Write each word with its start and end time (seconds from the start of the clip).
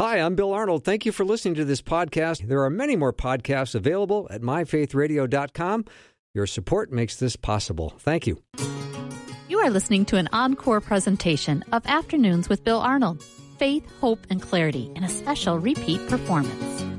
Hi, 0.00 0.18
I'm 0.18 0.34
Bill 0.34 0.52
Arnold. 0.52 0.84
Thank 0.84 1.06
you 1.06 1.12
for 1.12 1.24
listening 1.24 1.54
to 1.54 1.64
this 1.64 1.80
podcast. 1.80 2.48
There 2.48 2.64
are 2.64 2.70
many 2.70 2.96
more 2.96 3.12
podcasts 3.12 3.76
available 3.76 4.26
at 4.28 4.40
myfaithradio.com. 4.40 5.84
Your 6.34 6.48
support 6.48 6.90
makes 6.90 7.14
this 7.14 7.36
possible. 7.36 7.94
Thank 8.00 8.26
you. 8.26 8.42
You 9.48 9.60
are 9.60 9.70
listening 9.70 10.04
to 10.06 10.16
an 10.16 10.28
encore 10.32 10.80
presentation 10.80 11.62
of 11.70 11.86
Afternoons 11.86 12.48
with 12.48 12.64
Bill 12.64 12.80
Arnold 12.80 13.22
Faith, 13.56 13.88
Hope, 14.00 14.26
and 14.30 14.42
Clarity 14.42 14.90
in 14.96 15.04
a 15.04 15.08
special 15.08 15.60
repeat 15.60 16.04
performance. 16.08 16.93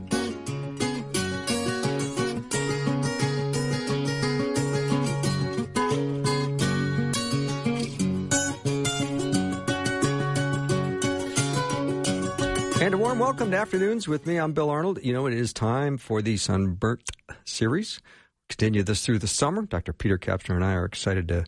Warm 13.16 13.20
welcome 13.30 13.52
to 13.52 13.58
Afternoons 13.58 14.10
with 14.10 14.28
me. 14.28 14.36
I'm 14.38 14.52
Bill 14.52 14.70
Arnold. 14.70 15.00
You 15.02 15.14
know, 15.14 15.26
it 15.26 15.34
is 15.34 15.54
time 15.54 15.98
for 15.98 16.22
the 16.22 16.36
Sunburnt 16.36 17.10
series. 17.46 18.02
Continue 18.50 18.84
this 18.84 19.06
through 19.06 19.20
the 19.20 19.28
summer. 19.28 19.62
Dr. 19.62 19.94
Peter 19.94 20.18
Kapsner 20.18 20.56
and 20.56 20.66
I 20.66 20.74
are 20.74 20.84
excited 20.84 21.30
to 21.30 21.46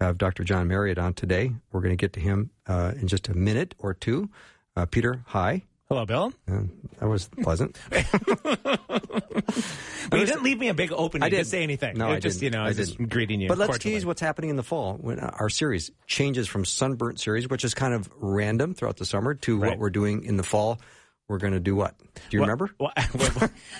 have 0.00 0.16
Dr. 0.16 0.44
John 0.44 0.66
Marriott 0.66 0.96
on 0.96 1.12
today. 1.12 1.52
We're 1.72 1.82
going 1.82 1.92
to 1.92 1.96
get 1.96 2.14
to 2.14 2.20
him 2.20 2.50
uh, 2.66 2.92
in 2.98 3.06
just 3.06 3.28
a 3.28 3.34
minute 3.34 3.74
or 3.78 3.92
two. 3.92 4.30
Uh, 4.74 4.86
Peter, 4.86 5.22
hi. 5.26 5.64
Hello, 5.90 6.06
Bill. 6.06 6.32
Uh, 6.50 6.62
that 7.00 7.08
was 7.08 7.28
pleasant. 7.42 7.78
but 7.90 8.00
you 10.12 10.24
didn't 10.24 10.42
leave 10.42 10.58
me 10.58 10.68
a 10.68 10.74
big 10.74 10.92
opening 10.92 11.24
I 11.24 11.28
did. 11.28 11.38
to 11.38 11.44
say 11.44 11.62
anything. 11.62 11.98
No, 11.98 12.12
It 12.12 12.14
I 12.14 12.20
just, 12.20 12.40
didn't. 12.40 12.54
you 12.54 12.58
know, 12.58 12.62
I 12.62 12.66
I 12.66 12.68
was 12.68 12.76
just 12.78 13.08
greeting 13.08 13.42
you. 13.42 13.48
But 13.48 13.58
let's 13.58 13.78
tease 13.78 14.06
what's 14.06 14.22
happening 14.22 14.48
in 14.48 14.56
the 14.56 14.62
fall 14.62 14.94
when 14.94 15.20
our 15.20 15.50
series 15.50 15.90
changes 16.06 16.48
from 16.48 16.64
Sunburnt 16.64 17.20
series, 17.20 17.48
which 17.48 17.64
is 17.64 17.74
kind 17.74 17.92
of 17.92 18.08
random 18.16 18.72
throughout 18.72 18.96
the 18.96 19.04
summer, 19.04 19.34
to 19.34 19.58
what 19.58 19.78
we're 19.78 19.90
doing 19.90 20.24
in 20.24 20.36
the 20.38 20.44
fall. 20.44 20.80
We're 21.30 21.38
going 21.38 21.52
to 21.52 21.60
do 21.60 21.76
what? 21.76 21.94
Do 21.96 22.22
you 22.32 22.40
Well- 22.40 22.48
remember? 22.48 22.70
Well, 22.80 22.92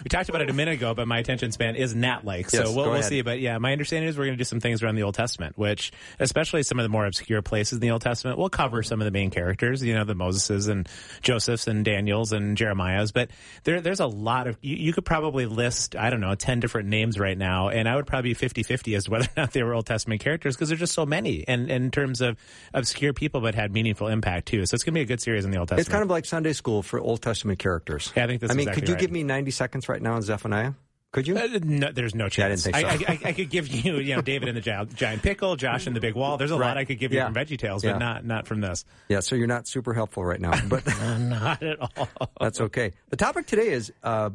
we 0.04 0.08
talked 0.08 0.28
about 0.28 0.42
it 0.42 0.50
a 0.50 0.52
minute 0.52 0.74
ago, 0.74 0.94
but 0.94 1.08
my 1.08 1.18
attention 1.18 1.50
span 1.50 1.74
is 1.74 1.94
not 1.94 2.24
like. 2.24 2.48
So 2.48 2.58
Yes, 2.58 2.74
we'll, 2.76 2.90
we'll 2.90 3.02
see. 3.02 3.22
But 3.22 3.40
yeah, 3.40 3.58
my 3.58 3.72
understanding 3.72 4.08
is 4.08 4.16
we're 4.16 4.26
going 4.26 4.36
to 4.36 4.38
do 4.38 4.44
some 4.44 4.60
things 4.60 4.82
around 4.82 4.94
the 4.94 5.02
Old 5.02 5.14
Testament, 5.14 5.58
which, 5.58 5.92
especially 6.20 6.62
some 6.62 6.78
of 6.78 6.84
the 6.84 6.88
more 6.88 7.06
obscure 7.06 7.42
places 7.42 7.74
in 7.74 7.80
the 7.80 7.90
Old 7.90 8.02
Testament, 8.02 8.38
we'll 8.38 8.50
cover 8.50 8.82
some 8.84 9.00
of 9.00 9.04
the 9.04 9.10
main 9.10 9.30
characters, 9.30 9.82
you 9.82 9.94
know, 9.94 10.04
the 10.04 10.14
Moseses 10.14 10.68
and 10.68 10.88
Josephs 11.22 11.66
and 11.66 11.84
Daniels 11.84 12.32
and 12.32 12.56
Jeremiahs. 12.56 13.12
But 13.12 13.30
there, 13.64 13.80
there's 13.80 14.00
a 14.00 14.06
lot 14.06 14.46
of, 14.46 14.56
you, 14.60 14.76
you 14.76 14.92
could 14.92 15.04
probably 15.04 15.46
list, 15.46 15.96
I 15.96 16.10
don't 16.10 16.20
know, 16.20 16.34
10 16.36 16.60
different 16.60 16.88
names 16.88 17.18
right 17.18 17.36
now. 17.36 17.68
And 17.68 17.88
I 17.88 17.96
would 17.96 18.06
probably 18.06 18.30
be 18.30 18.34
50 18.34 18.62
50 18.62 18.94
as 18.94 19.04
to 19.04 19.10
whether 19.10 19.24
or 19.24 19.40
not 19.40 19.52
they 19.52 19.64
were 19.64 19.74
Old 19.74 19.86
Testament 19.86 20.20
characters 20.20 20.54
because 20.54 20.68
there's 20.68 20.80
just 20.80 20.94
so 20.94 21.04
many. 21.04 21.44
And, 21.48 21.70
and 21.70 21.84
in 21.86 21.90
terms 21.90 22.20
of 22.20 22.36
obscure 22.74 23.12
people, 23.12 23.40
but 23.40 23.54
had 23.56 23.72
meaningful 23.72 24.06
impact 24.06 24.46
too. 24.46 24.66
So 24.66 24.74
it's 24.76 24.84
going 24.84 24.94
to 24.94 24.98
be 24.98 25.02
a 25.02 25.06
good 25.06 25.20
series 25.20 25.44
in 25.44 25.50
the 25.50 25.58
Old 25.58 25.68
Testament. 25.68 25.80
It's 25.80 25.92
kind 25.92 26.04
of 26.04 26.10
like 26.10 26.26
Sunday 26.26 26.52
school 26.52 26.82
for 26.82 27.00
Old 27.00 27.22
Testament 27.22 27.39
characters. 27.58 28.12
Yeah, 28.16 28.24
I 28.24 28.26
think 28.26 28.40
that's 28.40 28.52
I 28.52 28.56
mean, 28.56 28.68
exactly 28.68 28.80
could 28.82 28.88
you 28.88 28.94
right. 28.94 29.00
give 29.00 29.10
me 29.10 29.22
90 29.24 29.50
seconds 29.50 29.88
right 29.88 30.00
now 30.02 30.14
on 30.14 30.22
Zephaniah? 30.22 30.72
Could 31.12 31.26
you? 31.26 31.36
Uh, 31.36 31.58
no, 31.64 31.90
there's 31.90 32.14
no 32.14 32.28
chance. 32.28 32.64
I 32.68 32.70
didn't 32.70 32.96
think 32.96 33.00
so. 33.00 33.06
I, 33.08 33.14
I, 33.14 33.30
I 33.30 33.32
could 33.32 33.50
give 33.50 33.66
you, 33.66 33.96
you 33.96 34.14
know, 34.14 34.20
David 34.22 34.48
and 34.48 34.56
the 34.56 34.60
giant, 34.60 34.94
giant 34.94 35.22
pickle, 35.22 35.56
Josh 35.56 35.88
and 35.88 35.96
the 35.96 36.00
big 36.00 36.14
wall. 36.14 36.36
There's 36.36 36.52
a 36.52 36.56
Right. 36.58 36.68
lot 36.68 36.76
I 36.78 36.84
could 36.84 37.00
give 37.00 37.12
you 37.12 37.18
Yeah. 37.18 37.24
from 37.26 37.34
Veggie 37.34 37.58
Tales, 37.58 37.82
Yeah. 37.82 37.94
but 37.94 37.98
not 37.98 38.24
not 38.24 38.46
from 38.46 38.60
this. 38.60 38.84
yeah, 39.08 39.18
so 39.18 39.34
you're 39.34 39.48
not 39.48 39.66
super 39.66 39.92
helpful 39.92 40.24
right 40.24 40.40
now, 40.40 40.52
but 40.68 40.86
Not 41.18 41.64
at 41.64 41.78
all. 41.80 42.08
that's 42.40 42.60
okay. 42.60 42.92
The 43.08 43.16
topic 43.16 43.46
today 43.46 43.70
is 43.70 43.92
uh, 44.04 44.30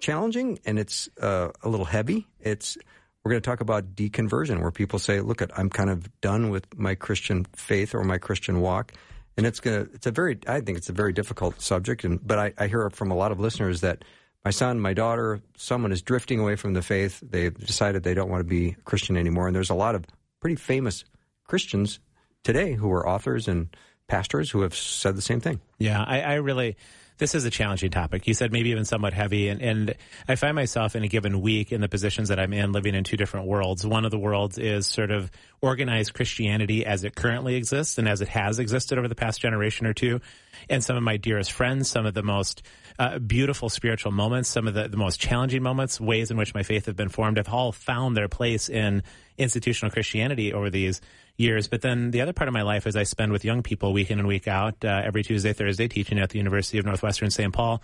challenging 0.00 0.58
and 0.66 0.78
it's 0.78 1.08
uh, 1.20 1.48
a 1.62 1.68
little 1.68 1.86
heavy. 1.86 2.26
It's 2.40 2.76
we're 3.24 3.30
going 3.32 3.42
to 3.42 3.46
talk 3.50 3.60
about 3.60 3.94
deconversion, 3.94 4.60
where 4.60 4.70
people 4.70 4.98
say, 4.98 5.20
"Look, 5.20 5.40
at 5.42 5.50
I'm 5.58 5.70
kind 5.70 5.90
of 5.90 6.08
done 6.20 6.50
with 6.50 6.78
my 6.78 6.94
Christian 6.94 7.46
faith 7.56 7.94
or 7.94 8.04
my 8.04 8.18
Christian 8.18 8.60
walk," 8.60 8.92
and 9.38 9.46
it's 9.46 9.60
to. 9.60 9.88
It's 9.94 10.06
a 10.06 10.10
very. 10.10 10.38
I 10.46 10.60
think 10.60 10.76
it's 10.76 10.90
a 10.90 10.92
very 10.92 11.12
difficult 11.12 11.62
subject, 11.62 12.04
and 12.04 12.18
but 12.26 12.38
I, 12.38 12.52
I 12.58 12.66
hear 12.66 12.90
from 12.90 13.12
a 13.12 13.14
lot 13.14 13.30
of 13.30 13.38
listeners 13.38 13.80
that 13.82 14.04
my 14.44 14.50
son, 14.50 14.80
my 14.80 14.92
daughter, 14.92 15.40
someone 15.56 15.92
is 15.92 16.02
drifting 16.02 16.40
away 16.40 16.56
from 16.56 16.74
the 16.74 16.82
faith. 16.82 17.22
They've 17.22 17.56
decided 17.56 18.02
they 18.02 18.14
don't 18.14 18.28
want 18.28 18.40
to 18.40 18.48
be 18.48 18.76
Christian 18.84 19.16
anymore, 19.16 19.46
and 19.46 19.54
there's 19.54 19.70
a 19.70 19.74
lot 19.74 19.94
of 19.94 20.04
pretty 20.40 20.56
famous 20.56 21.04
Christians 21.44 22.00
today 22.42 22.72
who 22.72 22.90
are 22.90 23.08
authors 23.08 23.46
and 23.46 23.68
pastors 24.08 24.50
who 24.50 24.62
have 24.62 24.74
said 24.74 25.16
the 25.16 25.22
same 25.22 25.40
thing. 25.40 25.60
Yeah, 25.78 26.02
I, 26.04 26.20
I 26.20 26.34
really. 26.34 26.76
This 27.18 27.34
is 27.34 27.44
a 27.44 27.50
challenging 27.50 27.90
topic. 27.90 28.26
You 28.28 28.34
said 28.34 28.52
maybe 28.52 28.70
even 28.70 28.84
somewhat 28.84 29.12
heavy, 29.12 29.48
and, 29.48 29.60
and 29.60 29.94
I 30.28 30.36
find 30.36 30.54
myself 30.54 30.94
in 30.94 31.02
a 31.02 31.08
given 31.08 31.40
week 31.40 31.72
in 31.72 31.80
the 31.80 31.88
positions 31.88 32.28
that 32.28 32.38
I'm 32.38 32.52
in, 32.52 32.70
living 32.70 32.94
in 32.94 33.02
two 33.02 33.16
different 33.16 33.46
worlds. 33.46 33.84
One 33.84 34.04
of 34.04 34.12
the 34.12 34.18
worlds 34.18 34.56
is 34.56 34.86
sort 34.86 35.10
of 35.10 35.30
organized 35.60 36.14
Christianity 36.14 36.86
as 36.86 37.02
it 37.02 37.16
currently 37.16 37.56
exists 37.56 37.98
and 37.98 38.08
as 38.08 38.20
it 38.20 38.28
has 38.28 38.60
existed 38.60 38.98
over 38.98 39.08
the 39.08 39.16
past 39.16 39.40
generation 39.40 39.86
or 39.86 39.92
two. 39.92 40.20
And 40.70 40.82
some 40.82 40.96
of 40.96 41.02
my 41.02 41.16
dearest 41.16 41.50
friends, 41.50 41.90
some 41.90 42.06
of 42.06 42.14
the 42.14 42.22
most 42.22 42.62
uh, 43.00 43.18
beautiful 43.18 43.68
spiritual 43.68 44.12
moments, 44.12 44.48
some 44.48 44.68
of 44.68 44.74
the, 44.74 44.88
the 44.88 44.96
most 44.96 45.18
challenging 45.18 45.62
moments, 45.62 46.00
ways 46.00 46.30
in 46.30 46.36
which 46.36 46.54
my 46.54 46.62
faith 46.62 46.86
have 46.86 46.96
been 46.96 47.08
formed, 47.08 47.36
have 47.36 47.48
all 47.48 47.72
found 47.72 48.16
their 48.16 48.28
place 48.28 48.68
in 48.68 49.02
institutional 49.38 49.90
Christianity 49.90 50.52
over 50.52 50.68
these 50.68 51.00
years. 51.36 51.68
But 51.68 51.80
then 51.80 52.10
the 52.10 52.20
other 52.20 52.32
part 52.32 52.48
of 52.48 52.54
my 52.54 52.62
life 52.62 52.86
is 52.86 52.96
I 52.96 53.04
spend 53.04 53.32
with 53.32 53.44
young 53.44 53.62
people 53.62 53.92
week 53.92 54.10
in 54.10 54.18
and 54.18 54.28
week 54.28 54.48
out, 54.48 54.84
uh, 54.84 55.02
every 55.04 55.22
Tuesday, 55.22 55.52
Thursday, 55.52 55.88
teaching 55.88 56.18
at 56.18 56.30
the 56.30 56.38
University 56.38 56.78
of 56.78 56.84
Northwestern 56.84 57.30
St. 57.30 57.52
Paul. 57.52 57.82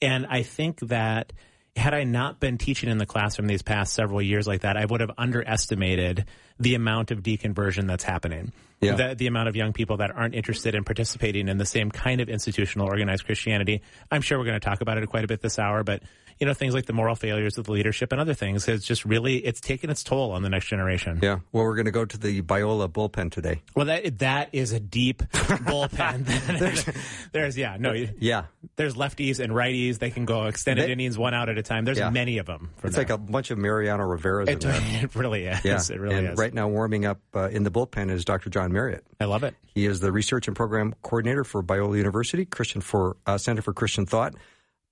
And 0.00 0.26
I 0.26 0.42
think 0.42 0.80
that 0.80 1.32
had 1.74 1.94
I 1.94 2.04
not 2.04 2.38
been 2.38 2.58
teaching 2.58 2.90
in 2.90 2.98
the 2.98 3.06
classroom 3.06 3.48
these 3.48 3.62
past 3.62 3.94
several 3.94 4.20
years 4.20 4.46
like 4.46 4.60
that, 4.60 4.76
I 4.76 4.84
would 4.84 5.00
have 5.00 5.10
underestimated 5.16 6.26
the 6.60 6.74
amount 6.74 7.10
of 7.10 7.22
deconversion 7.22 7.86
that's 7.86 8.04
happening. 8.04 8.52
Yeah. 8.80 8.96
The, 8.96 9.14
the 9.14 9.26
amount 9.26 9.48
of 9.48 9.56
young 9.56 9.72
people 9.72 9.96
that 9.98 10.10
aren't 10.10 10.34
interested 10.34 10.74
in 10.74 10.84
participating 10.84 11.48
in 11.48 11.56
the 11.56 11.64
same 11.64 11.90
kind 11.90 12.20
of 12.20 12.28
institutional 12.28 12.88
organized 12.88 13.24
Christianity. 13.24 13.80
I'm 14.10 14.20
sure 14.20 14.38
we're 14.38 14.44
going 14.44 14.60
to 14.60 14.64
talk 14.64 14.80
about 14.82 14.98
it 14.98 15.08
quite 15.08 15.24
a 15.24 15.28
bit 15.28 15.40
this 15.40 15.58
hour, 15.58 15.82
but 15.82 16.02
you 16.42 16.46
know, 16.46 16.54
things 16.54 16.74
like 16.74 16.86
the 16.86 16.92
moral 16.92 17.14
failures 17.14 17.56
of 17.56 17.66
the 17.66 17.70
leadership 17.70 18.10
and 18.10 18.20
other 18.20 18.34
things 18.34 18.64
has 18.66 18.84
just 18.84 19.04
really, 19.04 19.36
it's 19.36 19.60
taken 19.60 19.90
its 19.90 20.02
toll 20.02 20.32
on 20.32 20.42
the 20.42 20.48
next 20.48 20.66
generation. 20.66 21.20
Yeah. 21.22 21.38
Well, 21.52 21.62
we're 21.62 21.76
going 21.76 21.84
to 21.84 21.92
go 21.92 22.04
to 22.04 22.18
the 22.18 22.42
Biola 22.42 22.88
bullpen 22.88 23.30
today. 23.30 23.62
Well, 23.76 23.86
that 23.86 24.18
that 24.18 24.48
is 24.52 24.72
a 24.72 24.80
deep 24.80 25.18
bullpen. 25.32 26.26
there's, 26.58 26.84
there's 27.30 27.56
yeah, 27.56 27.76
no, 27.78 27.92
Yeah. 27.92 28.46
there's 28.74 28.94
lefties 28.96 29.38
and 29.38 29.52
righties. 29.52 30.00
They 30.00 30.10
can 30.10 30.24
go 30.24 30.46
extended 30.46 30.88
They- 30.88 30.92
innings 30.92 31.16
one 31.16 31.32
out 31.32 31.48
at 31.48 31.58
a 31.58 31.62
time. 31.62 31.84
There's 31.84 31.98
Yeah. 31.98 32.10
many 32.10 32.38
of 32.38 32.46
them. 32.46 32.70
It's 32.82 32.96
there. 32.96 33.04
like 33.04 33.10
a 33.10 33.18
bunch 33.18 33.52
of 33.52 33.58
Mariano 33.58 34.02
Rivera's 34.04 34.48
in 34.48 34.56
It, 34.56 34.60
there. 34.62 35.04
it 35.04 35.14
really 35.14 35.44
is. 35.44 35.64
Yeah, 35.64 35.80
It 35.80 36.00
really 36.00 36.16
and 36.16 36.28
is. 36.30 36.36
right 36.38 36.52
now 36.52 36.66
warming 36.66 37.04
up 37.06 37.20
uh, 37.36 37.50
in 37.50 37.62
the 37.62 37.70
bullpen 37.70 38.10
is 38.10 38.24
Dr. 38.24 38.50
John 38.50 38.72
Marriott. 38.72 39.04
I 39.20 39.26
love 39.26 39.44
it. 39.44 39.54
He 39.74 39.86
is 39.86 40.00
the 40.00 40.10
research 40.10 40.48
and 40.48 40.56
program 40.56 40.92
coordinator 41.02 41.44
for 41.44 41.62
Biola 41.62 41.96
University, 41.96 42.44
Christian 42.44 42.80
for 42.80 43.16
uh, 43.26 43.38
Center 43.38 43.62
for 43.62 43.72
Christian 43.72 44.06
Thought, 44.06 44.34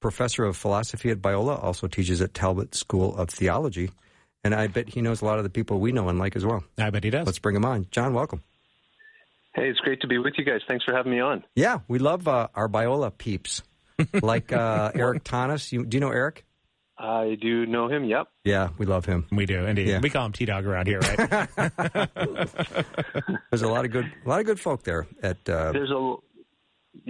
professor 0.00 0.44
of 0.44 0.56
philosophy 0.56 1.10
at 1.10 1.18
Biola, 1.20 1.62
also 1.62 1.86
teaches 1.86 2.20
at 2.20 2.34
Talbot 2.34 2.74
School 2.74 3.16
of 3.16 3.30
Theology, 3.30 3.90
and 4.42 4.54
I 4.54 4.66
bet 4.66 4.88
he 4.88 5.02
knows 5.02 5.22
a 5.22 5.24
lot 5.26 5.38
of 5.38 5.44
the 5.44 5.50
people 5.50 5.78
we 5.80 5.92
know 5.92 6.08
and 6.08 6.18
like 6.18 6.36
as 6.36 6.44
well. 6.44 6.64
I 6.78 6.90
bet 6.90 7.04
he 7.04 7.10
does. 7.10 7.26
Let's 7.26 7.38
bring 7.38 7.56
him 7.56 7.64
on. 7.64 7.86
John, 7.90 8.14
welcome. 8.14 8.42
Hey, 9.54 9.68
it's 9.68 9.80
great 9.80 10.00
to 10.02 10.06
be 10.06 10.18
with 10.18 10.34
you 10.38 10.44
guys. 10.44 10.60
Thanks 10.68 10.84
for 10.84 10.94
having 10.94 11.12
me 11.12 11.20
on. 11.20 11.44
Yeah, 11.54 11.78
we 11.88 11.98
love 11.98 12.28
uh, 12.28 12.48
our 12.54 12.68
Biola 12.68 13.16
peeps, 13.16 13.62
like 14.22 14.52
uh, 14.52 14.92
Eric 14.94 15.24
Thoennes. 15.24 15.72
You, 15.72 15.84
do 15.84 15.96
you 15.96 16.00
know 16.00 16.10
Eric? 16.10 16.44
I 16.96 17.36
do 17.40 17.64
know 17.64 17.88
him. 17.88 18.04
Yep. 18.04 18.28
Yeah, 18.44 18.68
we 18.76 18.84
love 18.84 19.06
him. 19.06 19.26
we 19.32 19.46
do 19.46 19.64
indeed. 19.64 19.88
Yeah. 19.88 20.00
We 20.00 20.10
call 20.10 20.26
him 20.26 20.32
T 20.32 20.44
Dog 20.44 20.66
around 20.66 20.86
here, 20.86 21.00
right? 21.00 21.48
There's 23.50 23.62
a 23.62 23.68
lot 23.68 23.86
of 23.86 23.90
good, 23.90 24.04
a 24.24 24.28
lot 24.28 24.40
of 24.40 24.46
good 24.46 24.60
folk 24.60 24.82
there 24.84 25.06
at. 25.22 25.36
Uh, 25.48 25.72
There's 25.72 25.90
a 25.90 26.14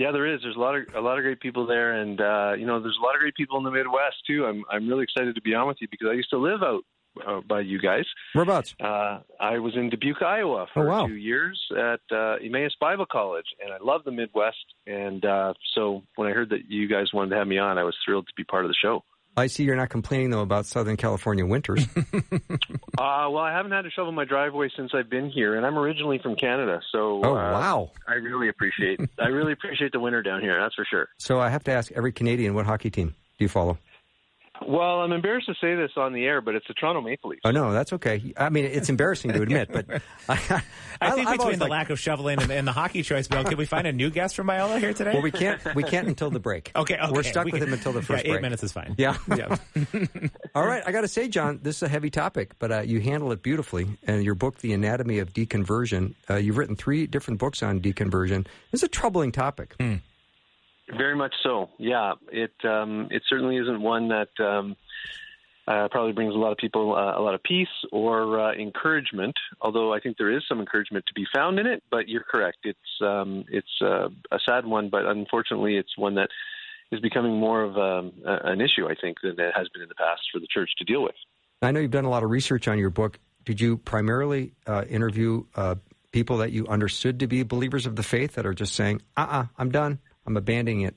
yeah, 0.00 0.10
there 0.12 0.26
is. 0.26 0.40
There's 0.42 0.56
a 0.56 0.58
lot 0.66 0.74
of 0.76 0.82
a 0.94 1.00
lot 1.00 1.18
of 1.18 1.22
great 1.24 1.40
people 1.40 1.66
there, 1.66 1.92
and 2.00 2.18
uh, 2.20 2.52
you 2.58 2.66
know, 2.66 2.80
there's 2.80 2.98
a 3.00 3.04
lot 3.04 3.14
of 3.14 3.20
great 3.20 3.34
people 3.34 3.58
in 3.58 3.64
the 3.64 3.70
Midwest 3.70 4.16
too. 4.26 4.46
I'm 4.46 4.64
I'm 4.72 4.88
really 4.88 5.04
excited 5.04 5.34
to 5.34 5.42
be 5.42 5.54
on 5.54 5.68
with 5.68 5.78
you 5.80 5.88
because 5.90 6.08
I 6.10 6.14
used 6.14 6.30
to 6.30 6.38
live 6.38 6.62
out 6.62 6.82
uh, 7.26 7.40
by 7.46 7.60
you 7.60 7.78
guys. 7.80 8.06
whereabouts? 8.34 8.74
Uh, 8.80 9.18
I 9.40 9.58
was 9.58 9.76
in 9.76 9.90
Dubuque, 9.90 10.22
Iowa 10.22 10.66
for 10.72 10.86
Oh, 10.86 10.90
wow. 10.90 11.06
two 11.06 11.16
years 11.16 11.60
at 11.76 12.00
uh, 12.10 12.36
Emmaus 12.42 12.74
Bible 12.80 13.06
College, 13.06 13.46
and 13.62 13.72
I 13.72 13.78
love 13.82 14.04
the 14.04 14.12
Midwest. 14.12 14.64
And 14.86 15.24
uh, 15.24 15.52
so 15.74 16.02
when 16.16 16.28
I 16.28 16.32
heard 16.32 16.50
that 16.50 16.70
you 16.70 16.88
guys 16.88 17.12
wanted 17.12 17.30
to 17.30 17.36
have 17.36 17.48
me 17.48 17.58
on, 17.58 17.78
I 17.78 17.82
was 17.84 17.96
thrilled 18.04 18.26
to 18.28 18.34
be 18.36 18.44
part 18.44 18.64
of 18.64 18.70
the 18.70 18.76
show. 18.80 19.04
I 19.36 19.46
see 19.46 19.64
you're 19.64 19.76
not 19.76 19.88
complaining 19.90 20.30
though 20.30 20.42
about 20.42 20.66
Southern 20.66 20.96
California 20.96 21.46
winters. 21.46 21.86
Uh, 22.98 23.30
well, 23.30 23.38
I 23.38 23.52
haven't 23.52 23.72
had 23.72 23.82
to 23.82 23.90
shovel 23.90 24.12
my 24.12 24.26
driveway 24.26 24.68
since 24.76 24.90
I've 24.94 25.08
been 25.08 25.30
here, 25.30 25.54
and 25.56 25.64
I'm 25.64 25.78
originally 25.78 26.18
from 26.18 26.36
Canada, 26.36 26.82
so 26.92 27.22
Oh, 27.24 27.30
uh, 27.30 27.52
wow. 27.52 27.90
I 28.06 28.14
really 28.14 28.50
appreciate 28.50 29.00
I 29.18 29.28
really 29.28 29.52
appreciate 29.52 29.92
the 29.92 30.00
winter 30.00 30.22
down 30.22 30.42
here. 30.42 30.60
That's 30.60 30.74
for 30.74 30.84
sure. 30.84 31.08
So 31.16 31.40
I 31.40 31.48
have 31.48 31.64
to 31.64 31.72
ask 31.72 31.90
every 31.92 32.12
Canadian, 32.12 32.54
what 32.54 32.66
hockey 32.66 32.90
team 32.90 33.08
do 33.38 33.44
you 33.44 33.48
follow? 33.48 33.78
Well, 34.66 35.00
I'm 35.00 35.12
embarrassed 35.12 35.46
to 35.46 35.54
say 35.60 35.74
this 35.74 35.90
on 35.96 36.12
the 36.12 36.24
air, 36.24 36.40
but 36.40 36.54
it's 36.54 36.66
the 36.68 36.74
Toronto 36.74 37.00
Maple 37.00 37.30
Leafs. 37.30 37.40
Oh 37.44 37.50
no, 37.50 37.72
that's 37.72 37.92
okay. 37.94 38.32
I 38.36 38.50
mean, 38.50 38.66
it's 38.66 38.88
embarrassing 38.88 39.32
to 39.32 39.42
admit, 39.42 39.70
but 39.72 39.86
I, 40.28 40.62
I 41.00 41.10
think 41.12 41.26
I've 41.28 41.38
between 41.38 41.58
the 41.58 41.64
liked- 41.64 41.70
lack 41.70 41.90
of 41.90 41.98
shoveling 41.98 42.40
and, 42.42 42.50
and 42.50 42.68
the 42.68 42.72
hockey 42.72 43.02
choice, 43.02 43.26
Bill, 43.26 43.42
can 43.44 43.56
we 43.56 43.64
find 43.64 43.86
a 43.86 43.92
new 43.92 44.10
guest 44.10 44.36
from 44.36 44.46
Biola 44.48 44.78
here 44.78 44.92
today? 44.92 45.12
well, 45.14 45.22
we 45.22 45.30
can't 45.30 45.60
we 45.74 45.82
can't 45.82 46.08
until 46.08 46.30
the 46.30 46.40
break. 46.40 46.70
okay, 46.76 46.96
okay. 46.98 47.10
we're 47.12 47.22
stuck 47.22 47.46
We 47.46 47.52
with 47.52 47.60
can- 47.62 47.68
him 47.68 47.74
until 47.74 47.92
the 47.92 48.02
first 48.02 48.24
yeah, 48.24 48.28
eight 48.30 48.34
break. 48.34 48.42
minutes 48.42 48.62
is 48.62 48.72
fine. 48.72 48.94
Yeah. 48.98 49.16
yeah. 49.36 49.56
All 50.54 50.66
right, 50.66 50.82
I 50.86 50.92
got 50.92 51.00
to 51.02 51.08
say, 51.08 51.28
John, 51.28 51.60
this 51.62 51.76
is 51.76 51.82
a 51.84 51.88
heavy 51.88 52.10
topic, 52.10 52.52
but 52.58 52.70
uh, 52.70 52.80
you 52.80 53.00
handle 53.00 53.32
it 53.32 53.42
beautifully. 53.42 53.86
And 54.06 54.22
your 54.22 54.34
book, 54.34 54.58
The 54.58 54.72
Anatomy 54.72 55.18
of 55.20 55.32
Deconversion, 55.32 56.14
uh, 56.28 56.36
you've 56.36 56.58
written 56.58 56.76
three 56.76 57.06
different 57.06 57.40
books 57.40 57.62
on 57.62 57.80
deconversion. 57.80 58.46
It's 58.72 58.82
a 58.82 58.88
troubling 58.88 59.32
topic. 59.32 59.74
Hmm. 59.80 59.96
Very 60.96 61.16
much 61.16 61.34
so. 61.42 61.70
Yeah, 61.78 62.14
it 62.32 62.52
um, 62.64 63.08
it 63.10 63.22
certainly 63.28 63.56
isn't 63.56 63.80
one 63.80 64.08
that 64.08 64.28
um, 64.38 64.76
uh, 65.66 65.88
probably 65.88 66.12
brings 66.12 66.34
a 66.34 66.38
lot 66.38 66.52
of 66.52 66.58
people 66.58 66.94
uh, 66.94 67.18
a 67.18 67.22
lot 67.22 67.34
of 67.34 67.42
peace 67.42 67.68
or 67.92 68.40
uh, 68.40 68.52
encouragement. 68.54 69.34
Although 69.60 69.92
I 69.92 70.00
think 70.00 70.16
there 70.16 70.30
is 70.30 70.42
some 70.48 70.58
encouragement 70.58 71.04
to 71.06 71.14
be 71.14 71.26
found 71.32 71.58
in 71.58 71.66
it. 71.66 71.82
But 71.90 72.08
you're 72.08 72.24
correct. 72.24 72.58
It's 72.64 72.78
um, 73.00 73.44
it's 73.48 73.80
uh, 73.80 74.08
a 74.32 74.38
sad 74.44 74.66
one, 74.66 74.88
but 74.90 75.04
unfortunately, 75.06 75.76
it's 75.76 75.96
one 75.96 76.14
that 76.16 76.28
is 76.90 77.00
becoming 77.00 77.38
more 77.38 77.62
of 77.62 77.76
um, 77.78 78.12
a, 78.26 78.50
an 78.50 78.60
issue. 78.60 78.88
I 78.88 78.94
think 79.00 79.18
than 79.22 79.38
it 79.38 79.52
has 79.54 79.68
been 79.68 79.82
in 79.82 79.88
the 79.88 79.94
past 79.94 80.22
for 80.32 80.40
the 80.40 80.48
church 80.52 80.70
to 80.78 80.84
deal 80.84 81.02
with. 81.02 81.14
I 81.62 81.72
know 81.72 81.80
you've 81.80 81.90
done 81.90 82.06
a 82.06 82.10
lot 82.10 82.22
of 82.22 82.30
research 82.30 82.68
on 82.68 82.78
your 82.78 82.90
book. 82.90 83.18
Did 83.44 83.60
you 83.60 83.76
primarily 83.76 84.52
uh, 84.66 84.84
interview 84.88 85.44
uh, 85.54 85.76
people 86.12 86.38
that 86.38 86.52
you 86.52 86.66
understood 86.66 87.20
to 87.20 87.26
be 87.26 87.42
believers 87.42 87.86
of 87.86 87.96
the 87.96 88.02
faith 88.02 88.34
that 88.34 88.46
are 88.46 88.54
just 88.54 88.74
saying, 88.74 89.02
"Uh, 89.16 89.20
uh-uh, 89.20 89.42
uh, 89.42 89.46
i 89.56 89.62
am 89.62 89.70
done. 89.70 89.98
I'm 90.30 90.36
abandoning 90.36 90.82
it." 90.82 90.94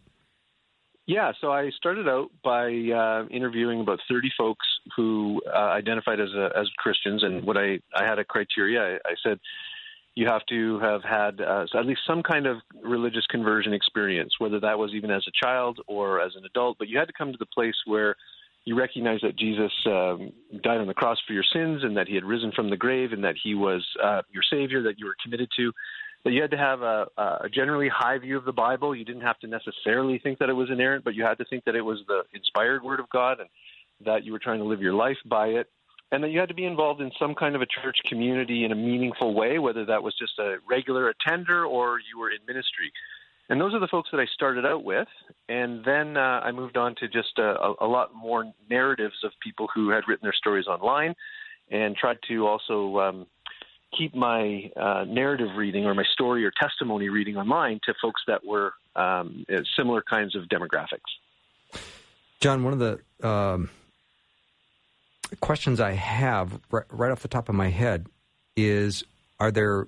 Yeah, 1.06 1.34
so 1.42 1.52
I 1.52 1.70
started 1.76 2.08
out 2.08 2.30
by 2.44 2.68
uh, 2.68 3.28
interviewing 3.30 3.82
about 3.82 4.00
30 4.10 4.32
folks 4.38 4.66
who 4.96 5.42
uh, 5.54 5.58
identified 5.58 6.22
as 6.22 6.30
a, 6.34 6.50
as 6.58 6.70
Christians, 6.78 7.24
and 7.24 7.44
what 7.44 7.58
I 7.58 7.80
I 7.94 8.06
had 8.06 8.20
a 8.20 8.24
criteria. 8.24 8.82
I, 8.82 9.10
I 9.10 9.16
said 9.22 9.40
you 10.16 10.28
have 10.28 10.46
to 10.46 10.80
have 10.80 11.04
had 11.04 11.42
uh, 11.42 11.66
at 11.78 11.86
least 11.86 12.02
some 12.08 12.24
kind 12.24 12.46
of 12.46 12.58
religious 12.82 13.26
conversion 13.30 13.74
experience, 13.74 14.34
whether 14.38 14.60
that 14.60 14.78
was 14.78 14.92
even 14.94 15.12
as 15.12 15.26
a 15.28 15.46
child 15.46 15.80
or 15.88 16.22
as 16.22 16.36
an 16.36 16.46
adult. 16.46 16.78
But 16.78 16.88
you 16.88 17.00
had 17.00 17.08
to 17.08 17.14
come 17.18 17.32
to 17.32 17.38
the 17.38 17.48
place 17.48 17.76
where 17.86 18.16
you 18.66 18.78
recognize 18.78 19.20
that 19.24 19.36
Jesus 19.38 19.74
um, 19.88 20.32
died 20.62 20.80
on 20.80 20.88
the 20.88 20.94
cross 20.94 21.18
for 21.28 21.34
your 21.34 21.44
sins, 21.52 21.84
and 21.84 21.98
that 21.98 22.08
He 22.08 22.16
had 22.16 22.24
risen 22.24 22.54
from 22.56 22.70
the 22.70 22.78
grave, 22.78 23.12
and 23.12 23.24
that 23.26 23.36
He 23.44 23.56
was 23.56 23.86
uh, 24.02 24.22
your 24.32 24.44
Savior, 24.50 24.84
that 24.84 25.00
you 25.00 25.06
were 25.06 25.16
committed 25.22 25.50
to 25.58 25.74
that 26.24 26.32
you 26.32 26.42
had 26.42 26.52
to 26.52 26.58
have 26.58 26.82
a, 26.82 27.08
a 27.18 27.50
generally 27.54 27.90
high 27.90 28.18
view 28.18 28.38
of 28.38 28.46
the 28.46 28.54
Bible. 28.54 28.96
You 28.96 29.04
didn't 29.04 29.24
have 29.24 29.40
to 29.40 29.48
necessarily 29.48 30.20
think 30.20 30.40
that 30.40 30.50
it 30.50 30.54
was 30.54 30.70
inerrant, 30.72 31.04
but 31.04 31.16
you 31.16 31.24
had 31.24 31.38
to 31.40 31.46
think 31.46 31.66
that 31.66 31.76
it 31.76 31.82
was 31.82 32.00
the 32.08 32.24
inspired 32.34 32.84
Word 32.84 33.00
of 33.00 33.10
God 33.10 33.40
and 33.40 33.50
that 34.06 34.24
you 34.24 34.32
were 34.32 34.40
trying 34.40 34.60
to 34.60 34.66
live 34.66 34.82
your 34.82 34.94
life 34.94 35.18
by 35.26 35.48
it. 35.48 35.68
And 36.12 36.24
that 36.24 36.30
you 36.30 36.40
had 36.40 36.50
to 36.50 36.56
be 36.56 36.66
involved 36.66 37.02
in 37.02 37.12
some 37.20 37.34
kind 37.34 37.56
of 37.56 37.62
a 37.64 37.66
church 37.66 37.98
community 38.08 38.66
in 38.66 38.72
a 38.72 38.76
meaningful 38.76 39.34
way, 39.34 39.58
whether 39.58 39.84
that 39.86 40.04
was 40.04 40.14
just 40.18 40.38
a 40.38 40.58
regular 40.70 41.10
attender 41.10 41.66
or 41.66 41.98
you 42.00 42.20
were 42.20 42.30
in 42.30 42.38
ministry. 42.48 42.92
And 43.50 43.60
those 43.60 43.74
are 43.74 43.80
the 43.80 43.88
folks 43.88 44.10
that 44.12 44.20
I 44.20 44.26
started 44.32 44.64
out 44.64 44.84
with. 44.84 45.08
And 45.50 45.84
then 45.84 46.16
uh, 46.16 46.42
I 46.44 46.52
moved 46.52 46.78
on 46.78 46.96
to 47.00 47.08
just 47.08 47.40
a, 47.40 47.74
a 47.82 47.88
lot 47.88 48.14
more 48.14 48.54
narratives 48.70 49.16
of 49.24 49.32
people 49.42 49.68
who 49.74 49.90
had 49.90 50.04
written 50.08 50.24
their 50.24 50.34
stories 50.34 50.68
online 50.68 51.16
and 51.72 51.96
tried 51.96 52.20
to 52.28 52.48
also 52.48 53.00
um, 53.00 53.26
keep 53.98 54.16
my 54.16 54.72
uh, 54.76 55.06
narrative 55.08 55.50
reading 55.56 55.86
or 55.86 55.94
my 55.94 56.04
story 56.14 56.46
or 56.46 56.52
testimony 56.52 57.10
reading 57.10 57.38
online 57.38 57.80
to 57.86 57.94
folks 58.02 58.22
that 58.28 58.46
were 58.46 58.74
um, 58.96 59.46
similar 59.78 60.02
kinds 60.02 60.36
of 60.36 60.44
demographics. 60.44 61.80
John, 62.40 62.64
one 62.64 62.74
of 62.74 62.80
the 62.80 63.28
um, 63.28 63.70
questions 65.40 65.80
I 65.80 65.94
have 65.94 66.60
right, 66.72 66.86
right 66.90 67.12
off 67.12 67.22
the 67.22 67.28
top 67.28 67.50
of 67.50 67.56
my 67.56 67.70
head 67.70 68.08
is: 68.56 69.04
Are 69.40 69.52
there? 69.52 69.88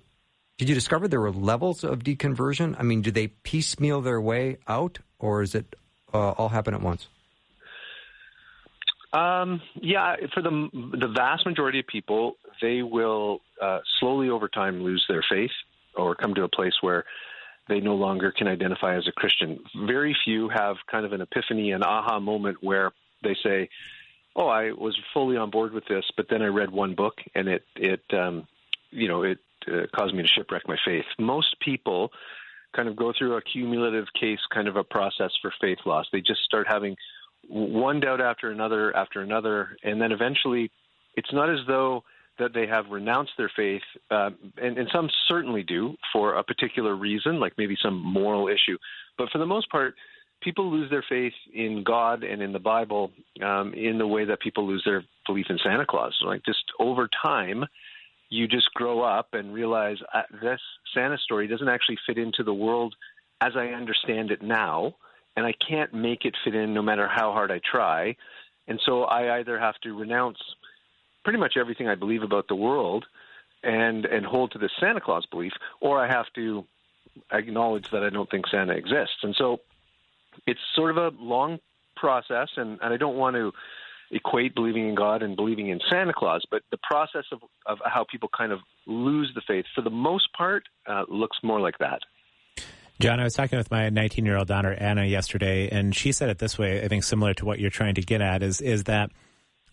Did 0.57 0.69
you 0.69 0.75
discover 0.75 1.07
there 1.07 1.19
were 1.19 1.31
levels 1.31 1.83
of 1.83 1.99
deconversion? 1.99 2.75
I 2.79 2.83
mean, 2.83 3.01
do 3.01 3.11
they 3.11 3.27
piecemeal 3.27 4.01
their 4.01 4.21
way 4.21 4.57
out, 4.67 4.99
or 5.19 5.41
is 5.41 5.53
it 5.53 5.75
uh, 6.13 6.31
all 6.31 6.49
happen 6.49 6.73
at 6.73 6.81
once? 6.81 7.07
Um, 9.11 9.61
yeah, 9.75 10.15
for 10.33 10.41
the 10.41 10.69
the 10.73 11.07
vast 11.07 11.45
majority 11.45 11.79
of 11.79 11.87
people, 11.87 12.37
they 12.61 12.81
will 12.81 13.41
uh, 13.61 13.79
slowly 13.99 14.29
over 14.29 14.47
time 14.47 14.83
lose 14.83 15.05
their 15.07 15.23
faith 15.29 15.51
or 15.95 16.15
come 16.15 16.33
to 16.35 16.43
a 16.43 16.49
place 16.49 16.73
where 16.81 17.05
they 17.67 17.79
no 17.79 17.95
longer 17.95 18.31
can 18.31 18.47
identify 18.47 18.95
as 18.95 19.07
a 19.07 19.11
Christian. 19.11 19.59
Very 19.85 20.15
few 20.23 20.49
have 20.49 20.75
kind 20.89 21.05
of 21.05 21.13
an 21.13 21.21
epiphany, 21.21 21.71
an 21.71 21.83
aha 21.83 22.19
moment 22.19 22.57
where 22.61 22.91
they 23.23 23.35
say, 23.43 23.69
"Oh, 24.35 24.47
I 24.47 24.71
was 24.71 24.97
fully 25.13 25.37
on 25.37 25.49
board 25.49 25.73
with 25.73 25.85
this, 25.87 26.05
but 26.15 26.27
then 26.29 26.41
I 26.41 26.47
read 26.47 26.69
one 26.71 26.95
book 26.95 27.15
and 27.33 27.47
it 27.47 27.63
it 27.75 28.03
um, 28.13 28.47
you 28.91 29.07
know 29.07 29.23
it 29.23 29.39
uh, 29.67 29.87
caused 29.95 30.13
me 30.13 30.21
to 30.21 30.27
shipwreck 30.27 30.67
my 30.67 30.77
faith." 30.85 31.05
Most 31.17 31.59
people 31.59 32.11
kind 32.75 32.87
of 32.87 32.95
go 32.95 33.13
through 33.17 33.35
a 33.35 33.41
cumulative 33.41 34.05
case 34.19 34.39
kind 34.53 34.67
of 34.67 34.75
a 34.75 34.83
process 34.83 35.31
for 35.41 35.51
faith 35.61 35.79
loss. 35.85 36.05
They 36.11 36.21
just 36.21 36.43
start 36.43 36.67
having 36.67 36.95
one 37.47 37.99
doubt 37.99 38.21
after 38.21 38.51
another 38.51 38.95
after 38.95 39.21
another, 39.21 39.77
and 39.83 39.99
then 39.99 40.11
eventually, 40.11 40.71
it's 41.15 41.33
not 41.33 41.49
as 41.49 41.59
though 41.67 42.03
that 42.39 42.53
they 42.53 42.67
have 42.67 42.89
renounced 42.89 43.31
their 43.37 43.51
faith, 43.55 43.81
uh, 44.11 44.31
and, 44.57 44.77
and 44.77 44.89
some 44.93 45.09
certainly 45.27 45.63
do 45.63 45.95
for 46.11 46.35
a 46.35 46.43
particular 46.43 46.95
reason, 46.95 47.39
like 47.39 47.53
maybe 47.57 47.77
some 47.81 48.01
moral 48.01 48.47
issue. 48.47 48.77
But 49.17 49.29
for 49.31 49.37
the 49.37 49.45
most 49.45 49.69
part, 49.69 49.95
people 50.41 50.69
lose 50.69 50.89
their 50.89 51.05
faith 51.07 51.33
in 51.53 51.83
God 51.83 52.23
and 52.23 52.41
in 52.41 52.51
the 52.51 52.59
Bible 52.59 53.11
um, 53.41 53.73
in 53.73 53.97
the 53.97 54.07
way 54.07 54.25
that 54.25 54.41
people 54.41 54.67
lose 54.67 54.83
their 54.85 55.03
belief 55.25 55.47
in 55.49 55.57
Santa 55.63 55.85
Claus. 55.85 56.15
Like 56.25 56.43
just 56.45 56.63
over 56.79 57.09
time, 57.23 57.65
you 58.29 58.47
just 58.47 58.73
grow 58.73 59.01
up 59.01 59.29
and 59.33 59.53
realize 59.53 59.97
uh, 60.13 60.23
this 60.41 60.59
Santa 60.93 61.17
story 61.17 61.47
doesn't 61.47 61.69
actually 61.69 61.97
fit 62.05 62.17
into 62.17 62.43
the 62.43 62.53
world 62.53 62.95
as 63.41 63.53
I 63.55 63.67
understand 63.67 64.31
it 64.31 64.41
now 64.41 64.95
and 65.35 65.45
I 65.45 65.53
can't 65.67 65.93
make 65.93 66.25
it 66.25 66.35
fit 66.43 66.55
in 66.55 66.73
no 66.73 66.81
matter 66.81 67.07
how 67.07 67.31
hard 67.31 67.51
I 67.51 67.59
try. 67.69 68.15
And 68.67 68.79
so 68.85 69.03
I 69.03 69.39
either 69.39 69.59
have 69.59 69.75
to 69.83 69.93
renounce 69.93 70.37
pretty 71.25 71.39
much 71.39 71.55
everything 71.59 71.89
I 71.89 71.95
believe 71.95 72.23
about 72.23 72.47
the 72.47 72.55
world 72.55 73.05
and 73.63 74.05
and 74.05 74.25
hold 74.25 74.51
to 74.51 74.59
this 74.59 74.71
Santa 74.79 75.01
Claus 75.01 75.25
belief, 75.29 75.51
or 75.81 76.01
I 76.01 76.07
have 76.07 76.27
to 76.35 76.65
acknowledge 77.31 77.89
that 77.91 78.03
I 78.03 78.09
don't 78.09 78.29
think 78.29 78.47
Santa 78.47 78.73
exists. 78.73 79.17
And 79.23 79.35
so 79.37 79.57
it's 80.47 80.59
sort 80.75 80.91
of 80.91 80.97
a 80.97 81.15
long 81.17 81.59
process, 81.95 82.49
and, 82.57 82.79
and 82.81 82.93
I 82.93 82.97
don't 82.97 83.17
want 83.17 83.35
to 83.35 83.51
equate 84.11 84.53
believing 84.53 84.87
in 84.87 84.95
God 84.95 85.23
and 85.23 85.35
believing 85.35 85.69
in 85.69 85.79
Santa 85.89 86.13
Claus, 86.13 86.43
but 86.51 86.61
the 86.71 86.77
process 86.83 87.23
of, 87.31 87.39
of 87.65 87.79
how 87.85 88.05
people 88.09 88.29
kind 88.37 88.51
of 88.51 88.59
lose 88.85 89.31
the 89.33 89.41
faith, 89.47 89.65
for 89.73 89.81
the 89.81 89.89
most 89.89 90.31
part, 90.33 90.63
uh, 90.87 91.03
looks 91.07 91.37
more 91.41 91.59
like 91.59 91.77
that. 91.79 92.01
John, 92.99 93.19
I 93.19 93.23
was 93.23 93.33
talking 93.33 93.57
with 93.57 93.71
my 93.71 93.89
19 93.89 94.25
year 94.25 94.37
old 94.37 94.47
daughter 94.47 94.73
Anna 94.73 95.05
yesterday, 95.05 95.69
and 95.69 95.93
she 95.95 96.11
said 96.11 96.29
it 96.29 96.37
this 96.37 96.57
way. 96.57 96.83
I 96.83 96.87
think 96.87 97.03
similar 97.03 97.33
to 97.35 97.45
what 97.45 97.59
you're 97.59 97.71
trying 97.71 97.95
to 97.95 98.01
get 98.01 98.21
at 98.21 98.41
is 98.41 98.61
is 98.61 98.85
that 98.85 99.11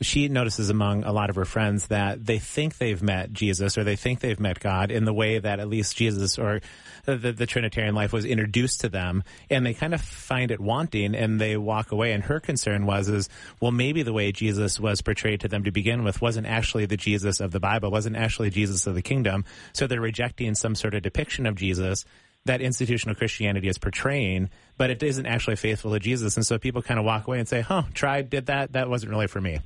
she 0.04 0.28
notices 0.28 0.70
among 0.70 1.04
a 1.04 1.12
lot 1.12 1.30
of 1.30 1.36
her 1.36 1.44
friends 1.44 1.88
that 1.88 2.24
they 2.24 2.38
think 2.38 2.78
they've 2.78 3.02
met 3.02 3.32
Jesus 3.32 3.76
or 3.76 3.84
they 3.84 3.96
think 3.96 4.20
they've 4.20 4.40
met 4.40 4.60
God 4.60 4.90
in 4.90 5.04
the 5.04 5.12
way 5.12 5.38
that 5.38 5.60
at 5.60 5.68
least 5.68 5.96
Jesus 5.96 6.38
or 6.38 6.60
the, 7.04 7.32
the, 7.32 7.46
Trinitarian 7.46 7.94
life 7.94 8.12
was 8.12 8.24
introduced 8.24 8.82
to 8.82 8.88
them, 8.88 9.24
and 9.50 9.66
they 9.66 9.74
kind 9.74 9.92
of 9.92 10.00
find 10.00 10.52
it 10.52 10.60
wanting 10.60 11.16
and 11.16 11.40
they 11.40 11.56
walk 11.56 11.90
away. 11.90 12.12
And 12.12 12.22
her 12.24 12.38
concern 12.38 12.86
was, 12.86 13.08
is 13.08 13.28
well, 13.60 13.72
maybe 13.72 14.02
the 14.02 14.12
way 14.12 14.30
Jesus 14.30 14.78
was 14.78 15.02
portrayed 15.02 15.40
to 15.40 15.48
them 15.48 15.64
to 15.64 15.72
begin 15.72 16.04
with 16.04 16.22
wasn't 16.22 16.46
actually 16.46 16.86
the 16.86 16.96
Jesus 16.96 17.40
of 17.40 17.50
the 17.50 17.60
Bible, 17.60 17.90
wasn't 17.90 18.16
actually 18.16 18.50
Jesus 18.50 18.86
of 18.86 18.94
the 18.94 19.02
kingdom. 19.02 19.44
So 19.72 19.86
they're 19.86 20.00
rejecting 20.00 20.54
some 20.54 20.74
sort 20.74 20.94
of 20.94 21.02
depiction 21.02 21.46
of 21.46 21.56
Jesus 21.56 22.04
that 22.44 22.60
institutional 22.60 23.14
Christianity 23.14 23.68
is 23.68 23.78
portraying, 23.78 24.50
but 24.76 24.90
it 24.90 25.02
isn't 25.02 25.26
actually 25.26 25.56
faithful 25.56 25.92
to 25.92 26.00
Jesus. 26.00 26.36
And 26.36 26.44
so 26.44 26.58
people 26.58 26.82
kind 26.82 26.98
of 26.98 27.06
walk 27.06 27.26
away 27.26 27.38
and 27.38 27.48
say, 27.48 27.60
huh, 27.60 27.84
tried, 27.94 28.30
did 28.30 28.46
that. 28.46 28.72
That 28.72 28.88
wasn't 28.88 29.10
really 29.10 29.28
for 29.28 29.40
me. 29.40 29.60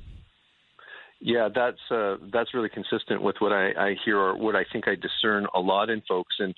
Yeah, 1.19 1.49
that's 1.53 1.79
uh, 1.89 2.17
that's 2.31 2.53
really 2.53 2.69
consistent 2.69 3.21
with 3.21 3.37
what 3.39 3.51
I, 3.51 3.71
I 3.71 3.95
hear 4.05 4.17
or 4.17 4.37
what 4.37 4.55
I 4.55 4.65
think 4.71 4.87
I 4.87 4.95
discern 4.95 5.47
a 5.53 5.59
lot 5.59 5.89
in 5.89 6.01
folks. 6.07 6.35
And 6.39 6.53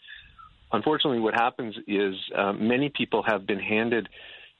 unfortunately, 0.71 1.19
what 1.19 1.33
happens 1.33 1.75
is 1.87 2.15
uh, 2.35 2.53
many 2.53 2.89
people 2.89 3.23
have 3.23 3.47
been 3.47 3.59
handed 3.59 4.09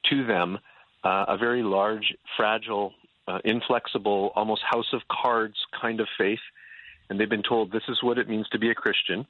to 0.10 0.26
them 0.26 0.58
uh, 1.04 1.26
a 1.28 1.38
very 1.38 1.64
large, 1.64 2.14
fragile, 2.38 2.94
uh, 3.28 3.40
inflexible, 3.44 4.32
almost 4.36 4.62
house 4.64 4.94
of 4.94 5.02
cards 5.12 5.56
kind 5.82 6.00
of 6.00 6.08
faith, 6.18 6.40
and 7.10 7.20
they've 7.20 7.30
been 7.30 7.44
told 7.44 7.72
this 7.72 7.84
is 7.90 8.02
what 8.02 8.18
it 8.18 8.30
means 8.30 8.48
to 8.50 8.60
be 8.60 8.70
a 8.70 8.76
Christian 8.76 9.28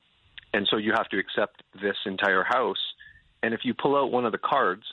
and 0.53 0.67
so 0.69 0.77
you 0.77 0.93
have 0.93 1.09
to 1.09 1.19
accept 1.19 1.63
this 1.81 1.95
entire 2.05 2.43
house. 2.43 2.79
And 3.43 3.53
if 3.53 3.61
you 3.63 3.73
pull 3.73 3.95
out 3.95 4.11
one 4.11 4.25
of 4.25 4.31
the 4.31 4.39
cards 4.39 4.83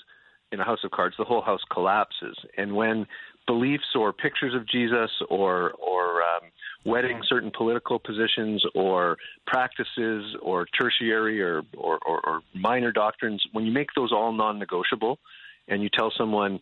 in 0.52 0.60
a 0.60 0.64
house 0.64 0.80
of 0.84 0.90
cards, 0.90 1.16
the 1.18 1.24
whole 1.24 1.42
house 1.42 1.62
collapses. 1.70 2.36
And 2.56 2.74
when 2.76 3.06
beliefs 3.46 3.94
or 3.94 4.12
pictures 4.12 4.54
of 4.54 4.66
Jesus 4.68 5.10
or 5.28 5.72
or 5.72 6.22
um, 6.22 6.50
wedding 6.84 7.20
certain 7.28 7.50
political 7.56 7.98
positions 7.98 8.64
or 8.74 9.16
practices 9.46 10.36
or 10.40 10.66
tertiary 10.78 11.42
or, 11.42 11.62
or, 11.76 11.98
or, 12.06 12.20
or 12.24 12.40
minor 12.54 12.92
doctrines, 12.92 13.42
when 13.52 13.64
you 13.64 13.72
make 13.72 13.88
those 13.96 14.12
all 14.12 14.32
non-negotiable, 14.32 15.18
and 15.66 15.82
you 15.82 15.88
tell 15.92 16.12
someone 16.16 16.60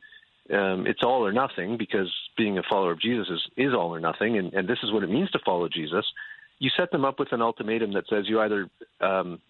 um, 0.50 0.86
it's 0.86 1.02
all 1.02 1.26
or 1.26 1.32
nothing 1.32 1.76
because 1.76 2.10
being 2.38 2.56
a 2.56 2.62
follower 2.70 2.92
of 2.92 3.00
Jesus 3.02 3.28
is, 3.28 3.40
is 3.58 3.74
all 3.74 3.94
or 3.94 4.00
nothing, 4.00 4.38
and, 4.38 4.54
and 4.54 4.66
this 4.66 4.78
is 4.82 4.92
what 4.92 5.02
it 5.02 5.10
means 5.10 5.30
to 5.32 5.38
follow 5.44 5.68
Jesus 5.68 6.06
you 6.58 6.70
set 6.76 6.90
them 6.90 7.04
up 7.04 7.18
with 7.18 7.32
an 7.32 7.42
ultimatum 7.42 7.92
that 7.92 8.04
says 8.08 8.24
you 8.26 8.40
either 8.40 8.68
um, 9.00 9.40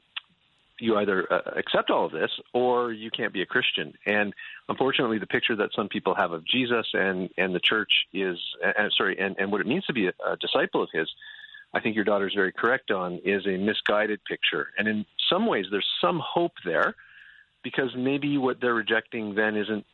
you 0.81 0.97
either 0.97 1.33
uh, 1.33 1.51
accept 1.57 1.91
all 1.91 2.07
of 2.07 2.13
this 2.13 2.31
or 2.53 2.93
you 2.93 3.11
can't 3.11 3.33
be 3.33 3.43
a 3.43 3.47
Christian. 3.47 3.95
And 4.07 4.35
unfortunately, 4.69 5.19
the 5.19 5.27
picture 5.27 5.57
that 5.57 5.71
some 5.75 5.89
people 5.89 6.15
have 6.15 6.33
of 6.33 6.45
Jesus 6.47 6.87
and 6.93 7.31
and 7.39 7.55
the 7.55 7.61
church 7.61 7.93
is 8.13 8.39
uh, 8.65 8.89
sorry, 8.97 9.19
and 9.19 9.37
and 9.39 9.53
what 9.53 9.61
it 9.61 9.67
means 9.67 9.85
to 9.87 9.93
be 9.93 10.09
a, 10.09 10.13
a 10.27 10.37
disciple 10.37 10.83
of 10.83 10.89
His. 10.93 11.09
I 11.73 11.81
think 11.81 11.97
your 11.97 12.05
daughter 12.05 12.29
is 12.29 12.35
very 12.35 12.53
correct 12.53 12.93
on 12.93 13.21
is 13.25 13.47
a 13.47 13.57
misguided 13.57 14.25
picture. 14.25 14.69
And 14.79 14.87
in 14.87 15.05
some 15.29 15.47
ways, 15.47 15.67
there's 15.73 15.89
some 16.01 16.21
hope 16.25 16.53
there 16.65 16.95
because 17.65 17.91
maybe 17.97 18.39
what 18.39 18.61
they're 18.61 18.75
rejecting 18.75 19.35
then 19.35 19.57
isn't 19.57 19.85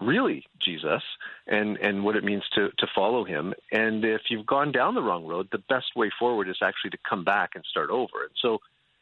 really 0.00 0.44
Jesus 0.62 1.02
and 1.46 1.76
and 1.78 2.04
what 2.04 2.16
it 2.16 2.24
means 2.24 2.42
to 2.54 2.70
to 2.78 2.86
follow 2.94 3.24
him. 3.24 3.54
And 3.72 4.04
if 4.04 4.22
you've 4.30 4.46
gone 4.46 4.72
down 4.72 4.94
the 4.94 5.02
wrong 5.02 5.26
road, 5.26 5.48
the 5.52 5.62
best 5.68 5.96
way 5.96 6.10
forward 6.18 6.48
is 6.48 6.58
actually 6.62 6.90
to 6.90 6.98
come 7.08 7.24
back 7.24 7.50
and 7.54 7.64
start 7.70 7.90
over. 7.90 8.22
And 8.22 8.32
so 8.40 8.58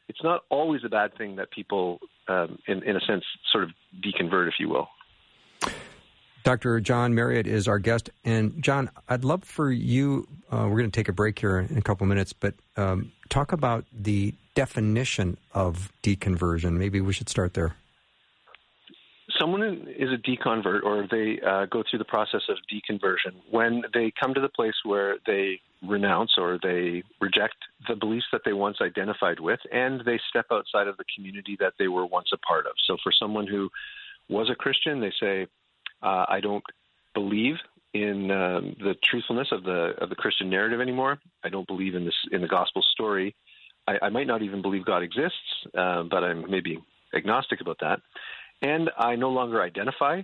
it's 0.09 0.23
not 0.23 0.45
always 0.49 0.83
a 0.85 0.89
bad 0.89 1.17
thing 1.17 1.37
that 1.37 1.51
people, 1.51 2.01
um, 2.29 2.59
in 2.67 2.83
in 2.83 2.97
a 2.97 3.01
sense, 3.01 3.25
sort 3.53 3.65
of 3.65 3.71
deconvert, 4.03 4.49
if 4.49 4.55
you 4.59 4.69
will. 4.69 4.89
Dr. 6.45 6.81
John 6.81 7.15
Marriott 7.15 7.47
is 7.47 7.69
our 7.69 7.79
guest. 7.79 8.09
And 8.25 8.63
John, 8.63 8.91
I'd 9.09 9.25
love 9.25 9.45
for 9.45 9.71
you, 9.71 10.27
uh, 10.51 10.67
we're 10.71 10.79
going 10.79 10.91
to 10.91 10.99
take 10.99 11.09
a 11.09 11.13
break 11.13 11.39
here 11.39 11.59
in 11.59 11.77
a 11.77 11.83
couple 11.83 12.07
minutes, 12.07 12.33
but 12.33 12.55
um, 12.77 13.13
talk 13.29 13.53
about 13.53 13.85
the 13.93 14.35
definition 14.55 15.37
of 15.53 15.93
deconversion. 16.03 16.75
Maybe 16.75 17.03
we 17.03 17.13
should 17.13 17.29
start 17.29 17.53
there. 17.53 17.77
Is 19.69 20.11
a 20.13 20.17
deconvert 20.17 20.83
or 20.83 21.07
they 21.11 21.41
uh, 21.41 21.67
go 21.67 21.83
through 21.89 21.99
the 21.99 22.05
process 22.05 22.43
of 22.49 22.57
deconversion 22.73 23.35
when 23.51 23.83
they 23.95 24.13
come 24.19 24.35
to 24.35 24.41
the 24.41 24.49
place 24.49 24.75
where 24.85 25.17
they 25.27 25.61
renounce 25.87 26.33
or 26.37 26.59
they 26.63 27.03
reject 27.21 27.57
the 27.89 27.95
beliefs 27.95 28.27
that 28.33 28.43
they 28.45 28.53
once 28.53 28.79
identified 28.81 29.39
with 29.39 29.61
and 29.73 30.03
they 30.05 30.19
step 30.29 30.47
outside 30.51 30.89
of 30.89 30.97
the 30.97 31.05
community 31.15 31.57
that 31.61 31.75
they 31.79 31.89
were 31.89 32.07
once 32.07 32.31
a 32.33 32.39
part 32.39 32.67
of. 32.67 32.73
So 32.87 32.97
for 33.03 33.13
someone 33.13 33.47
who 33.47 33.71
was 34.29 34.51
a 34.51 34.55
Christian, 34.55 35.01
they 35.01 35.13
say, 35.21 35.47
uh, 36.03 36.27
I 36.29 36.41
don't 36.41 36.65
believe 37.15 37.57
in 37.95 38.31
um, 38.31 38.77
the 38.79 38.95
truthfulness 39.03 39.49
of 39.51 39.65
the 39.65 39.95
of 40.01 40.09
the 40.11 40.15
Christian 40.15 40.51
narrative 40.51 40.81
anymore. 40.81 41.19
I 41.43 41.49
don't 41.49 41.67
believe 41.67 41.95
in 41.95 42.05
this 42.05 42.15
in 42.33 42.41
the 42.41 42.49
gospel 42.49 42.83
story. 42.93 43.35
I, 43.87 43.99
I 44.03 44.09
might 44.11 44.27
not 44.27 44.43
even 44.43 44.63
believe 44.63 44.85
God 44.85 45.03
exists, 45.03 45.67
uh, 45.77 46.03
but 46.03 46.23
I'm 46.23 46.51
maybe 46.51 46.79
agnostic 47.15 47.61
about 47.61 47.79
that. 47.81 48.01
And 48.63 48.91
I 48.97 49.17
no 49.17 49.31
longer 49.31 49.63
identify 49.63 50.23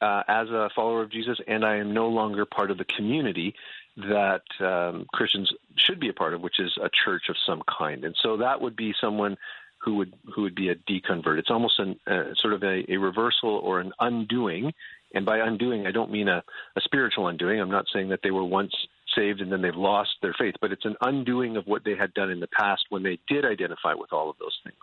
uh, 0.00 0.22
as 0.28 0.48
a 0.50 0.70
follower 0.74 1.02
of 1.02 1.10
Jesus, 1.10 1.38
and 1.46 1.64
I 1.64 1.76
am 1.76 1.92
no 1.92 2.08
longer 2.08 2.44
part 2.44 2.70
of 2.70 2.78
the 2.78 2.84
community 2.84 3.54
that 3.96 4.42
um, 4.60 5.06
Christians 5.12 5.52
should 5.76 5.98
be 5.98 6.08
a 6.08 6.12
part 6.12 6.34
of, 6.34 6.40
which 6.40 6.60
is 6.60 6.76
a 6.80 6.88
church 7.04 7.28
of 7.28 7.36
some 7.46 7.62
kind. 7.78 8.04
And 8.04 8.14
so 8.22 8.36
that 8.36 8.60
would 8.60 8.76
be 8.76 8.94
someone 9.00 9.36
who 9.78 9.96
would 9.96 10.12
who 10.34 10.42
would 10.42 10.54
be 10.54 10.68
a 10.68 10.74
deconvert. 10.74 11.38
It's 11.38 11.50
almost 11.50 11.78
an, 11.78 11.98
uh, 12.06 12.34
sort 12.34 12.52
of 12.52 12.62
a, 12.62 12.84
a, 12.92 12.96
reversal 12.96 13.50
or 13.50 13.80
an 13.80 13.92
undoing. 14.00 14.72
And 15.14 15.24
by 15.24 15.38
undoing, 15.38 15.86
I 15.86 15.90
don't 15.92 16.10
mean 16.10 16.28
a, 16.28 16.42
a 16.76 16.80
spiritual 16.80 17.28
undoing. 17.28 17.60
I'm 17.60 17.70
not 17.70 17.86
saying 17.92 18.08
that 18.08 18.20
they 18.22 18.30
were 18.30 18.44
once 18.44 18.74
saved 19.14 19.40
and 19.40 19.50
then 19.50 19.62
they've 19.62 19.74
lost 19.74 20.10
their 20.20 20.34
faith, 20.34 20.56
but 20.60 20.70
it's 20.70 20.84
an 20.84 20.96
undoing 21.00 21.56
of 21.56 21.66
what 21.66 21.84
they 21.84 21.96
had 21.96 22.12
done 22.12 22.30
in 22.30 22.40
the 22.40 22.48
past 22.48 22.82
when 22.90 23.02
they 23.02 23.18
did 23.26 23.44
identify 23.44 23.94
with 23.94 24.12
all 24.12 24.28
of 24.28 24.36
those 24.38 24.58
things. 24.64 24.76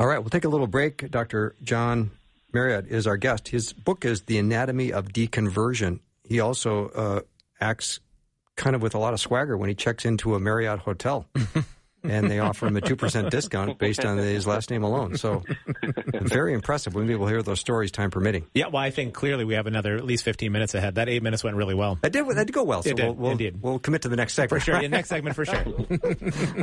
All 0.00 0.06
right, 0.06 0.18
we'll 0.18 0.30
take 0.30 0.46
a 0.46 0.48
little 0.48 0.66
break. 0.66 1.10
Dr. 1.10 1.54
John 1.62 2.10
Marriott 2.54 2.86
is 2.86 3.06
our 3.06 3.18
guest. 3.18 3.48
His 3.48 3.74
book 3.74 4.06
is 4.06 4.22
The 4.22 4.38
Anatomy 4.38 4.94
of 4.94 5.08
Deconversion. 5.08 6.00
He 6.24 6.40
also 6.40 6.88
uh, 6.88 7.20
acts 7.60 8.00
kind 8.56 8.74
of 8.74 8.80
with 8.80 8.94
a 8.94 8.98
lot 8.98 9.12
of 9.12 9.20
swagger 9.20 9.58
when 9.58 9.68
he 9.68 9.74
checks 9.74 10.06
into 10.06 10.34
a 10.34 10.40
Marriott 10.40 10.78
hotel. 10.78 11.26
and 12.02 12.30
they 12.30 12.38
offer 12.38 12.66
him 12.66 12.78
a 12.78 12.80
2% 12.80 13.28
discount 13.28 13.78
based 13.78 14.02
on 14.02 14.16
his 14.16 14.46
last 14.46 14.70
name 14.70 14.84
alone. 14.84 15.18
So 15.18 15.42
very 16.12 16.54
impressive. 16.54 16.94
When 16.94 17.06
people 17.06 17.26
hear 17.26 17.42
those 17.42 17.60
stories, 17.60 17.90
time 17.90 18.10
permitting. 18.10 18.46
Yeah, 18.54 18.68
well, 18.68 18.82
I 18.82 18.88
think 18.88 19.12
clearly 19.12 19.44
we 19.44 19.52
have 19.52 19.66
another 19.66 19.96
at 19.96 20.04
least 20.06 20.24
15 20.24 20.50
minutes 20.50 20.74
ahead. 20.74 20.94
That 20.94 21.10
eight 21.10 21.22
minutes 21.22 21.44
went 21.44 21.56
really 21.56 21.74
well. 21.74 21.98
That 22.00 22.12
did, 22.12 22.26
that 22.26 22.46
did 22.46 22.54
go 22.54 22.64
well. 22.64 22.82
So 22.82 22.88
it 22.88 22.96
did, 22.96 23.04
we'll, 23.04 23.14
we'll, 23.16 23.30
indeed. 23.32 23.60
we'll 23.60 23.78
commit 23.78 24.00
to 24.02 24.08
the 24.08 24.16
next 24.16 24.32
segment. 24.32 24.62
For 24.62 24.64
sure. 24.64 24.80
Yeah, 24.80 24.88
next 24.88 25.08
segment 25.10 25.36
for 25.36 25.44
sure. 25.44 25.62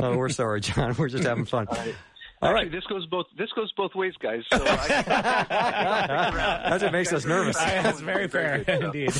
oh, 0.02 0.16
we're 0.16 0.28
sorry, 0.30 0.60
John. 0.60 0.96
We're 0.98 1.08
just 1.08 1.22
having 1.22 1.44
fun. 1.44 1.68
All 2.40 2.52
right. 2.52 2.66
Actually, 2.66 2.78
this 2.78 2.86
goes 2.86 3.06
both. 3.06 3.26
This 3.36 3.50
goes 3.56 3.72
both 3.76 3.94
ways, 3.94 4.14
guys. 4.20 4.42
So 4.52 4.62
I, 4.66 5.02
That's 6.68 6.82
what 6.82 6.92
makes 6.92 7.12
us 7.12 7.24
nervous. 7.24 7.56
That's 7.58 8.00
very 8.00 8.28
fair, 8.28 8.56
indeed. 8.68 9.12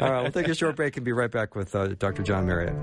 All 0.00 0.10
right, 0.10 0.22
we'll 0.22 0.32
take 0.32 0.48
a 0.48 0.54
short 0.54 0.76
break 0.76 0.96
and 0.96 1.04
be 1.04 1.12
right 1.12 1.30
back 1.30 1.54
with 1.54 1.74
uh, 1.74 1.88
Dr. 1.88 2.22
John 2.22 2.46
Marriott. 2.46 2.74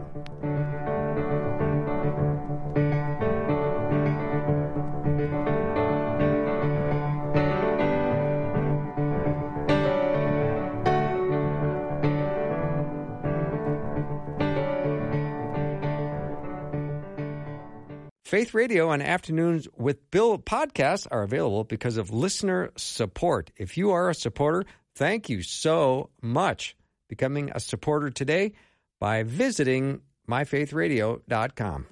Faith 18.34 18.56
Radio 18.56 18.90
and 18.90 19.04
Afternoons 19.04 19.68
with 19.78 20.10
Bill 20.10 20.40
podcasts 20.40 21.06
are 21.12 21.22
available 21.22 21.64
because 21.64 21.98
of 21.98 22.10
listener 22.10 22.72
support. 22.76 23.52
If 23.58 23.78
you 23.78 23.92
are 23.92 24.10
a 24.10 24.16
supporter, 24.16 24.66
thank 24.96 25.30
you 25.30 25.44
so 25.44 26.10
much. 26.20 26.76
Becoming 27.08 27.52
a 27.54 27.60
supporter 27.60 28.10
today 28.10 28.54
by 29.00 29.22
visiting 29.22 30.02
myfaithradio.com. 30.28 31.86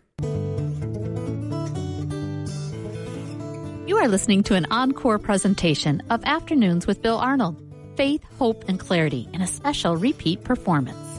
You 3.85 3.97
are 3.97 4.07
listening 4.07 4.41
to 4.45 4.55
an 4.55 4.65
encore 4.71 5.19
presentation 5.19 6.01
of 6.09 6.23
Afternoons 6.25 6.87
with 6.87 7.03
Bill 7.03 7.19
Arnold 7.19 7.61
Faith, 7.95 8.23
Hope, 8.39 8.67
and 8.67 8.79
Clarity 8.79 9.29
in 9.31 9.43
a 9.43 9.47
special 9.47 9.95
repeat 9.95 10.43
performance. 10.43 11.10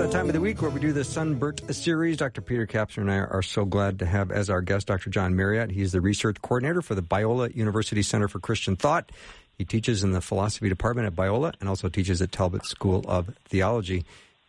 That 0.00 0.10
time 0.10 0.28
of 0.28 0.32
the 0.32 0.40
week 0.40 0.62
where 0.62 0.70
we 0.70 0.80
do 0.80 0.94
the 0.94 1.04
Sunburnt 1.04 1.74
series. 1.74 2.16
Dr. 2.16 2.40
Peter 2.40 2.66
Kapsner 2.66 3.02
and 3.02 3.10
I 3.10 3.18
are 3.18 3.42
so 3.42 3.66
glad 3.66 3.98
to 3.98 4.06
have 4.06 4.32
as 4.32 4.48
our 4.48 4.62
guest 4.62 4.86
Dr. 4.86 5.10
John 5.10 5.36
Marriott. 5.36 5.70
He's 5.70 5.92
the 5.92 6.00
research 6.00 6.40
coordinator 6.40 6.80
for 6.80 6.94
the 6.94 7.02
Biola 7.02 7.54
University 7.54 8.00
Center 8.00 8.26
for 8.26 8.40
Christian 8.40 8.76
Thought. 8.76 9.12
He 9.58 9.66
teaches 9.66 10.02
in 10.02 10.12
the 10.12 10.22
philosophy 10.22 10.70
department 10.70 11.06
at 11.06 11.14
Biola 11.14 11.52
and 11.60 11.68
also 11.68 11.90
teaches 11.90 12.22
at 12.22 12.32
Talbot 12.32 12.64
School 12.64 13.04
of 13.06 13.36
Theology. 13.44 14.06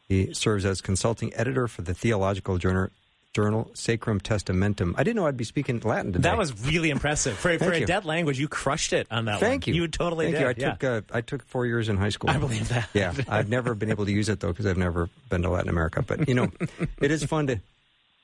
He 0.08 0.34
serves 0.34 0.64
as 0.64 0.80
consulting 0.80 1.34
editor 1.34 1.68
for 1.68 1.82
the 1.82 1.94
theological 1.94 2.58
journal, 2.58 2.88
journal 3.34 3.72
Sacram 3.74 4.22
Testamentum. 4.22 4.94
I 4.98 5.04
didn't 5.04 5.16
know 5.16 5.26
I'd 5.26 5.38
be 5.38 5.44
speaking 5.44 5.80
Latin 5.80 6.14
today. 6.14 6.24
That 6.30 6.38
was 6.38 6.66
really 6.66 6.90
impressive. 6.90 7.38
For, 7.38 7.58
for 7.58 7.72
a 7.72 7.80
you. 7.80 7.86
dead 7.86 8.06
language, 8.06 8.40
you 8.40 8.48
crushed 8.48 8.94
it 8.94 9.08
on 9.10 9.26
that 9.26 9.40
Thank 9.40 9.68
one. 9.68 9.76
you. 9.76 9.84
You 9.84 9.88
totally 9.88 10.32
Thank 10.32 10.58
did. 10.58 10.62
you. 10.62 10.68
I 10.68 10.70
yeah. 10.70 10.76
took 10.76 10.84
uh, 10.84 11.18
I 11.18 11.22
took 11.22 11.46
four 11.46 11.66
years 11.66 11.90
in 11.90 11.98
high 11.98 12.10
school. 12.10 12.30
I 12.30 12.38
believe 12.38 12.70
that. 12.70 12.90
Yeah, 12.94 13.14
I've 13.28 13.50
never 13.50 13.74
been 13.74 13.90
able 13.90 14.06
to 14.06 14.12
use 14.12 14.30
it 14.30 14.40
though 14.40 14.50
because 14.50 14.66
I've 14.66 14.78
never 14.78 15.10
been 15.30 15.44
to 15.44 15.50
Latin 15.50 15.70
America. 15.70 16.02
But 16.02 16.28
you 16.28 16.36
know, 16.36 16.52
it 17.02 17.12
is 17.12 17.24
fun 17.24 17.48
to 17.48 17.62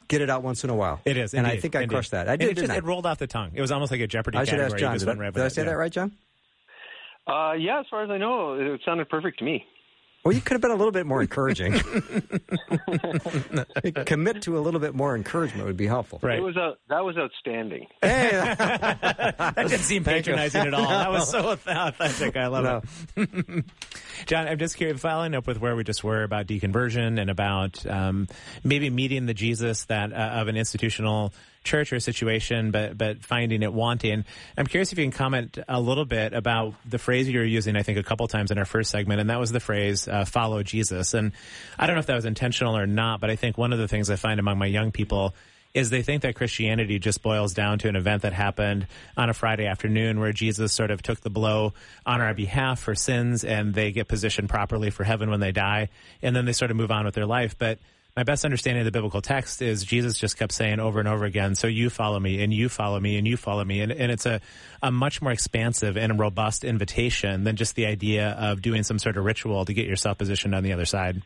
get 0.08 0.22
it 0.22 0.30
out 0.30 0.44
once 0.44 0.64
in 0.64 0.70
a 0.70 0.76
while. 0.76 1.00
It 1.06 1.18
is, 1.18 1.34
and 1.34 1.48
I 1.48 1.58
think 1.58 1.76
I 1.76 1.82
indeed. 1.82 1.96
crushed 1.96 2.12
that. 2.12 2.28
I 2.28 2.36
did. 2.36 2.50
it, 2.50 2.58
just, 2.58 2.72
it 2.72 2.84
rolled 2.84 3.06
off 3.06 3.18
the 3.18 3.28
tongue. 3.28 3.52
It 3.54 3.62
was 3.62 3.72
almost 3.72 3.92
like 3.92 4.02
a 4.02 4.08
Jeopardy 4.08 4.38
I 4.38 4.44
should 4.44 4.60
category. 4.60 4.74
ask 4.74 4.80
John. 4.80 4.98
Did, 4.98 5.10
I, 5.10 5.14
right 5.24 5.34
did 5.34 5.44
I 5.44 5.48
say 5.48 5.62
it. 5.62 5.66
that 5.66 5.78
right, 5.78 5.92
John? 5.92 6.12
uh, 7.28 7.54
yeah, 7.54 7.80
as 7.80 7.86
far 7.90 8.04
as 8.04 8.10
I 8.10 8.18
know, 8.18 8.54
it 8.54 8.82
sounded 8.86 9.10
perfect 9.10 9.40
to 9.40 9.46
me. 9.46 9.66
Well, 10.28 10.36
you 10.36 10.42
could 10.42 10.56
have 10.56 10.62
been 10.62 10.72
a 10.72 10.76
little 10.76 10.92
bit 10.92 11.06
more 11.06 11.22
encouraging. 11.22 11.72
Commit 14.06 14.42
to 14.42 14.58
a 14.58 14.60
little 14.60 14.82
bit 14.82 14.94
more 14.94 15.16
encouragement 15.16 15.68
would 15.68 15.78
be 15.78 15.88
helpful. 15.88 16.20
Right. 16.22 16.40
It 16.40 16.42
was 16.42 16.58
a, 16.58 16.74
that 16.90 17.06
was 17.06 17.16
outstanding. 17.18 17.88
Hey, 18.02 18.32
that 18.32 19.54
didn't 19.56 19.80
seem 19.80 20.04
patronizing 20.04 20.68
at 20.68 20.74
all. 20.74 20.90
That 20.90 21.12
was 21.12 21.32
so 21.32 21.52
authentic. 21.52 22.36
I 22.36 22.48
love 22.48 22.84
No. 23.16 23.24
it. 23.24 23.64
John, 24.26 24.50
I'm 24.50 24.60
just 24.60 24.76
curious, 24.76 25.00
following 25.00 25.34
up 25.34 25.48
with 25.48 25.62
where 25.62 25.78
we 25.78 25.86
just 25.86 26.04
were 26.04 26.24
about 26.24 26.46
deconversion 26.46 27.22
and 27.22 27.30
about 27.30 27.86
um, 27.86 28.28
maybe 28.66 28.90
meeting 28.90 29.28
the 29.28 29.34
Jesus 29.34 29.86
that 29.86 30.12
uh, 30.12 30.16
of 30.16 30.50
an 30.50 30.58
institutional 30.58 31.32
church 31.68 31.94
or 31.94 32.00
situation, 32.00 32.72
but 32.72 32.98
but 32.98 33.24
finding 33.24 33.62
it 33.62 33.72
wanting. 33.74 34.26
I'm 34.58 34.66
curious 34.66 34.92
if 34.92 34.98
you 34.98 35.06
can 35.06 35.12
comment 35.12 35.60
a 35.68 35.80
little 35.80 36.06
bit 36.06 36.34
about 36.34 36.74
the 36.86 36.98
phrase 36.98 37.30
you 37.30 37.40
were 37.40 37.46
using, 37.46 37.76
I 37.76 37.84
think, 37.84 37.98
a 37.98 38.04
couple 38.04 38.28
times 38.28 38.50
in 38.52 38.58
our 38.58 38.66
first 38.66 38.90
segment, 38.90 39.22
and 39.22 39.30
that 39.30 39.40
was 39.40 39.52
the 39.52 39.60
phrase 39.60 40.08
uh, 40.08 40.26
"follow 40.26 40.64
Jesus." 40.64 41.14
And 41.14 41.34
I 41.78 41.86
don't 41.86 41.96
know 41.96 42.00
if 42.00 42.08
that 42.08 42.16
was 42.16 42.26
intentional 42.26 42.76
or 42.76 42.88
not, 42.88 43.22
but 43.22 43.30
I 43.30 43.36
think 43.36 43.58
one 43.58 43.74
of 43.74 43.80
the 43.80 43.88
things 43.88 44.10
I 44.10 44.16
find 44.16 44.40
among 44.40 44.58
my 44.58 44.66
young 44.66 44.92
people 44.92 45.36
is 45.74 45.92
they 45.92 46.02
think 46.02 46.24
that 46.24 46.36
Christianity 46.36 46.98
just 46.98 47.22
boils 47.22 47.54
down 47.54 47.78
to 47.80 47.88
an 47.88 47.96
event 47.96 48.24
that 48.24 48.34
happened 48.34 48.88
on 49.16 49.30
a 49.30 49.34
Friday 49.34 49.68
afternoon 49.68 50.20
where 50.20 50.34
Jesus 50.34 50.74
sort 50.74 50.90
of 50.90 51.04
took 51.04 51.22
the 51.22 51.30
blow 51.30 51.74
on 52.04 52.20
our 52.20 52.34
behalf 52.34 52.80
for 52.80 52.96
sins 52.96 53.44
and 53.44 53.76
they 53.76 53.92
get 53.92 54.08
positioned 54.08 54.50
properly 54.50 54.90
for 54.90 55.04
heaven 55.04 55.30
when 55.30 55.40
they 55.40 55.52
die. 55.52 55.90
And 56.24 56.36
then 56.36 56.46
they 56.46 56.54
sort 56.54 56.72
of 56.72 56.78
move 56.78 56.90
on 56.90 57.06
with 57.06 57.14
their 57.14 57.28
life. 57.28 57.56
But 57.60 57.78
my 58.18 58.24
best 58.24 58.44
understanding 58.44 58.82
of 58.82 58.86
the 58.86 58.92
biblical 58.92 59.22
text 59.22 59.62
is 59.62 59.84
Jesus 59.84 60.18
just 60.18 60.40
kept 60.40 60.52
saying 60.52 60.80
over 60.80 60.98
and 60.98 61.08
over 61.08 61.24
again, 61.24 61.54
so 61.54 61.68
you 61.68 61.92
follow 61.92 62.20
me 62.20 62.42
and 62.42 62.52
you 62.52 62.68
follow 62.68 63.00
me 63.00 63.20
and 63.20 63.28
you 63.28 63.38
follow 63.38 63.64
me. 63.64 63.82
And, 63.82 63.92
and 63.92 64.12
it's 64.12 64.26
a, 64.26 64.42
a 64.82 64.92
much 64.92 65.22
more 65.22 65.32
expansive 65.32 65.98
and 65.98 66.18
robust 66.18 66.64
invitation 66.64 67.44
than 67.44 67.58
just 67.58 67.76
the 67.76 67.86
idea 67.86 68.32
of 68.32 68.64
doing 68.64 68.82
some 68.82 68.98
sort 68.98 69.18
of 69.18 69.24
ritual 69.24 69.66
to 69.66 69.74
get 69.74 69.86
yourself 69.86 70.18
positioned 70.18 70.56
on 70.56 70.64
the 70.64 70.74
other 70.74 70.86
side. 70.86 71.22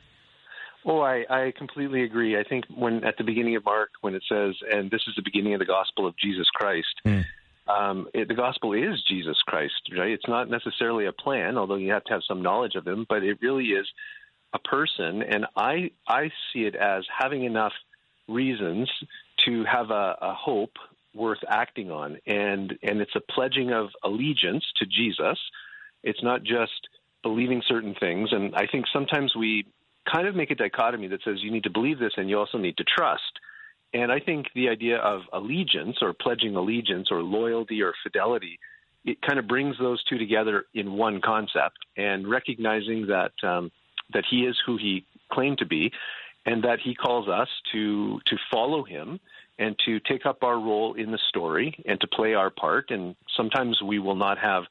Oh, 0.84 1.00
I, 1.00 1.24
I 1.30 1.54
completely 1.58 2.04
agree. 2.04 2.38
I 2.38 2.44
think 2.44 2.66
when 2.76 3.06
at 3.06 3.16
the 3.18 3.24
beginning 3.24 3.56
of 3.56 3.64
Mark, 3.64 3.92
when 4.02 4.14
it 4.14 4.24
says, 4.28 4.56
"And 4.70 4.92
this 4.92 5.02
is 5.08 5.14
the 5.16 5.22
beginning 5.24 5.54
of 5.54 5.60
the 5.60 5.66
gospel 5.66 6.08
of 6.08 6.16
Jesus 6.18 6.48
Christ," 6.54 7.26
um, 7.68 8.08
it, 8.14 8.28
the 8.28 8.34
gospel 8.34 8.74
is 8.74 9.02
Jesus 9.08 9.38
Christ, 9.46 9.92
right? 9.96 10.10
It's 10.10 10.28
not 10.28 10.50
necessarily 10.50 11.06
a 11.06 11.14
plan, 11.14 11.58
although 11.58 11.76
you 11.76 11.92
have 11.92 12.04
to 12.06 12.14
have 12.14 12.24
some 12.28 12.42
knowledge 12.42 12.74
of 12.76 12.86
him, 12.86 13.06
but 13.08 13.24
it 13.24 13.38
really 13.42 13.66
is 13.66 13.88
a 14.54 14.60
person. 14.60 15.24
And 15.24 15.46
I 15.56 15.92
I 16.08 16.32
see 16.52 16.66
it 16.66 16.76
as 16.76 17.06
having 17.18 17.44
enough 17.44 17.74
reasons 18.28 18.90
to 19.46 19.64
have 19.66 19.92
a, 19.92 20.18
a 20.22 20.34
hope 20.34 20.76
worth 21.14 21.40
acting 21.48 21.92
on, 21.92 22.18
and 22.26 22.78
and 22.84 23.02
it's 23.02 23.16
a 23.16 23.22
pledging 23.34 23.72
of 23.72 23.90
allegiance 24.04 24.66
to 24.78 24.86
Jesus. 24.86 25.40
It's 26.04 26.24
not 26.24 26.44
just 26.44 26.88
believing 27.24 27.62
certain 27.68 27.96
things, 28.00 28.30
and 28.32 28.56
I 28.56 28.68
think 28.68 28.86
sometimes 28.92 29.36
we 29.36 29.66
kind 30.12 30.28
of 30.28 30.36
make 30.36 30.52
a 30.52 30.56
dichotomy 30.56 31.08
that 31.10 31.24
says 31.24 31.38
you 31.42 31.52
need 31.52 31.64
to 31.64 31.70
believe 31.70 32.00
this 32.00 32.14
and 32.18 32.30
you 32.30 32.38
also 32.38 32.58
need 32.58 32.78
to 32.78 32.84
trust. 32.84 33.40
And 33.94 34.12
I 34.12 34.20
think 34.20 34.48
the 34.56 34.70
idea 34.70 34.98
of 34.98 35.22
allegiance 35.34 35.98
or 36.02 36.14
pledging 36.14 36.56
allegiance 36.56 37.10
or 37.12 37.22
loyalty 37.22 37.82
or 37.82 37.94
fidelity, 38.04 38.58
it 39.06 39.22
kind 39.22 39.38
of 39.38 39.48
brings 39.48 39.78
those 39.80 40.04
two 40.06 40.18
together 40.18 40.66
in 40.74 40.94
one 40.94 41.22
concept 41.22 41.78
and 41.98 42.28
recognizing 42.28 43.08
that 43.08 43.34
um, 43.44 43.72
that 44.14 44.26
he 44.30 44.42
is 44.42 44.58
who 44.66 44.78
he 44.78 45.06
claimed 45.32 45.58
to 45.60 45.66
be 45.66 45.92
and 46.46 46.64
that 46.64 46.80
he 46.80 46.96
calls 46.96 47.28
us 47.28 47.48
to 47.72 48.20
to 48.26 48.38
follow 48.52 48.84
him 48.84 49.20
and 49.60 49.76
to 49.86 50.00
take 50.00 50.26
up 50.26 50.44
our 50.44 50.60
role 50.60 50.94
in 50.96 51.12
the 51.12 51.20
story 51.30 51.76
and 51.86 52.00
to 52.02 52.08
play 52.08 52.34
our 52.34 52.50
part 52.50 52.90
and 52.90 53.16
sometimes 53.36 53.82
we 53.82 54.00
will 54.00 54.16
not 54.16 54.38
have 54.38 54.64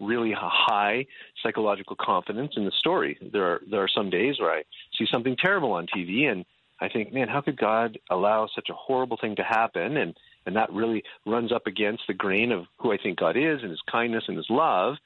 really 0.00 0.34
high 0.36 1.06
psychological 1.42 1.96
confidence 1.98 2.52
in 2.56 2.64
the 2.64 2.72
story. 2.78 3.18
There 3.32 3.44
are 3.44 3.60
there 3.70 3.82
are 3.82 3.88
some 3.88 4.10
days 4.10 4.38
where 4.38 4.50
I 4.50 4.62
see 4.98 5.06
something 5.10 5.36
terrible 5.38 5.72
on 5.72 5.86
TV 5.86 6.30
and 6.30 6.44
I 6.78 6.88
think, 6.88 7.12
man, 7.12 7.28
how 7.28 7.40
could 7.40 7.56
God 7.56 7.98
allow 8.10 8.48
such 8.54 8.68
a 8.68 8.74
horrible 8.74 9.16
thing 9.20 9.36
to 9.36 9.42
happen? 9.42 9.96
And 9.96 10.14
and 10.44 10.54
that 10.56 10.72
really 10.72 11.02
runs 11.24 11.52
up 11.52 11.66
against 11.66 12.02
the 12.06 12.14
grain 12.14 12.52
of 12.52 12.66
who 12.78 12.92
I 12.92 12.98
think 12.98 13.18
God 13.18 13.36
is 13.36 13.62
and 13.62 13.70
His 13.70 13.82
kindness 13.90 14.24
and 14.28 14.36
His 14.36 14.50
love. 14.50 14.96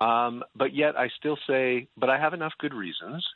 Um, 0.00 0.44
but 0.56 0.74
yet, 0.74 0.96
I 0.98 1.08
still 1.18 1.38
say, 1.46 1.88
but 1.96 2.10
I 2.10 2.18
have 2.18 2.34
enough 2.34 2.52
good 2.58 2.74
reasons, 2.74 3.26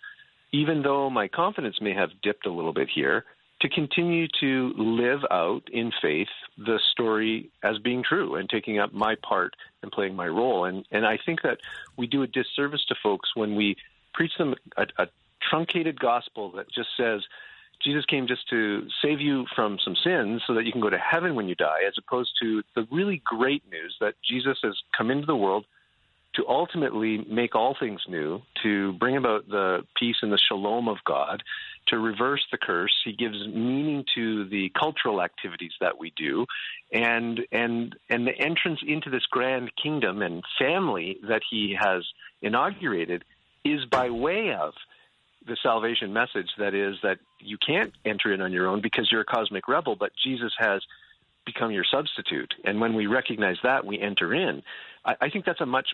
even 0.52 0.82
though 0.82 1.08
my 1.10 1.28
confidence 1.28 1.80
may 1.80 1.94
have 1.94 2.10
dipped 2.22 2.46
a 2.46 2.52
little 2.52 2.72
bit 2.72 2.88
here, 2.92 3.24
to 3.60 3.68
continue 3.68 4.28
to 4.40 4.72
live 4.76 5.20
out 5.30 5.62
in 5.72 5.90
faith 6.00 6.28
the 6.56 6.78
story 6.92 7.50
as 7.62 7.78
being 7.78 8.04
true 8.04 8.36
and 8.36 8.48
taking 8.48 8.78
up 8.78 8.92
my 8.92 9.16
part 9.16 9.54
and 9.82 9.90
playing 9.90 10.14
my 10.14 10.28
role. 10.28 10.64
And 10.64 10.84
and 10.92 11.04
I 11.04 11.18
think 11.24 11.42
that 11.42 11.58
we 11.96 12.06
do 12.06 12.22
a 12.22 12.26
disservice 12.26 12.84
to 12.86 12.94
folks 13.02 13.30
when 13.34 13.56
we 13.56 13.76
preach 14.14 14.32
them 14.38 14.54
a, 14.76 14.86
a 14.98 15.08
truncated 15.50 15.98
gospel 15.98 16.52
that 16.52 16.70
just 16.70 16.90
says 16.96 17.22
Jesus 17.82 18.04
came 18.04 18.26
just 18.26 18.48
to 18.50 18.86
save 19.02 19.20
you 19.20 19.46
from 19.54 19.78
some 19.84 19.96
sins 19.96 20.42
so 20.46 20.54
that 20.54 20.64
you 20.64 20.72
can 20.72 20.80
go 20.80 20.90
to 20.90 20.98
heaven 20.98 21.34
when 21.34 21.48
you 21.48 21.54
die, 21.54 21.80
as 21.86 21.94
opposed 21.96 22.30
to 22.40 22.62
the 22.74 22.86
really 22.90 23.22
great 23.24 23.62
news 23.70 23.96
that 24.00 24.14
Jesus 24.28 24.58
has 24.62 24.76
come 24.96 25.10
into 25.10 25.26
the 25.26 25.36
world 25.36 25.64
to 26.38 26.46
ultimately 26.48 27.18
make 27.28 27.56
all 27.56 27.76
things 27.78 28.00
new, 28.08 28.40
to 28.62 28.92
bring 28.94 29.16
about 29.16 29.48
the 29.48 29.84
peace 29.98 30.16
and 30.22 30.32
the 30.32 30.38
shalom 30.38 30.88
of 30.88 30.98
God, 31.04 31.42
to 31.88 31.98
reverse 31.98 32.46
the 32.52 32.58
curse. 32.58 32.94
He 33.04 33.12
gives 33.12 33.36
meaning 33.48 34.04
to 34.14 34.48
the 34.48 34.70
cultural 34.78 35.20
activities 35.20 35.72
that 35.80 35.98
we 35.98 36.12
do, 36.16 36.46
and 36.92 37.40
and 37.50 37.96
and 38.08 38.26
the 38.26 38.38
entrance 38.38 38.80
into 38.86 39.10
this 39.10 39.26
grand 39.26 39.72
kingdom 39.82 40.22
and 40.22 40.44
family 40.58 41.18
that 41.28 41.42
he 41.50 41.76
has 41.78 42.04
inaugurated 42.40 43.24
is 43.64 43.84
by 43.86 44.10
way 44.10 44.54
of 44.54 44.74
the 45.44 45.56
salvation 45.60 46.12
message 46.12 46.50
that 46.58 46.72
is 46.74 46.96
that 47.02 47.18
you 47.40 47.58
can't 47.58 47.92
enter 48.04 48.32
in 48.32 48.40
on 48.40 48.52
your 48.52 48.68
own 48.68 48.80
because 48.80 49.08
you're 49.10 49.22
a 49.22 49.24
cosmic 49.24 49.66
rebel, 49.66 49.96
but 49.96 50.12
Jesus 50.22 50.52
has 50.58 50.82
become 51.44 51.72
your 51.72 51.84
substitute. 51.90 52.54
And 52.64 52.80
when 52.80 52.94
we 52.94 53.06
recognize 53.06 53.56
that, 53.64 53.84
we 53.84 53.98
enter 53.98 54.34
in. 54.34 54.62
I, 55.04 55.14
I 55.22 55.30
think 55.30 55.46
that's 55.46 55.60
a 55.60 55.66
much 55.66 55.88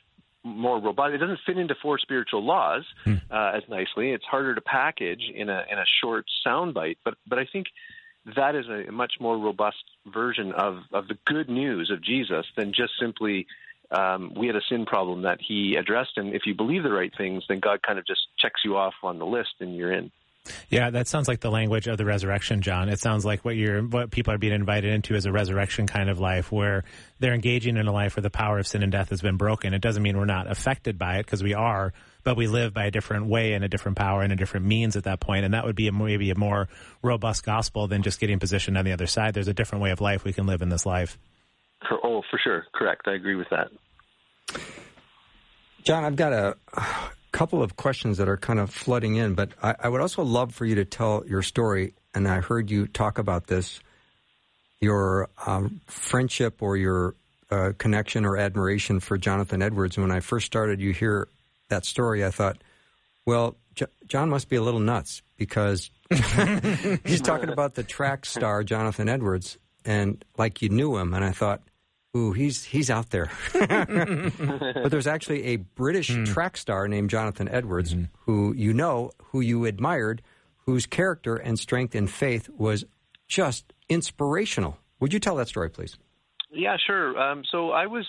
more 0.44 0.78
robust. 0.78 1.14
It 1.14 1.18
doesn't 1.18 1.40
fit 1.46 1.58
into 1.58 1.74
four 1.74 1.98
spiritual 1.98 2.44
laws 2.44 2.84
hmm. 3.04 3.14
uh, 3.30 3.52
as 3.54 3.62
nicely. 3.68 4.12
It's 4.12 4.24
harder 4.24 4.54
to 4.54 4.60
package 4.60 5.22
in 5.34 5.48
a 5.48 5.64
in 5.70 5.78
a 5.78 5.84
short 6.00 6.26
soundbite. 6.46 6.98
But 7.04 7.14
but 7.26 7.38
I 7.38 7.46
think 7.50 7.66
that 8.36 8.54
is 8.54 8.66
a 8.68 8.92
much 8.92 9.14
more 9.20 9.36
robust 9.38 9.84
version 10.06 10.52
of 10.52 10.82
of 10.92 11.08
the 11.08 11.18
good 11.24 11.48
news 11.48 11.90
of 11.90 12.02
Jesus 12.02 12.46
than 12.56 12.72
just 12.72 12.92
simply 13.00 13.46
um, 13.90 14.32
we 14.36 14.46
had 14.46 14.56
a 14.56 14.62
sin 14.68 14.86
problem 14.86 15.22
that 15.22 15.40
he 15.40 15.76
addressed. 15.76 16.16
And 16.16 16.34
if 16.34 16.46
you 16.46 16.54
believe 16.54 16.82
the 16.82 16.92
right 16.92 17.12
things, 17.16 17.44
then 17.48 17.60
God 17.60 17.82
kind 17.82 17.98
of 17.98 18.06
just 18.06 18.20
checks 18.38 18.62
you 18.64 18.76
off 18.76 18.94
on 19.02 19.18
the 19.18 19.26
list 19.26 19.54
and 19.60 19.76
you're 19.76 19.92
in. 19.92 20.10
Yeah, 20.68 20.90
that 20.90 21.08
sounds 21.08 21.26
like 21.26 21.40
the 21.40 21.50
language 21.50 21.86
of 21.86 21.96
the 21.96 22.04
resurrection, 22.04 22.60
John. 22.60 22.88
It 22.88 22.98
sounds 22.98 23.24
like 23.24 23.44
what 23.44 23.56
you're, 23.56 23.82
what 23.82 24.10
people 24.10 24.34
are 24.34 24.38
being 24.38 24.52
invited 24.52 24.92
into 24.92 25.14
is 25.14 25.24
a 25.24 25.32
resurrection 25.32 25.86
kind 25.86 26.10
of 26.10 26.20
life 26.20 26.52
where 26.52 26.84
they're 27.18 27.32
engaging 27.32 27.76
in 27.78 27.86
a 27.86 27.92
life 27.92 28.16
where 28.16 28.22
the 28.22 28.30
power 28.30 28.58
of 28.58 28.66
sin 28.66 28.82
and 28.82 28.92
death 28.92 29.08
has 29.08 29.22
been 29.22 29.38
broken. 29.38 29.72
It 29.72 29.80
doesn't 29.80 30.02
mean 30.02 30.18
we're 30.18 30.26
not 30.26 30.50
affected 30.50 30.98
by 30.98 31.16
it 31.16 31.24
because 31.24 31.42
we 31.42 31.54
are, 31.54 31.94
but 32.24 32.36
we 32.36 32.46
live 32.46 32.74
by 32.74 32.84
a 32.84 32.90
different 32.90 33.26
way 33.26 33.54
and 33.54 33.64
a 33.64 33.68
different 33.68 33.96
power 33.96 34.22
and 34.22 34.32
a 34.32 34.36
different 34.36 34.66
means 34.66 34.96
at 34.96 35.04
that 35.04 35.20
point. 35.20 35.46
And 35.46 35.54
that 35.54 35.64
would 35.64 35.76
be 35.76 35.88
a, 35.88 35.92
maybe 35.92 36.30
a 36.30 36.38
more 36.38 36.68
robust 37.02 37.44
gospel 37.44 37.86
than 37.86 38.02
just 38.02 38.20
getting 38.20 38.38
positioned 38.38 38.76
on 38.76 38.84
the 38.84 38.92
other 38.92 39.06
side. 39.06 39.32
There's 39.32 39.48
a 39.48 39.54
different 39.54 39.82
way 39.82 39.92
of 39.92 40.02
life 40.02 40.24
we 40.24 40.34
can 40.34 40.46
live 40.46 40.60
in 40.60 40.68
this 40.68 40.84
life. 40.84 41.18
Oh, 41.90 42.22
for 42.30 42.38
sure. 42.42 42.66
Correct. 42.74 43.02
I 43.06 43.14
agree 43.14 43.34
with 43.34 43.48
that. 43.50 43.70
John, 45.84 46.04
I've 46.04 46.16
got 46.16 46.32
a 46.32 46.56
couple 47.34 47.64
of 47.64 47.76
questions 47.76 48.18
that 48.18 48.28
are 48.28 48.36
kind 48.36 48.60
of 48.60 48.70
flooding 48.70 49.16
in, 49.16 49.34
but 49.34 49.50
I, 49.60 49.74
I, 49.80 49.88
would 49.88 50.00
also 50.00 50.22
love 50.22 50.54
for 50.54 50.64
you 50.64 50.76
to 50.76 50.84
tell 50.84 51.24
your 51.26 51.42
story. 51.42 51.94
And 52.14 52.28
I 52.28 52.40
heard 52.40 52.70
you 52.70 52.86
talk 52.86 53.18
about 53.18 53.48
this 53.48 53.80
your 54.80 55.28
um, 55.44 55.80
friendship 55.86 56.62
or 56.62 56.76
your 56.76 57.16
uh, 57.50 57.72
connection 57.76 58.24
or 58.24 58.36
admiration 58.36 59.00
for 59.00 59.18
Jonathan 59.18 59.62
Edwards. 59.62 59.98
When 59.98 60.12
I 60.12 60.20
first 60.20 60.46
started, 60.46 60.80
you 60.80 60.92
hear 60.92 61.26
that 61.70 61.84
story, 61.84 62.24
I 62.24 62.30
thought, 62.30 62.58
well, 63.26 63.56
J- 63.74 63.86
John 64.06 64.30
must 64.30 64.48
be 64.48 64.56
a 64.56 64.62
little 64.62 64.80
nuts 64.80 65.22
because 65.36 65.90
he's 67.04 67.20
talking 67.20 67.48
about 67.48 67.74
the 67.74 67.82
track 67.82 68.26
star, 68.26 68.62
Jonathan 68.62 69.08
Edwards, 69.08 69.58
and 69.84 70.24
like 70.38 70.62
you 70.62 70.68
knew 70.68 70.96
him. 70.96 71.14
And 71.14 71.24
I 71.24 71.32
thought, 71.32 71.62
Ooh, 72.16 72.32
he's 72.32 72.64
he's 72.64 72.90
out 72.90 73.10
there. 73.10 73.30
but 73.52 74.90
there's 74.90 75.06
actually 75.06 75.44
a 75.46 75.56
British 75.56 76.10
mm. 76.10 76.26
track 76.26 76.56
star 76.56 76.86
named 76.86 77.10
Jonathan 77.10 77.48
Edwards, 77.48 77.94
mm-hmm. 77.94 78.04
who 78.20 78.54
you 78.54 78.72
know, 78.72 79.10
who 79.32 79.40
you 79.40 79.64
admired, 79.64 80.22
whose 80.58 80.86
character 80.86 81.34
and 81.34 81.58
strength 81.58 81.94
and 81.94 82.08
faith 82.08 82.48
was 82.56 82.84
just 83.26 83.72
inspirational. 83.88 84.78
Would 85.00 85.12
you 85.12 85.18
tell 85.18 85.36
that 85.36 85.48
story, 85.48 85.70
please? 85.70 85.96
Yeah, 86.52 86.76
sure. 86.86 87.18
Um, 87.18 87.42
so 87.50 87.70
I 87.70 87.86
was 87.86 88.06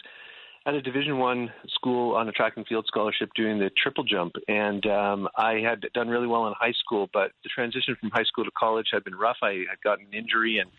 at 0.68 0.76
a 0.76 0.82
Division 0.82 1.18
One 1.18 1.52
school 1.68 2.16
on 2.16 2.30
a 2.30 2.32
track 2.32 2.54
and 2.58 2.66
field 2.68 2.86
scholarship 2.88 3.30
doing 3.36 3.60
the 3.60 3.72
triple 3.82 4.04
jump, 4.04 4.34
and 4.48 4.86
um, 4.86 5.28
I 5.36 5.62
had 5.68 5.86
done 5.94 6.10
really 6.10 6.28
well 6.28 6.48
in 6.48 6.54
high 6.60 6.74
school. 6.80 7.10
But 7.12 7.32
the 7.44 7.50
transition 7.54 7.96
from 8.00 8.12
high 8.12 8.24
school 8.24 8.46
to 8.46 8.52
college 8.58 8.88
had 8.92 9.04
been 9.04 9.16
rough. 9.16 9.38
I 9.42 9.64
had 9.70 9.82
gotten 9.84 10.06
an 10.06 10.14
injury, 10.14 10.60
and 10.60 10.70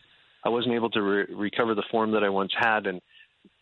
I 0.45 0.49
wasn't 0.49 0.75
able 0.75 0.91
to 0.91 1.03
re- 1.03 1.27
recover 1.35 1.75
the 1.75 1.85
form 1.91 2.13
that 2.13 2.23
I 2.23 2.29
once 2.29 2.53
had, 2.57 2.87
and 2.87 3.01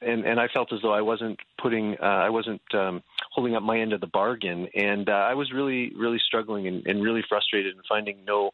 and 0.00 0.24
and 0.24 0.40
I 0.40 0.48
felt 0.48 0.72
as 0.72 0.80
though 0.82 0.92
I 0.92 1.00
wasn't 1.00 1.38
putting 1.60 1.96
uh, 2.00 2.06
I 2.06 2.30
wasn't 2.30 2.62
um, 2.74 3.02
holding 3.32 3.54
up 3.56 3.62
my 3.62 3.78
end 3.78 3.92
of 3.92 4.00
the 4.00 4.06
bargain, 4.06 4.68
and 4.74 5.08
uh, 5.08 5.12
I 5.12 5.34
was 5.34 5.52
really 5.52 5.92
really 5.96 6.20
struggling 6.24 6.66
and, 6.66 6.86
and 6.86 7.02
really 7.02 7.22
frustrated 7.28 7.74
and 7.74 7.84
finding 7.88 8.24
no 8.26 8.50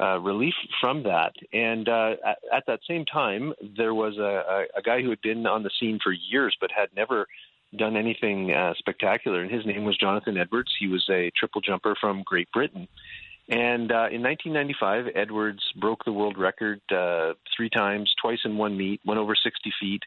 uh, 0.00 0.18
relief 0.18 0.54
from 0.80 1.02
that. 1.04 1.32
And 1.52 1.88
uh, 1.88 2.14
at, 2.26 2.38
at 2.52 2.64
that 2.66 2.80
same 2.88 3.04
time, 3.04 3.52
there 3.76 3.94
was 3.94 4.16
a, 4.18 4.22
a, 4.22 4.78
a 4.78 4.82
guy 4.82 5.02
who 5.02 5.10
had 5.10 5.20
been 5.22 5.46
on 5.46 5.62
the 5.62 5.70
scene 5.78 5.98
for 6.02 6.12
years 6.12 6.56
but 6.60 6.70
had 6.74 6.88
never 6.96 7.26
done 7.76 7.96
anything 7.96 8.52
uh, 8.52 8.74
spectacular, 8.78 9.40
and 9.40 9.50
his 9.50 9.64
name 9.64 9.84
was 9.84 9.96
Jonathan 9.96 10.36
Edwards. 10.36 10.70
He 10.78 10.88
was 10.88 11.06
a 11.10 11.30
triple 11.36 11.60
jumper 11.60 11.94
from 12.00 12.22
Great 12.24 12.50
Britain. 12.52 12.88
And 13.48 13.90
uh, 13.90 14.08
in 14.10 14.22
1995, 14.22 15.06
Edwards 15.14 15.62
broke 15.76 16.04
the 16.04 16.12
world 16.12 16.38
record 16.38 16.80
uh, 16.90 17.34
three 17.56 17.68
times, 17.68 18.12
twice 18.20 18.38
in 18.44 18.56
one 18.56 18.76
meet, 18.76 19.00
went 19.04 19.18
over 19.18 19.34
60 19.34 19.72
feet, 19.80 20.02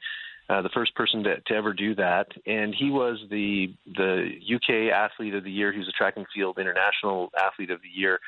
uh, 0.49 0.61
the 0.61 0.69
first 0.69 0.95
person 0.95 1.23
to, 1.23 1.39
to 1.41 1.53
ever 1.53 1.73
do 1.73 1.95
that, 1.95 2.27
and 2.45 2.73
he 2.73 2.91
was 2.91 3.17
the 3.29 3.73
the 3.85 4.29
UK 4.55 4.93
athlete 4.93 5.33
of 5.33 5.43
the 5.43 5.51
year. 5.51 5.71
He 5.71 5.79
was 5.79 5.87
a 5.87 5.91
track 5.91 6.13
and 6.17 6.25
field 6.33 6.59
international 6.59 7.31
athlete 7.37 7.71
of 7.71 7.81
the 7.81 7.89
year 7.89 8.19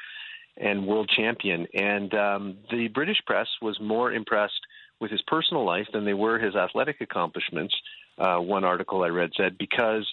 and 0.59 0.87
world 0.87 1.09
champion. 1.15 1.67
And 1.73 2.13
um, 2.13 2.57
the 2.71 2.87
British 2.87 3.17
press 3.25 3.47
was 3.61 3.79
more 3.79 4.11
impressed 4.11 4.61
with 4.99 5.11
his 5.11 5.21
personal 5.27 5.65
life 5.65 5.87
than 5.93 6.05
they 6.05 6.13
were 6.13 6.39
his 6.39 6.55
athletic 6.55 7.01
accomplishments. 7.01 7.75
Uh, 8.17 8.37
one 8.37 8.63
article 8.63 9.03
I 9.03 9.09
read 9.09 9.31
said 9.37 9.57
because 9.57 10.07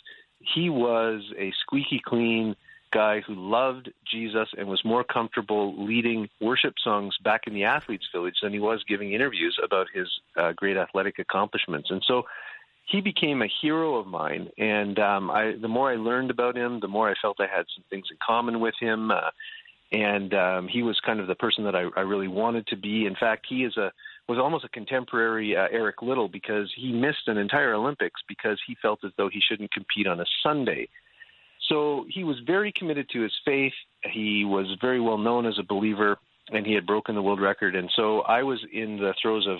he 0.54 0.68
was 0.68 1.22
a 1.38 1.52
squeaky 1.62 2.00
clean 2.04 2.54
guy 2.94 3.20
who 3.20 3.34
loved 3.34 3.90
Jesus 4.10 4.48
and 4.56 4.68
was 4.68 4.84
more 4.84 5.02
comfortable 5.02 5.74
leading 5.84 6.28
worship 6.40 6.74
songs 6.82 7.14
back 7.22 7.42
in 7.46 7.54
the 7.54 7.64
athletes' 7.64 8.06
village 8.12 8.36
than 8.42 8.52
he 8.52 8.60
was 8.60 8.84
giving 8.88 9.12
interviews 9.12 9.58
about 9.62 9.88
his 9.92 10.08
uh, 10.36 10.52
great 10.52 10.76
athletic 10.76 11.18
accomplishments. 11.18 11.90
And 11.90 12.02
so 12.06 12.22
he 12.86 13.00
became 13.00 13.42
a 13.42 13.48
hero 13.60 13.96
of 13.96 14.06
mine. 14.06 14.48
And 14.58 14.98
um, 14.98 15.30
I, 15.30 15.54
the 15.60 15.68
more 15.68 15.90
I 15.90 15.96
learned 15.96 16.30
about 16.30 16.56
him, 16.56 16.80
the 16.80 16.88
more 16.88 17.10
I 17.10 17.14
felt 17.20 17.40
I 17.40 17.46
had 17.46 17.66
some 17.74 17.84
things 17.90 18.06
in 18.10 18.16
common 18.24 18.60
with 18.60 18.74
him. 18.80 19.10
Uh, 19.10 19.30
and 19.92 20.34
um, 20.34 20.68
he 20.68 20.82
was 20.82 20.98
kind 21.04 21.20
of 21.20 21.26
the 21.26 21.34
person 21.34 21.64
that 21.64 21.74
I, 21.74 21.84
I 21.96 22.00
really 22.00 22.28
wanted 22.28 22.66
to 22.68 22.76
be. 22.76 23.06
In 23.06 23.16
fact, 23.16 23.46
he 23.48 23.64
is 23.64 23.76
a 23.76 23.92
was 24.26 24.38
almost 24.38 24.64
a 24.64 24.70
contemporary 24.70 25.54
uh, 25.54 25.66
Eric 25.70 26.00
Liddell 26.00 26.28
because 26.28 26.72
he 26.74 26.92
missed 26.92 27.28
an 27.28 27.36
entire 27.36 27.74
Olympics 27.74 28.22
because 28.26 28.58
he 28.66 28.74
felt 28.80 29.04
as 29.04 29.12
though 29.18 29.28
he 29.28 29.40
shouldn't 29.46 29.70
compete 29.70 30.06
on 30.06 30.18
a 30.18 30.24
Sunday. 30.42 30.88
So 31.68 32.06
he 32.08 32.24
was 32.24 32.36
very 32.46 32.72
committed 32.72 33.08
to 33.10 33.22
his 33.22 33.32
faith. 33.44 33.72
He 34.02 34.44
was 34.44 34.66
very 34.80 35.00
well 35.00 35.18
known 35.18 35.46
as 35.46 35.58
a 35.58 35.62
believer, 35.62 36.18
and 36.52 36.66
he 36.66 36.74
had 36.74 36.86
broken 36.86 37.14
the 37.14 37.22
world 37.22 37.40
record. 37.40 37.74
And 37.74 37.90
so 37.94 38.20
I 38.20 38.42
was 38.42 38.60
in 38.72 38.98
the 38.98 39.14
throes 39.20 39.46
of 39.46 39.58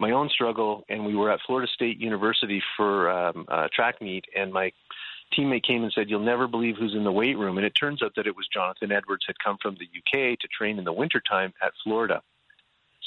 my 0.00 0.10
own 0.10 0.28
struggle, 0.28 0.84
and 0.88 1.06
we 1.06 1.14
were 1.14 1.30
at 1.30 1.40
Florida 1.46 1.70
State 1.72 2.00
University 2.00 2.62
for 2.76 3.10
um, 3.10 3.46
a 3.48 3.68
track 3.68 4.02
meet, 4.02 4.24
and 4.36 4.52
my 4.52 4.72
teammate 5.32 5.62
came 5.62 5.84
and 5.84 5.92
said, 5.92 6.10
"You'll 6.10 6.20
never 6.20 6.48
believe 6.48 6.76
who's 6.76 6.94
in 6.94 7.04
the 7.04 7.12
weight 7.12 7.38
room." 7.38 7.56
And 7.58 7.66
it 7.66 7.74
turns 7.78 8.02
out 8.02 8.14
that 8.16 8.26
it 8.26 8.36
was 8.36 8.48
Jonathan 8.52 8.90
Edwards 8.90 9.24
had 9.26 9.38
come 9.38 9.58
from 9.62 9.76
the 9.76 9.86
UK 9.86 10.38
to 10.40 10.48
train 10.48 10.78
in 10.78 10.84
the 10.84 10.92
wintertime 10.92 11.52
at 11.62 11.72
Florida. 11.82 12.22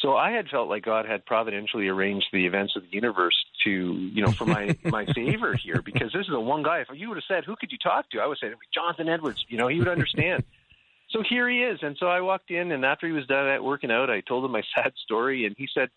So 0.02 0.16
I 0.16 0.32
had 0.32 0.48
felt 0.48 0.70
like 0.70 0.86
God 0.86 1.06
had 1.06 1.26
providentially 1.26 1.88
arranged 1.88 2.28
the 2.32 2.46
events 2.46 2.76
of 2.76 2.84
the 2.84 2.90
universe 2.92 3.36
to, 3.64 3.70
you 3.70 4.22
know, 4.22 4.32
for 4.32 4.46
my 4.46 4.76
my 4.86 5.06
favor 5.06 5.56
here 5.56 5.82
because 5.82 6.12
this 6.14 6.26
is 6.26 6.32
the 6.32 6.40
one 6.40 6.64
guy. 6.64 6.80
If 6.80 6.88
you 6.94 7.10
would 7.10 7.18
have 7.18 7.24
said, 7.28 7.46
"Who 7.46 7.56
could 7.56 7.72
you 7.72 7.78
talk 7.78 8.10
to?" 8.12 8.20
I 8.20 8.28
would 8.28 8.38
say 8.40 8.52
Jonathan 8.74 9.10
Edwards. 9.10 9.46
You 9.50 9.58
know, 9.58 9.68
he 9.68 9.80
would 9.80 9.88
understand. 9.88 10.44
so 11.10 11.24
here 11.28 11.50
he 11.50 11.60
is, 11.60 11.80
and 11.82 11.98
so 12.00 12.08
I 12.08 12.22
walked 12.22 12.52
in, 12.52 12.72
and 12.72 12.86
after 12.86 13.08
he 13.08 13.14
was 13.14 13.26
done 13.28 13.48
at 13.48 13.64
working 13.64 13.92
out, 13.92 14.10
I 14.10 14.22
told 14.22 14.46
him 14.46 14.52
my 14.52 14.64
sad 14.76 14.94
story, 15.04 15.46
and 15.46 15.56
he 15.58 15.68
said, 15.74 15.90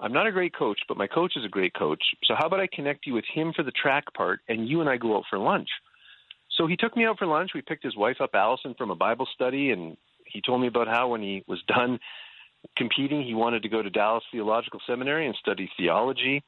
"I'm 0.00 0.12
not 0.12 0.26
a 0.26 0.32
great 0.32 0.54
coach, 0.54 0.80
but 0.88 0.96
my 0.96 1.06
coach 1.06 1.34
is 1.36 1.44
a 1.44 1.48
great 1.48 1.74
coach. 1.74 2.02
So 2.24 2.34
how 2.36 2.46
about 2.46 2.60
I 2.60 2.68
connect 2.72 3.06
you 3.06 3.14
with 3.14 3.24
him 3.32 3.52
for 3.54 3.62
the 3.62 3.72
track 3.72 4.04
part, 4.14 4.40
and 4.48 4.68
you 4.68 4.80
and 4.80 4.88
I 4.88 4.96
go 4.96 5.16
out 5.16 5.24
for 5.28 5.38
lunch." 5.38 5.68
So 6.56 6.66
he 6.66 6.76
took 6.76 6.96
me 6.96 7.06
out 7.06 7.18
for 7.18 7.26
lunch. 7.26 7.52
We 7.54 7.62
picked 7.62 7.84
his 7.84 7.96
wife 7.96 8.20
up, 8.20 8.30
Allison, 8.34 8.74
from 8.76 8.90
a 8.90 8.94
Bible 8.94 9.26
study, 9.34 9.70
and 9.70 9.96
he 10.26 10.42
told 10.42 10.60
me 10.60 10.66
about 10.66 10.86
how 10.86 11.08
when 11.08 11.22
he 11.22 11.44
was 11.46 11.62
done 11.66 11.98
competing. 12.76 13.22
He 13.22 13.34
wanted 13.34 13.62
to 13.62 13.68
go 13.68 13.82
to 13.82 13.90
Dallas 13.90 14.24
Theological 14.30 14.80
Seminary 14.86 15.26
and 15.26 15.34
study 15.36 15.70
theology. 15.76 16.42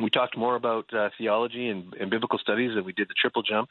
We 0.00 0.10
talked 0.10 0.36
more 0.36 0.56
about 0.56 0.92
uh, 0.92 1.10
theology 1.16 1.68
and, 1.68 1.94
and, 1.94 2.10
biblical 2.10 2.38
studies, 2.38 2.72
and 2.76 2.84
we 2.84 2.92
did 2.92 3.08
the 3.08 3.14
triple 3.20 3.42
jump. 3.42 3.68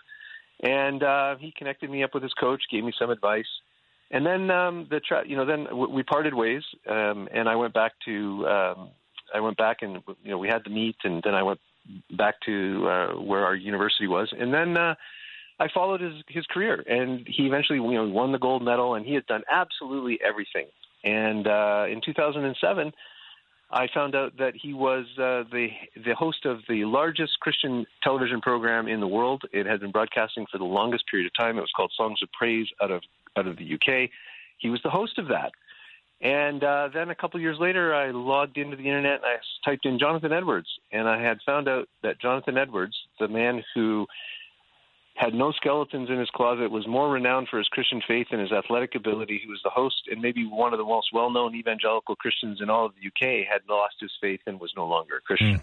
And 0.62 1.04
uh, 1.04 1.36
he 1.38 1.52
connected 1.52 1.90
me 1.90 2.04
up 2.04 2.14
with 2.14 2.24
his 2.24 2.34
coach, 2.34 2.64
gave 2.72 2.84
me 2.84 2.94
some 2.98 3.10
advice, 3.10 3.48
and 4.10 4.26
then 4.26 4.50
um, 4.50 4.88
the 4.90 5.00
tra- 5.00 5.28
you 5.28 5.36
know 5.36 5.46
then 5.46 5.68
we 5.92 6.04
parted 6.04 6.34
ways, 6.34 6.64
um, 6.90 7.28
and 7.34 7.50
I 7.50 7.56
went 7.56 7.74
back 7.74 7.94
to 8.06 8.48
um, 8.48 8.90
I 9.34 9.42
went 9.42 9.58
back 9.58 9.82
and 9.82 10.02
you 10.24 10.32
know 10.32 10.38
we 10.38 10.48
had 10.48 10.64
the 10.64 10.70
meet, 10.70 10.96
and 11.04 11.22
then 11.24 11.34
I 11.34 11.44
went 11.44 11.60
back 12.12 12.36
to 12.46 12.88
uh, 12.88 13.08
where 13.22 13.46
our 13.46 13.56
university 13.56 14.08
was, 14.08 14.34
and 14.38 14.54
then. 14.54 14.78
Uh, 14.78 14.96
I 15.58 15.70
followed 15.74 16.02
his 16.02 16.16
his 16.28 16.46
career, 16.48 16.84
and 16.86 17.26
he 17.26 17.48
eventually, 17.48 17.80
you 17.80 17.94
know, 17.94 18.10
won 18.10 18.34
the 18.34 18.38
gold 18.38 18.62
medal, 18.62 18.94
and 18.96 19.06
he 19.06 19.14
had 19.14 19.26
done 19.26 19.44
absolutely 19.50 20.20
everything 20.22 20.66
and 21.06 21.48
uh, 21.48 21.86
in 21.90 22.02
2007, 22.04 22.92
I 23.71 23.88
found 23.93 24.15
out 24.15 24.38
that 24.38 24.54
he 24.56 24.73
was 24.73 25.06
uh, 25.17 25.43
the 25.51 25.69
the 26.06 26.15
host 26.15 26.45
of 26.45 26.60
the 26.69 26.86
largest 26.86 27.39
Christian 27.39 27.86
television 28.04 28.39
program 28.41 28.88
in 28.88 28.99
the 28.99 29.08
world. 29.08 29.43
It 29.51 29.65
had 29.65 29.80
been 29.80 29.91
broadcasting 29.91 30.45
for 30.51 30.58
the 30.58 30.65
longest 30.65 31.06
period 31.10 31.25
of 31.25 31.34
time. 31.34 31.58
It 31.58 31.62
was 31.62 31.71
called 31.75 31.91
Songs 31.97 32.19
of 32.21 32.30
Praise 32.32 32.67
out 32.82 32.91
of 32.91 33.01
out 33.36 33.47
of 33.47 33.58
the 33.58 33.73
UK. 33.73 34.10
He 34.60 34.69
was 34.69 34.82
the 34.84 34.89
host 34.89 35.17
of 35.17 35.28
that. 35.30 35.51
And 36.21 36.63
uh, 36.63 36.89
then 36.93 37.10
a 37.10 37.15
couple 37.15 37.39
years 37.41 37.58
later, 37.60 37.93
I 37.93 38.12
logged 38.12 38.58
into 38.58 38.78
the 38.78 38.88
internet 38.88 39.15
and 39.15 39.25
I 39.25 39.69
typed 39.69 39.86
in 39.86 39.99
Jonathan 39.99 40.32
Edwards, 40.32 40.69
and 40.91 41.10
I 41.10 41.21
had 41.21 41.39
found 41.45 41.67
out 41.67 41.89
that 42.04 42.21
Jonathan 42.21 42.58
Edwards, 42.58 42.95
the 43.19 43.28
man 43.28 43.63
who 43.73 44.08
had 45.15 45.34
no 45.34 45.51
skeletons 45.54 46.10
in 46.10 46.19
his 46.19 46.30
closet, 46.30 46.69
was 46.69 46.86
more 46.88 47.10
renowned 47.10 47.47
for 47.49 47.58
his 47.58 47.67
Christian 47.69 48.01
faith 48.06 48.28
and 48.32 48.41
his 48.41 48.51
athletic 48.51 48.95
ability. 48.95 49.39
He 49.41 49.47
was 49.47 49.62
the 49.63 49.69
host 49.69 50.10
and 50.12 50.21
maybe 50.21 50.45
one 50.45 50.73
of 50.73 50.78
the 50.78 50.86
most 50.86 51.08
well 51.13 51.30
known 51.30 51.56
evangelical 51.56 52.15
Christians 52.17 52.60
in 52.62 52.69
all 52.69 52.86
of 52.86 52.93
the 52.95 53.08
UK, 53.08 53.47
had 53.49 53.62
lost 53.69 53.95
his 53.99 54.12
faith 54.19 54.41
and 54.45 54.60
was 54.60 54.73
no 54.75 54.86
longer 54.86 55.17
a 55.17 55.21
Christian. 55.21 55.56
Mm. 55.56 55.62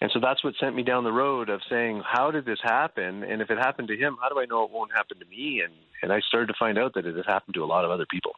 And 0.00 0.10
so 0.12 0.20
that's 0.20 0.42
what 0.42 0.54
sent 0.58 0.74
me 0.74 0.82
down 0.82 1.04
the 1.04 1.12
road 1.12 1.48
of 1.48 1.60
saying, 1.68 2.02
how 2.04 2.30
did 2.30 2.44
this 2.44 2.58
happen? 2.62 3.22
And 3.22 3.40
if 3.42 3.50
it 3.50 3.58
happened 3.58 3.88
to 3.88 3.96
him, 3.96 4.16
how 4.20 4.28
do 4.28 4.40
I 4.40 4.46
know 4.46 4.64
it 4.64 4.70
won't 4.70 4.90
happen 4.92 5.18
to 5.18 5.24
me? 5.26 5.62
And 5.64 5.72
and 6.02 6.12
I 6.12 6.20
started 6.20 6.48
to 6.48 6.54
find 6.58 6.78
out 6.78 6.94
that 6.94 7.06
it 7.06 7.16
had 7.16 7.26
happened 7.26 7.54
to 7.54 7.62
a 7.62 7.66
lot 7.66 7.84
of 7.84 7.90
other 7.90 8.06
people. 8.10 8.32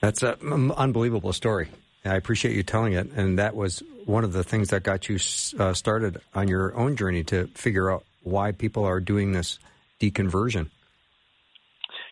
That's 0.00 0.22
an 0.22 0.72
unbelievable 0.72 1.32
story. 1.32 1.68
I 2.04 2.16
appreciate 2.16 2.54
you 2.54 2.62
telling 2.62 2.92
it. 2.92 3.10
And 3.12 3.38
that 3.38 3.54
was 3.54 3.82
one 4.06 4.24
of 4.24 4.32
the 4.32 4.44
things 4.44 4.68
that 4.70 4.82
got 4.82 5.08
you 5.08 5.18
uh, 5.58 5.74
started 5.74 6.20
on 6.34 6.48
your 6.48 6.74
own 6.74 6.96
journey 6.96 7.24
to 7.24 7.46
figure 7.48 7.90
out 7.90 8.04
why 8.22 8.52
people 8.52 8.84
are 8.84 9.00
doing 9.00 9.32
this 9.32 9.58
deconversion. 10.00 10.70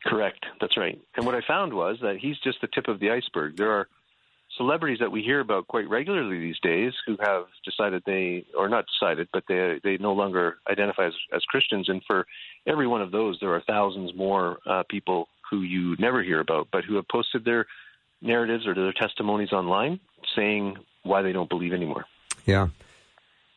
Correct. 0.05 0.45
That's 0.61 0.77
right. 0.77 1.01
And 1.17 1.27
what 1.27 1.35
I 1.35 1.41
found 1.47 1.73
was 1.73 1.99
that 2.03 2.19
he's 2.19 2.39
just 2.39 2.61
the 2.61 2.69
tip 2.69 2.89
of 2.89 3.01
the 3.01 3.11
iceberg. 3.11 3.57
There 3.57 3.73
are 3.73 3.89
celebrities 4.57 4.99
that 5.01 5.11
we 5.11 5.23
hear 5.23 5.41
about 5.41 5.67
quite 5.67 5.89
regularly 5.89 6.39
these 6.39 6.59
days 6.63 6.93
who 7.07 7.17
have 7.21 7.45
decided 7.65 8.03
they, 8.07 8.45
or 8.57 8.69
not 8.69 8.87
decided, 8.87 9.29
but 9.33 9.45
they 9.49 9.81
they 9.83 9.99
no 9.99 10.13
longer 10.13 10.59
identify 10.71 11.07
as, 11.07 11.13
as 11.35 11.43
Christians. 11.45 11.89
And 11.89 12.03
for 12.07 12.27
every 12.67 12.87
one 12.87 13.03
of 13.03 13.11
those, 13.11 13.39
there 13.41 13.55
are 13.55 13.63
thousands 13.67 14.15
more 14.15 14.59
uh, 14.67 14.85
people 14.89 15.29
who 15.51 15.63
you 15.63 15.97
never 15.99 16.23
hear 16.23 16.41
about, 16.41 16.69
but 16.73 16.85
who 16.85 16.97
have 16.97 17.09
posted 17.09 17.45
their 17.45 17.67
narratives 18.21 18.67
or 18.67 18.75
their 18.75 18.93
testimonies 18.93 19.53
online 19.53 20.01
saying 20.35 20.77
why 21.03 21.23
they 21.23 21.33
don't 21.33 21.49
believe 21.49 21.73
anymore. 21.73 22.05
Yeah. 22.45 22.69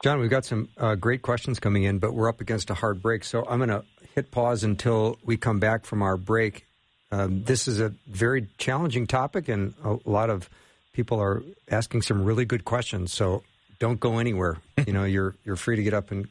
John, 0.03 0.19
we've 0.19 0.29
got 0.29 0.45
some 0.45 0.69
uh, 0.77 0.95
great 0.95 1.21
questions 1.21 1.59
coming 1.59 1.83
in, 1.83 1.99
but 1.99 2.13
we're 2.13 2.29
up 2.29 2.39
against 2.41 2.69
a 2.69 2.73
hard 2.73 3.01
break. 3.01 3.23
So 3.23 3.45
I'm 3.49 3.57
going 3.57 3.69
to 3.69 3.83
hit 4.15 4.31
pause 4.31 4.63
until 4.63 5.17
we 5.23 5.35
come 5.35 5.59
back 5.59 5.85
from 5.85 6.01
our 6.01 6.15
break. 6.15 6.65
Um, 7.11 7.43
this 7.43 7.67
is 7.67 7.81
a 7.81 7.93
very 8.07 8.47
challenging 8.57 9.07
topic, 9.07 9.49
and 9.49 9.73
a 9.83 9.97
lot 10.05 10.29
of 10.29 10.49
people 10.93 11.19
are 11.21 11.43
asking 11.69 12.03
some 12.03 12.23
really 12.23 12.45
good 12.45 12.65
questions. 12.65 13.11
So 13.13 13.43
don't 13.79 13.99
go 13.99 14.19
anywhere. 14.19 14.57
you 14.85 14.93
know, 14.93 15.03
you're 15.03 15.35
you're 15.43 15.55
free 15.55 15.75
to 15.75 15.83
get 15.83 15.93
up 15.93 16.11
and 16.11 16.27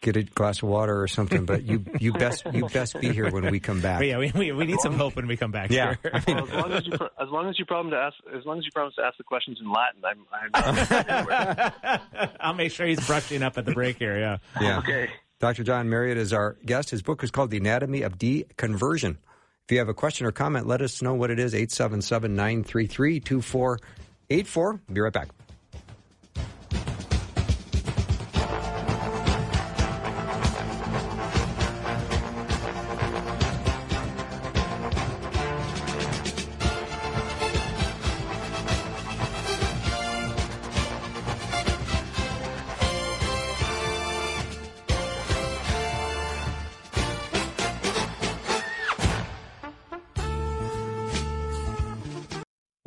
get 0.00 0.16
a 0.16 0.22
glass 0.22 0.62
of 0.62 0.68
water 0.68 1.00
or 1.00 1.08
something. 1.08 1.44
But 1.44 1.64
you 1.64 1.84
you 1.98 2.12
best 2.12 2.44
you 2.52 2.68
best 2.68 3.00
be 3.00 3.12
here 3.12 3.30
when 3.30 3.50
we 3.50 3.60
come 3.60 3.80
back. 3.80 4.00
But 4.00 4.06
yeah, 4.06 4.18
we, 4.18 4.32
we, 4.34 4.52
we 4.52 4.64
need 4.64 4.80
some 4.80 4.94
hope 4.94 5.16
when 5.16 5.26
we 5.26 5.36
come 5.36 5.50
back. 5.50 5.70
Yeah, 5.70 5.96
I 6.12 6.22
mean, 6.26 6.38
as 6.38 6.50
long 6.50 6.72
as 6.72 6.86
you 6.86 6.92
as 6.92 7.28
long 7.28 7.48
as 7.48 7.58
you 7.58 7.64
promise 7.64 7.92
to 7.92 7.98
ask 7.98 8.16
as 8.36 8.44
long 8.44 8.58
as 8.58 8.64
you 8.64 8.72
promise 8.72 8.94
to 8.96 9.02
ask 9.02 9.16
the 9.18 9.24
questions 9.24 9.58
in 9.60 9.70
Latin, 9.70 10.02
I'm. 10.04 10.26
I'm 10.54 12.30
I'll 12.40 12.54
make 12.54 12.72
sure 12.72 12.86
he's 12.86 13.04
brushing 13.06 13.42
up 13.42 13.58
at 13.58 13.64
the 13.64 13.72
break 13.72 13.98
here. 13.98 14.18
Yeah. 14.18 14.38
Yeah. 14.60 14.78
Okay. 14.78 15.10
Dr. 15.38 15.64
John 15.64 15.88
Marriott 15.88 16.18
is 16.18 16.32
our 16.32 16.56
guest. 16.66 16.90
His 16.90 17.02
book 17.02 17.24
is 17.24 17.30
called 17.30 17.50
The 17.50 17.56
Anatomy 17.56 18.02
of 18.02 18.18
Deconversion. 18.18 19.16
If 19.64 19.72
you 19.72 19.78
have 19.78 19.88
a 19.88 19.94
question 19.94 20.26
or 20.26 20.32
comment, 20.32 20.66
let 20.66 20.82
us 20.82 21.00
know 21.00 21.14
what 21.14 21.30
it 21.30 21.38
is. 21.38 21.54
877 21.54 22.34
933 22.34 23.20
2484. 23.20 24.80
Be 24.92 25.00
right 25.00 25.12
back. 25.12 25.28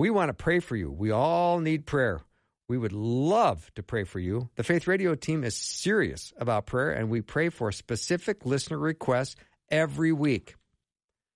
We 0.04 0.10
want 0.10 0.28
to 0.28 0.34
pray 0.34 0.60
for 0.60 0.76
you. 0.76 0.92
We 0.92 1.12
all 1.12 1.62
need 1.62 1.86
prayer. 1.86 2.20
We 2.68 2.78
would 2.78 2.92
love 2.92 3.72
to 3.76 3.84
pray 3.84 4.04
for 4.04 4.20
you. 4.20 4.50
The 4.58 4.64
Faith 4.66 4.86
Radio 4.86 5.16
team 5.16 5.46
is 5.46 5.56
serious 5.56 6.34
about 6.36 6.66
prayer, 6.66 6.92
and 6.92 7.10
we 7.10 7.22
pray 7.22 7.48
for 7.48 7.72
specific 7.72 8.46
listener 8.46 8.78
requests 8.78 9.38
every 9.72 10.12
week. 10.12 10.56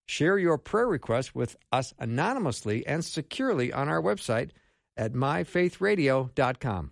Share 0.06 0.38
your 0.38 0.58
prayer 0.58 0.86
requests 0.86 1.34
with 1.34 1.56
us 1.72 1.94
anonymously 1.98 2.86
and 2.86 3.06
securely 3.06 3.72
on 3.72 3.88
our 3.88 4.02
website 4.02 4.50
at 4.98 5.14
myfaithradio.com. 5.14 6.92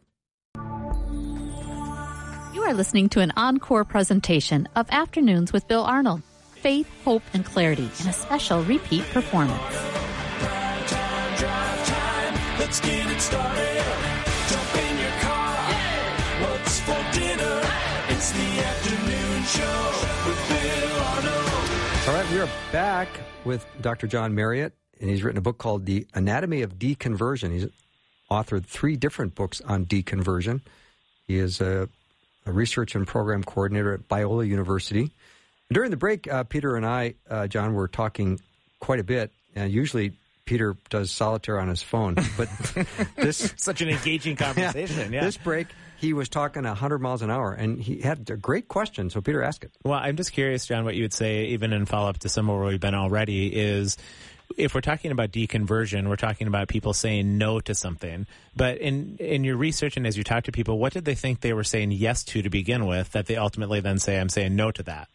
You 2.53 2.61
are 2.61 2.73
listening 2.73 3.09
to 3.09 3.19
an 3.19 3.33
encore 3.35 3.83
presentation 3.83 4.69
of 4.77 4.87
Afternoons 4.91 5.51
with 5.51 5.67
Bill 5.67 5.83
Arnold 5.83 6.21
Faith, 6.55 6.87
Hope, 7.03 7.23
and 7.33 7.43
Clarity 7.43 7.91
in 7.99 8.07
a 8.07 8.13
special 8.13 8.63
repeat 8.63 9.03
performance. 9.09 9.61
Let's 12.65 12.79
get 12.79 13.11
it 13.11 13.21
started. 13.21 13.83
Jump 14.49 14.75
in 14.75 14.97
your 14.97 15.11
car. 15.21 15.53
Yeah. 15.53 16.49
What's 16.49 16.79
for 16.79 17.05
dinner? 17.13 17.61
It's 18.09 18.31
the 18.31 18.59
afternoon 18.59 19.43
show 19.43 19.93
with 20.25 20.49
Bill 20.49 21.03
Arnold. 21.03 22.07
All 22.07 22.13
right, 22.15 22.31
we 22.31 22.39
are 22.39 22.49
back 22.71 23.07
with 23.43 23.63
Dr. 23.81 24.07
John 24.07 24.33
Marriott, 24.33 24.73
and 24.99 25.11
he's 25.11 25.21
written 25.21 25.37
a 25.37 25.41
book 25.41 25.59
called 25.59 25.85
The 25.85 26.07
Anatomy 26.15 26.63
of 26.63 26.79
Deconversion. 26.79 27.51
He's 27.51 27.67
authored 28.31 28.65
three 28.65 28.95
different 28.95 29.35
books 29.35 29.61
on 29.61 29.85
deconversion. 29.85 30.61
He 31.27 31.37
is 31.37 31.61
a, 31.61 31.87
a 32.47 32.51
research 32.51 32.95
and 32.95 33.05
program 33.05 33.43
coordinator 33.43 33.93
at 33.93 34.09
Biola 34.09 34.47
University. 34.47 35.11
During 35.71 35.91
the 35.91 35.97
break, 35.97 36.27
uh, 36.27 36.45
Peter 36.45 36.75
and 36.75 36.85
I, 36.87 37.13
uh, 37.29 37.45
John, 37.45 37.75
were 37.75 37.87
talking 37.87 38.39
quite 38.79 38.99
a 38.99 39.03
bit. 39.03 39.31
And 39.53 39.71
usually 39.71 40.13
Peter 40.45 40.75
does 40.89 41.11
solitaire 41.11 41.59
on 41.59 41.67
his 41.67 41.81
phone. 41.81 42.15
But 42.37 42.49
this 43.15 43.53
such 43.57 43.81
an 43.81 43.89
engaging 43.89 44.35
conversation. 44.35 45.11
yeah. 45.11 45.23
This 45.23 45.37
break, 45.37 45.67
he 45.97 46.13
was 46.13 46.29
talking 46.29 46.63
100 46.63 46.99
miles 46.99 47.21
an 47.21 47.31
hour, 47.31 47.51
and 47.53 47.81
he 47.81 48.01
had 48.01 48.29
a 48.29 48.37
great 48.37 48.67
question. 48.67 49.09
So 49.09 49.21
Peter, 49.21 49.43
ask 49.43 49.63
it. 49.63 49.71
Well, 49.83 49.99
I'm 49.99 50.15
just 50.15 50.31
curious, 50.31 50.65
John, 50.65 50.85
what 50.85 50.95
you 50.95 51.03
would 51.03 51.13
say, 51.13 51.45
even 51.47 51.73
in 51.73 51.85
follow 51.85 52.09
up 52.09 52.19
to 52.19 52.29
some 52.29 52.49
of 52.49 52.57
where 52.57 52.67
we've 52.67 52.79
been 52.79 52.95
already, 52.95 53.47
is 53.47 53.97
if 54.57 54.75
we're 54.75 54.81
talking 54.81 55.11
about 55.11 55.31
deconversion, 55.31 56.07
we're 56.07 56.15
talking 56.15 56.47
about 56.47 56.67
people 56.67 56.93
saying 56.93 57.37
no 57.37 57.59
to 57.61 57.73
something. 57.73 58.27
But 58.55 58.77
in 58.77 59.17
in 59.17 59.43
your 59.43 59.57
research 59.57 59.97
and 59.97 60.05
as 60.05 60.17
you 60.17 60.23
talk 60.23 60.43
to 60.45 60.51
people, 60.51 60.77
what 60.77 60.93
did 60.93 61.05
they 61.05 61.15
think 61.15 61.41
they 61.41 61.53
were 61.53 61.63
saying 61.63 61.91
yes 61.91 62.23
to 62.25 62.41
to 62.43 62.49
begin 62.49 62.85
with 62.85 63.11
that 63.13 63.25
they 63.25 63.35
ultimately 63.35 63.79
then 63.79 63.97
say, 63.97 64.19
"I'm 64.19 64.29
saying 64.29 64.55
no 64.55 64.71
to 64.71 64.83
that"? 64.83 65.09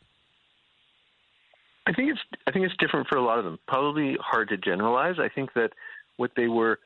I 2.46 2.52
think 2.52 2.64
it's 2.64 2.76
different 2.78 3.06
for 3.08 3.16
a 3.16 3.22
lot 3.22 3.38
of 3.38 3.44
them. 3.44 3.58
Probably 3.68 4.16
hard 4.20 4.48
to 4.48 4.56
generalize. 4.56 5.16
I 5.18 5.28
think 5.28 5.52
that 5.54 5.70
what 6.16 6.32
they 6.36 6.48
were 6.48 6.78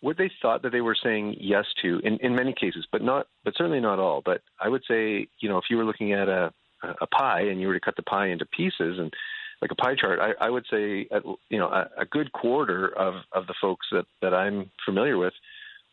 what 0.00 0.16
they 0.16 0.30
thought 0.40 0.62
that 0.62 0.70
they 0.70 0.80
were 0.80 0.96
saying 1.02 1.36
yes 1.40 1.64
to 1.82 1.98
in, 2.04 2.18
in 2.18 2.34
many 2.34 2.52
cases, 2.52 2.86
but 2.92 3.02
not 3.02 3.26
but 3.44 3.54
certainly 3.56 3.80
not 3.80 3.98
all. 3.98 4.22
But 4.24 4.42
I 4.60 4.68
would 4.68 4.82
say, 4.88 5.28
you 5.40 5.48
know, 5.48 5.58
if 5.58 5.64
you 5.70 5.76
were 5.76 5.84
looking 5.84 6.12
at 6.12 6.28
a 6.28 6.52
a 7.00 7.06
pie 7.06 7.42
and 7.42 7.60
you 7.60 7.66
were 7.66 7.74
to 7.74 7.80
cut 7.80 7.96
the 7.96 8.02
pie 8.02 8.28
into 8.28 8.46
pieces 8.46 8.98
and 8.98 9.12
like 9.60 9.70
a 9.70 9.74
pie 9.74 9.94
chart, 9.96 10.20
I, 10.20 10.46
I 10.46 10.50
would 10.50 10.64
say, 10.70 11.08
at, 11.10 11.24
you 11.48 11.58
know, 11.58 11.68
a, 11.68 11.88
a 11.98 12.04
good 12.04 12.32
quarter 12.32 12.96
of, 12.96 13.14
of 13.32 13.46
the 13.46 13.54
folks 13.60 13.86
that, 13.90 14.04
that 14.22 14.32
I'm 14.32 14.70
familiar 14.84 15.18
with 15.18 15.32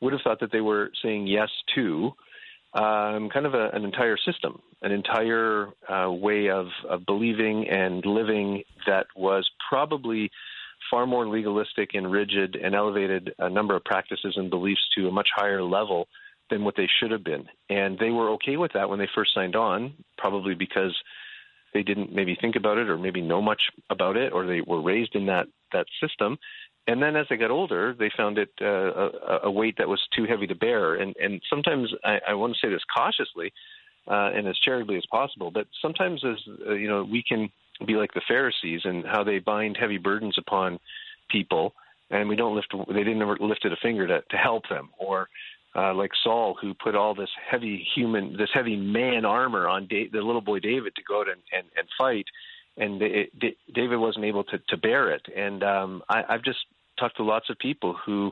would 0.01 0.13
have 0.13 0.21
thought 0.21 0.39
that 0.41 0.51
they 0.51 0.61
were 0.61 0.91
saying 1.01 1.27
yes 1.27 1.49
to 1.73 2.11
um, 2.75 3.29
kind 3.29 3.45
of 3.45 3.53
a, 3.53 3.69
an 3.73 3.85
entire 3.85 4.17
system, 4.17 4.61
an 4.81 4.91
entire 4.91 5.69
uh, 5.89 6.11
way 6.11 6.49
of, 6.49 6.67
of 6.89 7.05
believing 7.05 7.67
and 7.69 8.05
living 8.05 8.63
that 8.85 9.07
was 9.15 9.49
probably 9.69 10.29
far 10.91 11.07
more 11.07 11.27
legalistic 11.27 11.91
and 11.93 12.11
rigid 12.11 12.55
and 12.55 12.75
elevated 12.75 13.33
a 13.39 13.49
number 13.49 13.75
of 13.75 13.83
practices 13.83 14.33
and 14.35 14.49
beliefs 14.49 14.81
to 14.95 15.07
a 15.07 15.11
much 15.11 15.29
higher 15.33 15.63
level 15.63 16.07
than 16.49 16.63
what 16.63 16.75
they 16.75 16.87
should 16.99 17.11
have 17.11 17.23
been. 17.23 17.45
And 17.69 17.97
they 17.97 18.11
were 18.11 18.31
okay 18.31 18.57
with 18.57 18.73
that 18.73 18.89
when 18.89 18.99
they 18.99 19.07
first 19.15 19.33
signed 19.33 19.55
on, 19.55 19.93
probably 20.17 20.53
because 20.53 20.95
they 21.73 21.81
didn't 21.81 22.13
maybe 22.13 22.37
think 22.39 22.55
about 22.55 22.77
it 22.77 22.89
or 22.89 22.97
maybe 22.97 23.21
know 23.21 23.41
much 23.41 23.61
about 23.89 24.17
it 24.17 24.31
or 24.31 24.45
they 24.45 24.61
were 24.61 24.81
raised 24.81 25.15
in 25.15 25.25
that 25.27 25.47
that 25.73 25.87
system 26.01 26.37
and 26.87 27.01
then 27.01 27.15
as 27.15 27.25
they 27.29 27.37
got 27.37 27.51
older, 27.51 27.95
they 27.97 28.11
found 28.15 28.37
it 28.37 28.51
uh, 28.61 28.65
a, 28.65 29.39
a 29.43 29.51
weight 29.51 29.75
that 29.77 29.87
was 29.87 30.01
too 30.15 30.25
heavy 30.25 30.45
to 30.47 30.55
bear. 30.55 30.95
And, 30.95 31.15
and 31.17 31.41
sometimes 31.49 31.91
I, 32.03 32.19
I 32.29 32.33
want 32.35 32.53
to 32.53 32.59
say 32.59 32.71
this 32.71 32.83
cautiously 32.95 33.51
uh, 34.07 34.29
and 34.35 34.47
as 34.47 34.57
charitably 34.59 34.97
as 34.97 35.05
possible, 35.09 35.49
but 35.49 35.67
sometimes 35.81 36.23
as 36.23 36.37
uh, 36.67 36.73
you 36.73 36.87
know, 36.87 37.03
we 37.03 37.23
can 37.23 37.49
be 37.87 37.95
like 37.95 38.13
the 38.13 38.21
Pharisees 38.27 38.81
and 38.83 39.03
how 39.05 39.23
they 39.23 39.39
bind 39.39 39.77
heavy 39.79 39.97
burdens 39.97 40.35
upon 40.37 40.79
people, 41.29 41.73
and 42.11 42.29
we 42.29 42.35
don't 42.35 42.55
lift. 42.55 42.67
They 42.87 43.03
didn't 43.03 43.21
ever 43.21 43.37
lifted 43.39 43.73
a 43.73 43.77
finger 43.81 44.05
to, 44.05 44.21
to 44.21 44.37
help 44.37 44.69
them, 44.69 44.89
or 44.99 45.27
uh, 45.75 45.93
like 45.95 46.11
Saul, 46.23 46.55
who 46.61 46.75
put 46.75 46.95
all 46.95 47.15
this 47.15 47.31
heavy 47.49 47.85
human, 47.95 48.37
this 48.37 48.49
heavy 48.53 48.75
man 48.75 49.25
armor 49.25 49.67
on 49.67 49.87
da- 49.87 50.09
the 50.09 50.21
little 50.21 50.39
boy 50.39 50.59
David 50.59 50.95
to 50.95 51.01
go 51.05 51.21
out 51.21 51.27
and, 51.27 51.41
and, 51.51 51.65
and 51.75 51.87
fight 51.97 52.27
and 52.77 53.01
it, 53.01 53.31
David 53.73 53.97
wasn't 53.97 54.25
able 54.25 54.43
to, 54.45 54.57
to 54.69 54.77
bear 54.77 55.11
it. 55.11 55.21
And 55.35 55.63
um, 55.63 56.03
I, 56.09 56.23
I've 56.27 56.43
just 56.43 56.59
talked 56.97 57.17
to 57.17 57.23
lots 57.23 57.49
of 57.49 57.57
people 57.59 57.95
who 58.05 58.31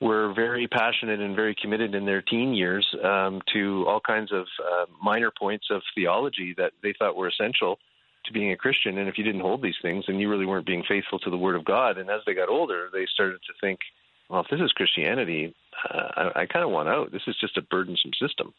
were 0.00 0.32
very 0.34 0.66
passionate 0.66 1.20
and 1.20 1.34
very 1.34 1.54
committed 1.54 1.94
in 1.94 2.04
their 2.04 2.20
teen 2.20 2.52
years 2.52 2.86
um, 3.02 3.40
to 3.52 3.84
all 3.88 4.00
kinds 4.00 4.30
of 4.32 4.46
uh, 4.60 4.84
minor 5.02 5.32
points 5.38 5.68
of 5.70 5.82
theology 5.94 6.54
that 6.56 6.72
they 6.82 6.92
thought 6.98 7.16
were 7.16 7.28
essential 7.28 7.78
to 8.26 8.32
being 8.32 8.52
a 8.52 8.56
Christian. 8.56 8.98
And 8.98 9.08
if 9.08 9.16
you 9.16 9.24
didn't 9.24 9.40
hold 9.40 9.62
these 9.62 9.76
things, 9.80 10.04
then 10.06 10.18
you 10.18 10.28
really 10.28 10.46
weren't 10.46 10.66
being 10.66 10.84
faithful 10.86 11.18
to 11.20 11.30
the 11.30 11.38
Word 11.38 11.56
of 11.56 11.64
God. 11.64 11.96
And 11.96 12.10
as 12.10 12.20
they 12.26 12.34
got 12.34 12.48
older, 12.48 12.88
they 12.92 13.06
started 13.06 13.40
to 13.46 13.52
think, 13.60 13.80
well, 14.28 14.40
if 14.40 14.48
this 14.50 14.60
is 14.60 14.72
Christianity, 14.72 15.54
uh, 15.88 16.30
I, 16.34 16.40
I 16.42 16.46
kind 16.46 16.64
of 16.64 16.70
want 16.70 16.88
out. 16.88 17.12
This 17.12 17.22
is 17.26 17.36
just 17.40 17.56
a 17.56 17.62
burdensome 17.62 18.12
system. 18.20 18.52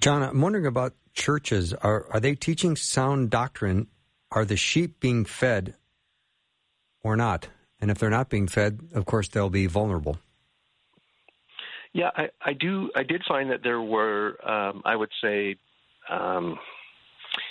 John, 0.00 0.22
I'm 0.22 0.40
wondering 0.40 0.66
about 0.66 0.94
churches. 1.14 1.72
Are 1.74 2.06
are 2.10 2.20
they 2.20 2.34
teaching 2.34 2.76
sound 2.76 3.30
doctrine? 3.30 3.88
Are 4.30 4.44
the 4.44 4.56
sheep 4.56 5.00
being 5.00 5.24
fed 5.24 5.74
or 7.06 7.16
not? 7.16 7.48
And 7.80 7.90
if 7.90 7.98
they're 7.98 8.10
not 8.10 8.28
being 8.28 8.48
fed, 8.48 8.80
of 8.94 9.06
course 9.06 9.28
they'll 9.28 9.50
be 9.50 9.66
vulnerable. 9.66 10.18
Yeah, 11.92 12.10
I, 12.14 12.28
I 12.44 12.52
do. 12.52 12.90
I 12.94 13.04
did 13.04 13.22
find 13.26 13.50
that 13.50 13.62
there 13.62 13.80
were, 13.80 14.36
um, 14.46 14.82
I 14.84 14.94
would 14.96 15.12
say, 15.22 15.56
um, 16.10 16.58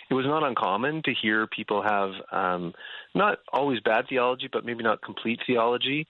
it 0.09 0.13
was 0.13 0.25
not 0.25 0.43
uncommon 0.43 1.01
to 1.03 1.13
hear 1.13 1.47
people 1.47 1.81
have 1.81 2.11
um, 2.31 2.73
not 3.15 3.39
always 3.51 3.79
bad 3.79 4.07
theology, 4.07 4.47
but 4.51 4.65
maybe 4.65 4.83
not 4.83 5.01
complete 5.01 5.39
theology. 5.47 6.07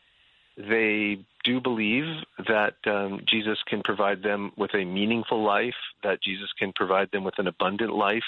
They 0.58 1.20
do 1.44 1.62
believe 1.62 2.06
that 2.48 2.76
um, 2.88 3.22
Jesus 3.26 3.58
can 3.68 3.82
provide 3.84 4.24
them 4.24 4.52
with 4.58 4.74
a 4.74 4.84
meaningful 4.84 5.44
life, 5.44 5.76
that 6.04 6.22
Jesus 6.22 6.50
can 6.58 6.74
provide 6.74 7.12
them 7.12 7.24
with 7.24 7.40
an 7.40 7.48
abundant 7.48 7.94
life, 7.94 8.24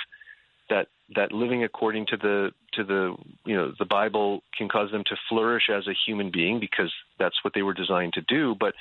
that 1.15 1.31
living 1.31 1.63
according 1.63 2.05
to 2.07 2.17
the 2.17 2.51
to 2.73 2.83
the 2.83 3.15
you 3.45 3.55
know 3.55 3.73
the 3.79 3.85
Bible 3.85 4.41
can 4.57 4.67
cause 4.67 4.91
them 4.91 5.03
to 5.05 5.15
flourish 5.29 5.69
as 5.73 5.87
a 5.87 5.93
human 6.05 6.31
being 6.31 6.59
because 6.59 6.93
that's 7.17 7.43
what 7.43 7.53
they 7.53 7.61
were 7.61 7.73
designed 7.73 8.13
to 8.13 8.21
do. 8.21 8.55
But 8.59 8.73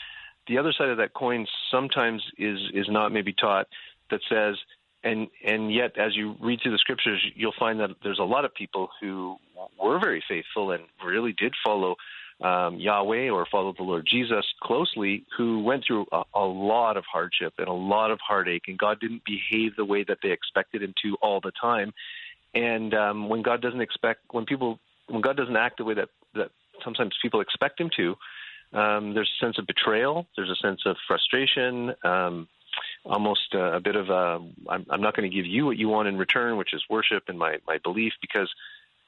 the 0.48 0.58
other 0.58 0.72
side 0.76 0.88
of 0.88 0.98
that 0.98 1.14
coin 1.14 1.46
sometimes 1.70 2.22
is 2.38 2.58
is 2.74 2.86
not 2.88 3.12
maybe 3.12 3.32
taught 3.32 3.66
that 4.10 4.20
says 4.28 4.56
and 5.04 5.28
and 5.44 5.72
yet 5.72 5.96
as 5.98 6.16
you 6.16 6.34
read 6.40 6.60
through 6.62 6.72
the 6.72 6.78
scriptures 6.78 7.24
you'll 7.34 7.54
find 7.58 7.80
that 7.80 7.90
there's 8.02 8.18
a 8.18 8.24
lot 8.24 8.44
of 8.44 8.54
people 8.54 8.88
who 9.00 9.36
were 9.80 9.98
very 9.98 10.22
faithful 10.28 10.72
and 10.72 10.84
really 11.04 11.32
did 11.32 11.54
follow 11.64 11.96
um, 12.42 12.77
Yahweh 12.77 13.31
or 13.31 13.46
follow 13.51 13.72
the 13.77 13.83
Lord 13.83 14.07
Jesus 14.11 14.44
closely, 14.62 15.25
who 15.37 15.62
went 15.62 15.85
through 15.87 16.07
a, 16.12 16.22
a 16.35 16.44
lot 16.44 16.96
of 16.96 17.05
hardship 17.11 17.55
and 17.59 17.68
a 17.68 17.72
lot 17.72 18.11
of 18.11 18.18
heartache, 18.27 18.64
and 18.68 18.79
God 18.79 19.01
didn't 19.01 19.22
behave 19.25 19.77
the 19.77 19.85
way 19.85 20.05
that 20.05 20.18
they 20.22 20.31
expected 20.31 20.83
Him 20.83 20.94
to 21.03 21.16
all 21.22 21.40
the 21.40 21.53
time. 21.59 21.92
And 22.55 22.94
um, 22.94 23.29
when 23.29 23.42
God 23.42 23.62
doesn't 23.62 23.81
expect, 23.81 24.20
when 24.31 24.44
people, 24.44 24.79
when 25.09 25.22
God 25.22 25.37
doesn't 25.37 25.57
act 25.57 25.79
the 25.79 25.85
way 25.85 25.94
that 25.94 26.09
that 26.35 26.51
sometimes 26.85 27.14
people 27.22 27.40
expect 27.40 27.81
Him 27.81 27.90
to, 27.96 28.16
um, 28.72 29.14
there's 29.14 29.31
a 29.40 29.44
sense 29.44 29.59
of 29.59 29.66
betrayal. 29.66 30.27
There's 30.37 30.51
a 30.51 30.57
sense 30.57 30.83
of 30.85 30.96
frustration. 31.07 31.94
Um, 32.05 32.49
almost 33.05 33.55
a, 33.55 33.77
a 33.77 33.81
bit 33.81 33.96
of 33.96 34.11
a 34.11 34.38
I'm, 34.68 34.87
I'm 34.90 35.01
not 35.01 35.16
going 35.16 35.31
to 35.31 35.35
give 35.35 35.46
you 35.46 35.64
what 35.66 35.79
you 35.79 35.88
want 35.88 36.09
in 36.09 36.18
return, 36.18 36.57
which 36.57 36.75
is 36.75 36.83
worship 36.90 37.25
and 37.29 37.38
my 37.38 37.57
my 37.66 37.79
belief, 37.79 38.12
because 38.20 38.53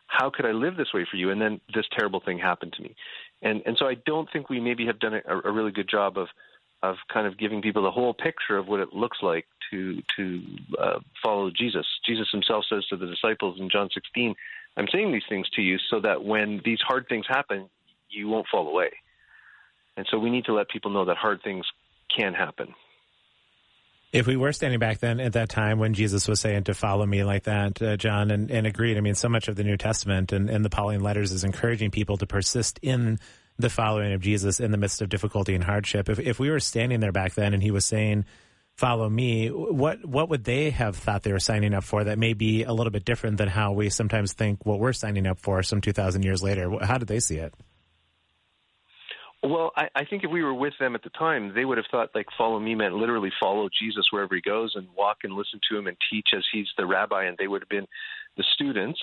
how 0.09 0.31
could 0.31 0.47
I 0.47 0.53
live 0.53 0.77
this 0.77 0.93
way 0.93 1.07
for 1.09 1.17
you? 1.17 1.31
And 1.31 1.41
then 1.41 1.61
this 1.73 1.87
terrible 1.97 2.21
thing 2.21 2.39
happened 2.39 2.73
to 2.73 2.83
me. 2.83 2.97
And 3.41 3.63
and 3.65 3.77
so 3.79 3.87
I 3.87 3.95
don't 3.95 4.29
think 4.33 4.49
we 4.51 4.59
maybe 4.59 4.87
have 4.87 4.99
done 4.99 5.15
a, 5.15 5.39
a 5.45 5.53
really 5.53 5.71
good 5.71 5.89
job 5.89 6.19
of 6.19 6.29
of 6.83 6.97
kind 7.13 7.27
of 7.27 7.39
giving 7.39 7.61
people 7.61 7.83
the 7.83 7.91
whole 7.91 8.15
picture 8.15 8.57
of 8.57 8.69
what 8.69 8.81
it 8.81 8.93
looks 8.93 9.19
like 9.23 9.47
to 9.71 10.03
to 10.17 10.43
uh, 10.79 10.99
follow 11.23 11.51
Jesus. 11.51 11.87
Jesus 12.05 12.29
himself 12.33 12.65
says 12.69 12.85
to 12.87 12.97
the 12.97 13.07
disciples 13.07 13.61
in 13.61 13.69
John 13.71 13.91
16, 13.93 14.35
"I'm 14.77 14.89
saying 14.89 15.13
these 15.13 15.27
things 15.29 15.49
to 15.51 15.63
you 15.63 15.79
so 15.91 16.01
that 16.01 16.25
when 16.25 16.63
these 16.65 16.81
hard 16.81 17.07
things 17.09 17.27
happen, 17.29 17.69
you 18.09 18.29
won't 18.29 18.49
fall 18.49 18.67
away." 18.67 18.91
And 19.97 20.07
so 20.11 20.19
we 20.19 20.31
need 20.31 20.47
to 20.47 20.55
let 20.55 20.69
people 20.69 20.91
know 20.91 21.05
that 21.05 21.17
hard 21.17 21.43
things 21.43 21.67
can 22.09 22.33
happen. 22.33 22.75
If 24.11 24.27
we 24.27 24.37
were 24.37 24.53
standing 24.53 24.79
back 24.79 25.01
then 25.01 25.21
at 25.21 25.35
that 25.35 25.51
time 25.51 25.79
when 25.79 25.93
Jesus 25.93 26.27
was 26.27 26.41
saying 26.41 26.65
to 26.65 26.75
follow 26.75 27.05
me 27.05 27.25
like 27.25 27.45
that, 27.45 27.83
uh, 27.83 27.97
John, 27.97 28.31
and, 28.31 28.51
and 28.51 28.67
agreed, 28.67 28.97
I 28.97 29.01
mean, 29.01 29.15
so 29.15 29.29
much 29.29 29.49
of 29.49 29.57
the 29.57 29.65
New 29.65 29.77
Testament 29.77 30.33
and, 30.33 30.49
and 30.49 30.65
the 30.65 30.71
Pauline 30.71 31.03
letters 31.03 31.31
is 31.31 31.45
encouraging 31.45 31.91
people 31.91 32.17
to 32.17 32.27
persist 32.27 32.79
in 32.81 33.19
the 33.59 33.69
following 33.69 34.15
of 34.15 34.23
Jesus 34.23 34.61
in 34.61 34.71
the 34.71 34.79
midst 34.79 35.03
of 35.03 35.11
difficulty 35.11 35.55
and 35.55 35.63
hardship. 35.63 36.09
If, 36.09 36.19
if 36.21 36.39
we 36.39 36.49
were 36.51 36.61
standing 36.61 37.01
there 37.01 37.13
back 37.13 37.35
then 37.35 37.53
and 37.53 37.63
he 37.63 37.71
was 37.71 37.85
saying, 37.85 38.25
follow 38.77 39.11
me, 39.11 39.49
what, 39.49 40.03
what 40.07 40.31
would 40.31 40.45
they 40.45 40.71
have 40.71 40.97
thought 40.97 41.23
they 41.25 41.33
were 41.33 41.41
signing 41.41 41.75
up 41.75 41.85
for 41.85 42.05
that 42.05 42.19
may 42.19 42.33
be 42.33 42.63
a 42.63 42.73
little 42.73 42.93
bit 42.93 43.05
different 43.05 43.37
than 43.37 43.49
how 43.49 43.73
we 43.73 43.91
sometimes 43.91 44.33
think 44.33 44.65
what 44.65 44.79
we're 44.79 44.93
signing 44.93 45.27
up 45.27 45.39
for 45.39 45.63
some 45.63 45.81
2,000 45.81 46.25
years 46.25 46.43
later? 46.43 46.71
How 46.81 46.97
did 46.97 47.09
they 47.09 47.21
see 47.21 47.37
it? 47.37 47.53
Well, 49.43 49.71
I, 49.77 49.89
I 49.95 50.05
think 50.05 50.25
if 50.25 50.31
we 50.31 50.43
were 50.43 50.55
with 50.55 50.75
them 50.81 50.95
at 50.95 51.05
the 51.05 51.11
time, 51.11 51.53
they 51.55 51.65
would 51.65 51.79
have 51.79 51.87
thought 51.91 52.11
like 52.15 52.27
follow 52.37 52.59
me 52.59 52.75
meant 52.75 52.95
literally 52.95 53.31
follow 53.39 53.69
Jesus 53.81 54.07
wherever 54.11 54.35
he 54.35 54.41
goes 54.41 54.73
and 54.75 54.89
walk 54.97 55.19
and 55.23 55.33
listen 55.33 55.61
to 55.71 55.79
him 55.79 55.87
and 55.87 55.97
teach 56.11 56.29
as 56.37 56.45
he's 56.53 56.67
the 56.77 56.87
rabbi, 56.87 57.25
and 57.25 57.37
they 57.39 57.47
would 57.47 57.63
have 57.63 57.69
been 57.69 57.87
the 58.37 58.45
students. 58.55 59.01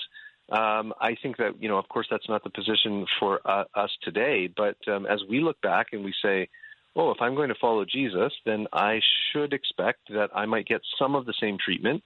Um, 0.50 0.92
I 1.00 1.16
think 1.22 1.38
that 1.38 1.60
you 1.60 1.68
know, 1.68 1.78
of 1.78 1.88
course, 1.88 2.06
that's 2.10 2.28
not 2.28 2.44
the 2.44 2.50
position 2.50 3.06
for 3.18 3.40
uh, 3.46 3.64
us 3.74 3.90
today. 4.02 4.48
But 4.54 4.76
um, 4.88 5.06
as 5.06 5.20
we 5.28 5.40
look 5.40 5.60
back 5.62 5.88
and 5.92 6.04
we 6.04 6.14
say, 6.22 6.48
"Oh, 6.94 7.10
if 7.12 7.18
I'm 7.20 7.34
going 7.34 7.48
to 7.48 7.56
follow 7.58 7.86
Jesus, 7.86 8.32
then 8.44 8.66
I 8.74 9.00
should 9.32 9.54
expect 9.54 10.00
that 10.10 10.28
I 10.34 10.44
might 10.44 10.66
get 10.66 10.82
some 10.98 11.14
of 11.14 11.24
the 11.24 11.34
same 11.40 11.56
treatment 11.58 12.02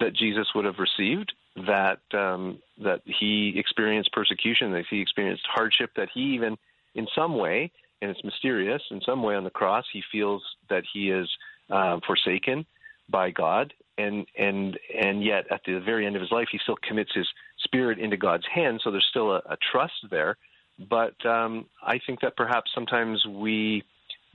that 0.00 0.14
Jesus 0.14 0.48
would 0.54 0.64
have 0.64 0.78
received. 0.78 1.32
That 1.66 2.00
um, 2.12 2.58
that 2.82 3.02
he 3.04 3.54
experienced 3.56 4.12
persecution, 4.12 4.72
that 4.72 4.84
he 4.90 5.00
experienced 5.00 5.44
hardship, 5.48 5.90
that 5.96 6.08
he 6.12 6.34
even 6.34 6.58
in 6.98 7.06
some 7.14 7.36
way, 7.36 7.70
and 8.00 8.10
it's 8.10 8.22
mysterious, 8.24 8.82
in 8.90 9.00
some 9.00 9.22
way 9.22 9.34
on 9.34 9.44
the 9.44 9.50
cross, 9.50 9.84
he 9.92 10.02
feels 10.12 10.42
that 10.70 10.84
he 10.92 11.10
is 11.10 11.28
uh, 11.70 11.98
forsaken 12.06 12.66
by 13.08 13.30
God, 13.30 13.72
and 13.96 14.26
and 14.36 14.78
and 14.94 15.24
yet 15.24 15.46
at 15.50 15.62
the 15.66 15.80
very 15.80 16.06
end 16.06 16.16
of 16.16 16.22
his 16.22 16.30
life, 16.30 16.48
he 16.52 16.58
still 16.62 16.78
commits 16.86 17.12
his 17.14 17.28
spirit 17.58 17.98
into 17.98 18.16
God's 18.16 18.46
hands. 18.52 18.82
So 18.84 18.90
there's 18.90 19.08
still 19.10 19.32
a, 19.32 19.42
a 19.48 19.56
trust 19.72 19.94
there 20.10 20.36
but 20.78 21.24
um, 21.26 21.66
I 21.82 21.98
think 22.06 22.20
that 22.20 22.36
perhaps 22.36 22.70
sometimes 22.74 23.24
we 23.26 23.82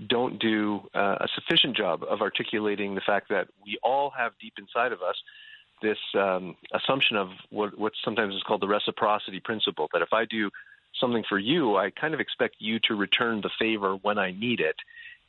don't 0.07 0.39
do 0.39 0.81
uh, 0.93 1.17
a 1.21 1.27
sufficient 1.35 1.77
job 1.77 2.03
of 2.03 2.21
articulating 2.21 2.95
the 2.95 3.01
fact 3.01 3.29
that 3.29 3.47
we 3.63 3.77
all 3.83 4.11
have 4.17 4.33
deep 4.41 4.53
inside 4.57 4.91
of 4.91 5.01
us 5.01 5.15
this 5.81 5.97
um, 6.17 6.55
assumption 6.73 7.17
of 7.17 7.29
what, 7.49 7.77
what 7.77 7.93
sometimes 8.03 8.33
is 8.33 8.41
called 8.43 8.61
the 8.61 8.67
reciprocity 8.67 9.39
principle 9.39 9.89
that 9.93 10.01
if 10.01 10.13
I 10.13 10.25
do 10.25 10.49
something 11.03 11.23
for 11.27 11.37
you, 11.37 11.75
I 11.75 11.89
kind 11.89 12.13
of 12.13 12.21
expect 12.21 12.55
you 12.59 12.79
to 12.87 12.95
return 12.95 13.41
the 13.41 13.49
favor 13.59 13.95
when 13.95 14.17
I 14.17 14.31
need 14.31 14.61
it. 14.61 14.77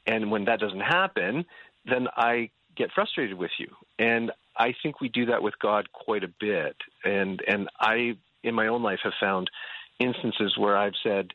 And 0.07 0.31
when 0.31 0.45
that 0.45 0.61
doesn't 0.61 0.81
happen, 0.81 1.45
then 1.85 2.07
I 2.17 2.51
get 2.77 2.93
frustrated 2.93 3.37
with 3.37 3.51
you. 3.59 3.69
And 3.99 4.31
I 4.57 4.75
think 4.83 5.01
we 5.01 5.09
do 5.09 5.27
that 5.27 5.43
with 5.43 5.59
God 5.59 5.93
quite 5.93 6.23
a 6.23 6.29
bit. 6.29 6.77
And 7.05 7.43
and 7.49 7.69
I 7.81 8.17
in 8.43 8.55
my 8.55 8.69
own 8.69 8.83
life 8.83 9.01
have 9.03 9.15
found 9.19 9.51
instances 9.99 10.57
where 10.57 10.77
I've 10.77 10.95
said, 11.03 11.33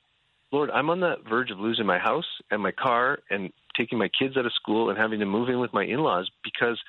Lord, 0.51 0.69
I'm 0.71 0.89
on 0.89 0.99
the 0.99 1.17
verge 1.27 1.51
of 1.51 1.59
losing 1.59 1.85
my 1.85 1.99
house 1.99 2.25
and 2.49 2.61
my 2.61 2.71
car 2.71 3.19
and 3.29 3.51
taking 3.75 3.97
my 3.97 4.09
kids 4.09 4.37
out 4.37 4.45
of 4.45 4.53
school 4.53 4.89
and 4.89 4.97
having 4.97 5.19
to 5.19 5.25
move 5.25 5.49
in 5.49 5.59
with 5.59 5.73
my 5.73 5.83
in-laws 5.83 6.29
because 6.43 6.79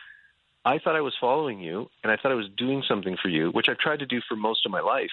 I 0.65 0.79
thought 0.79 0.97
I 0.97 1.01
was 1.01 1.15
following 1.21 1.61
you 1.61 1.89
and 2.03 2.13
I 2.13 2.17
thought 2.17 2.33
I 2.33 2.37
was 2.37 2.49
doing 2.57 2.83
something 2.87 3.17
for 3.23 3.29
you, 3.29 3.51
which 3.51 3.69
I've 3.69 3.79
tried 3.79 4.01
to 4.01 4.07
do 4.07 4.21
for 4.29 4.37
most 4.37 4.67
of 4.67 4.73
my 4.73 4.81
life. 4.81 5.11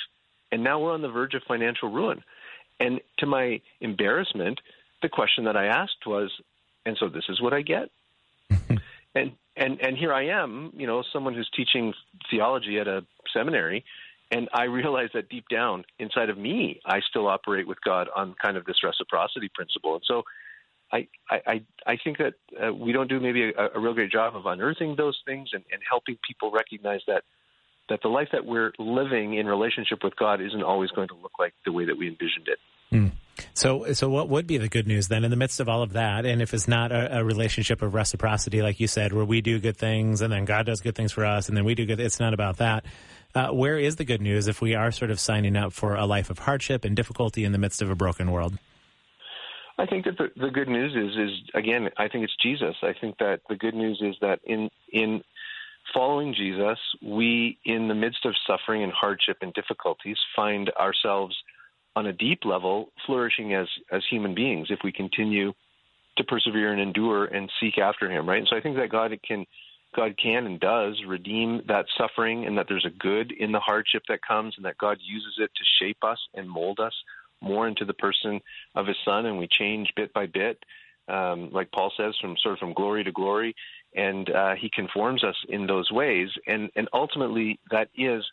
And 0.51 0.63
now 0.63 0.79
we're 0.79 0.93
on 0.93 1.01
the 1.01 1.09
verge 1.09 1.33
of 1.33 1.43
financial 1.47 1.89
ruin. 1.89 2.23
And 2.79 3.01
to 3.19 3.25
my 3.25 3.61
embarrassment, 3.81 4.59
the 5.01 5.09
question 5.09 5.45
that 5.45 5.57
I 5.57 5.65
asked 5.65 6.05
was, 6.05 6.31
and 6.85 6.95
so 6.99 7.09
this 7.09 7.25
is 7.29 7.41
what 7.41 7.53
I 7.53 7.61
get? 7.61 7.89
and 9.15 9.31
and 9.55 9.81
and 9.81 9.97
here 9.97 10.13
I 10.13 10.27
am, 10.27 10.71
you 10.75 10.87
know, 10.87 11.03
someone 11.11 11.33
who's 11.33 11.49
teaching 11.55 11.93
theology 12.29 12.79
at 12.79 12.87
a 12.87 13.03
seminary, 13.33 13.83
and 14.31 14.47
I 14.53 14.65
realize 14.65 15.09
that 15.13 15.29
deep 15.29 15.45
down 15.49 15.85
inside 15.99 16.29
of 16.29 16.37
me, 16.37 16.79
I 16.85 16.99
still 17.09 17.27
operate 17.27 17.67
with 17.67 17.79
God 17.81 18.07
on 18.15 18.35
kind 18.41 18.57
of 18.57 18.65
this 18.65 18.83
reciprocity 18.83 19.49
principle. 19.53 19.95
And 19.95 20.03
so 20.05 20.23
I, 20.91 21.07
I, 21.29 21.61
I 21.85 21.97
think 22.01 22.17
that 22.17 22.35
uh, 22.61 22.73
we 22.73 22.93
don't 22.93 23.09
do 23.09 23.19
maybe 23.19 23.51
a, 23.51 23.69
a, 23.75 23.79
real 23.79 23.93
great 23.93 24.11
job 24.11 24.35
of 24.35 24.45
unearthing 24.45 24.95
those 24.95 25.17
things 25.25 25.49
and, 25.51 25.63
and 25.71 25.81
helping 25.89 26.17
people 26.25 26.51
recognize 26.51 27.01
that 27.07 27.23
that 27.89 28.01
the 28.01 28.09
life 28.09 28.29
that 28.31 28.45
we're 28.45 28.73
living 28.77 29.35
in 29.35 29.45
relationship 29.45 30.03
with 30.03 30.15
God 30.15 30.41
isn't 30.41 30.63
always 30.63 30.91
going 30.91 31.07
to 31.09 31.15
look 31.15 31.33
like 31.39 31.53
the 31.65 31.71
way 31.71 31.85
that 31.85 31.97
we 31.97 32.07
envisioned 32.07 32.47
it. 32.47 32.59
Mm. 32.91 33.11
So, 33.53 33.93
so 33.93 34.09
what 34.09 34.29
would 34.29 34.47
be 34.47 34.57
the 34.57 34.67
good 34.67 34.87
news 34.87 35.07
then 35.07 35.23
in 35.23 35.31
the 35.31 35.37
midst 35.37 35.59
of 35.59 35.69
all 35.69 35.83
of 35.83 35.93
that? 35.93 36.25
And 36.25 36.41
if 36.41 36.53
it's 36.53 36.67
not 36.67 36.91
a, 36.91 37.19
a, 37.19 37.23
relationship 37.23 37.81
of 37.81 37.93
reciprocity, 37.93 38.61
like 38.61 38.79
you 38.79 38.87
said, 38.87 39.13
where 39.13 39.25
we 39.25 39.41
do 39.41 39.59
good 39.59 39.77
things 39.77 40.21
and 40.21 40.31
then 40.31 40.45
God 40.45 40.65
does 40.65 40.81
good 40.81 40.95
things 40.95 41.11
for 41.11 41.25
us, 41.25 41.47
and 41.47 41.55
then 41.55 41.65
we 41.65 41.75
do 41.75 41.85
good, 41.85 41.99
it's 41.99 42.19
not 42.19 42.33
about 42.33 42.57
that. 42.57 42.85
Uh, 43.35 43.49
where 43.49 43.77
is 43.77 43.97
the 43.97 44.05
good 44.05 44.21
news 44.21 44.47
if 44.47 44.61
we 44.61 44.73
are 44.73 44.91
sort 44.91 45.11
of 45.11 45.19
signing 45.19 45.55
up 45.55 45.73
for 45.73 45.95
a 45.95 46.05
life 46.05 46.29
of 46.29 46.39
hardship 46.39 46.85
and 46.85 46.95
difficulty 46.95 47.43
in 47.43 47.51
the 47.51 47.57
midst 47.57 47.81
of 47.81 47.89
a 47.89 47.95
broken 47.95 48.31
world? 48.31 48.57
I 49.77 49.85
think 49.85 50.05
that 50.05 50.17
the, 50.17 50.29
the 50.35 50.49
good 50.49 50.67
news 50.67 50.93
is 50.95 51.15
is 51.15 51.51
again, 51.53 51.89
I 51.97 52.07
think 52.07 52.23
it's 52.23 52.35
Jesus. 52.41 52.75
I 52.81 52.93
think 52.99 53.17
that 53.19 53.41
the 53.47 53.55
good 53.55 53.75
news 53.75 54.01
is 54.01 54.15
that 54.21 54.39
in 54.43 54.69
in 54.91 55.23
following 55.93 56.33
Jesus, 56.33 56.77
we 57.01 57.57
in 57.65 57.87
the 57.87 57.95
midst 57.95 58.25
of 58.25 58.35
suffering 58.45 58.83
and 58.83 58.91
hardship 58.91 59.37
and 59.41 59.53
difficulties 59.53 60.17
find 60.35 60.69
ourselves 60.71 61.35
on 61.95 62.05
a 62.05 62.13
deep 62.13 62.45
level 62.45 62.91
flourishing 63.05 63.53
as 63.53 63.67
as 63.91 64.03
human 64.09 64.35
beings 64.35 64.67
if 64.69 64.79
we 64.83 64.91
continue 64.91 65.53
to 66.17 66.23
persevere 66.23 66.71
and 66.71 66.81
endure 66.81 67.25
and 67.25 67.51
seek 67.59 67.77
after 67.77 68.11
him, 68.11 68.27
right? 68.27 68.39
And 68.39 68.47
so 68.49 68.57
I 68.57 68.61
think 68.61 68.77
that 68.77 68.89
God 68.89 69.17
can 69.27 69.45
God 69.95 70.15
can 70.21 70.45
and 70.45 70.59
does 70.59 71.01
redeem 71.07 71.61
that 71.67 71.85
suffering 71.97 72.45
and 72.45 72.57
that 72.57 72.67
there's 72.67 72.85
a 72.85 72.99
good 72.99 73.31
in 73.31 73.51
the 73.51 73.59
hardship 73.59 74.03
that 74.09 74.19
comes 74.27 74.53
and 74.57 74.65
that 74.65 74.77
God 74.77 74.97
uses 75.01 75.35
it 75.39 75.49
to 75.55 75.63
shape 75.79 76.03
us 76.03 76.19
and 76.33 76.49
mold 76.49 76.79
us 76.79 76.93
more 77.41 77.67
into 77.67 77.85
the 77.85 77.93
person 77.93 78.39
of 78.75 78.87
his 78.87 78.97
son 79.05 79.25
and 79.25 79.37
we 79.37 79.47
change 79.47 79.91
bit 79.95 80.13
by 80.13 80.25
bit 80.25 80.63
um, 81.07 81.49
like 81.51 81.71
paul 81.71 81.91
says 81.95 82.15
from 82.19 82.35
sort 82.41 82.53
of 82.53 82.59
from 82.59 82.73
glory 82.73 83.03
to 83.03 83.11
glory 83.11 83.55
and 83.97 84.29
uh, 84.29 84.55
he 84.55 84.69
conforms 84.69 85.23
us 85.23 85.35
in 85.49 85.67
those 85.67 85.91
ways. 85.91 86.29
And 86.45 86.69
and 86.75 86.87
ultimately 86.93 87.59
that 87.71 87.89
is 87.97 88.23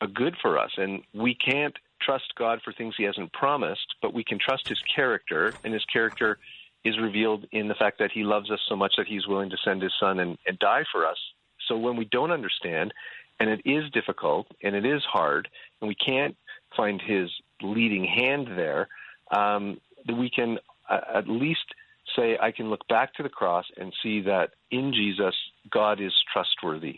a 0.00 0.06
good 0.06 0.36
for 0.40 0.58
us. 0.58 0.70
And 0.76 1.02
we 1.12 1.34
can't 1.34 1.76
trust 2.00 2.32
god 2.38 2.60
for 2.64 2.72
things 2.72 2.94
he 2.96 3.02
hasn't 3.02 3.32
promised 3.32 3.96
but 4.00 4.14
we 4.14 4.24
can 4.24 4.38
trust 4.38 4.68
his 4.68 4.80
character. 4.94 5.52
And 5.64 5.74
his 5.74 5.84
character 5.84 6.38
is 6.84 6.98
revealed 6.98 7.44
in 7.50 7.68
the 7.68 7.74
fact 7.74 7.98
that 7.98 8.12
he 8.12 8.22
loves 8.22 8.50
us 8.50 8.60
so 8.68 8.76
much 8.76 8.94
that 8.96 9.08
he's 9.08 9.26
willing 9.26 9.50
to 9.50 9.56
send 9.64 9.82
his 9.82 9.92
son 10.00 10.20
and, 10.20 10.38
and 10.46 10.58
die 10.60 10.84
for 10.90 11.04
us. 11.04 11.18
So 11.66 11.76
when 11.76 11.96
we 11.96 12.04
don't 12.06 12.30
understand 12.30 12.94
and 13.40 13.50
it 13.50 13.60
is 13.64 13.90
difficult 13.90 14.46
and 14.62 14.76
it 14.76 14.86
is 14.86 15.02
hard 15.04 15.48
and 15.80 15.88
we 15.88 15.96
can't 15.96 16.36
find 16.76 17.02
his 17.02 17.30
leading 17.60 18.04
hand 18.04 18.46
there, 18.56 18.88
um, 19.32 19.80
that 20.06 20.16
we 20.16 20.30
can 20.30 20.58
uh, 20.88 21.00
at 21.14 21.28
least 21.28 21.74
say, 22.18 22.36
I 22.40 22.50
can 22.50 22.70
look 22.70 22.86
back 22.88 23.14
to 23.14 23.22
the 23.22 23.28
cross 23.28 23.64
and 23.76 23.92
see 24.02 24.20
that 24.22 24.50
in 24.70 24.92
Jesus, 24.92 25.34
God 25.70 26.00
is 26.00 26.12
trustworthy. 26.32 26.96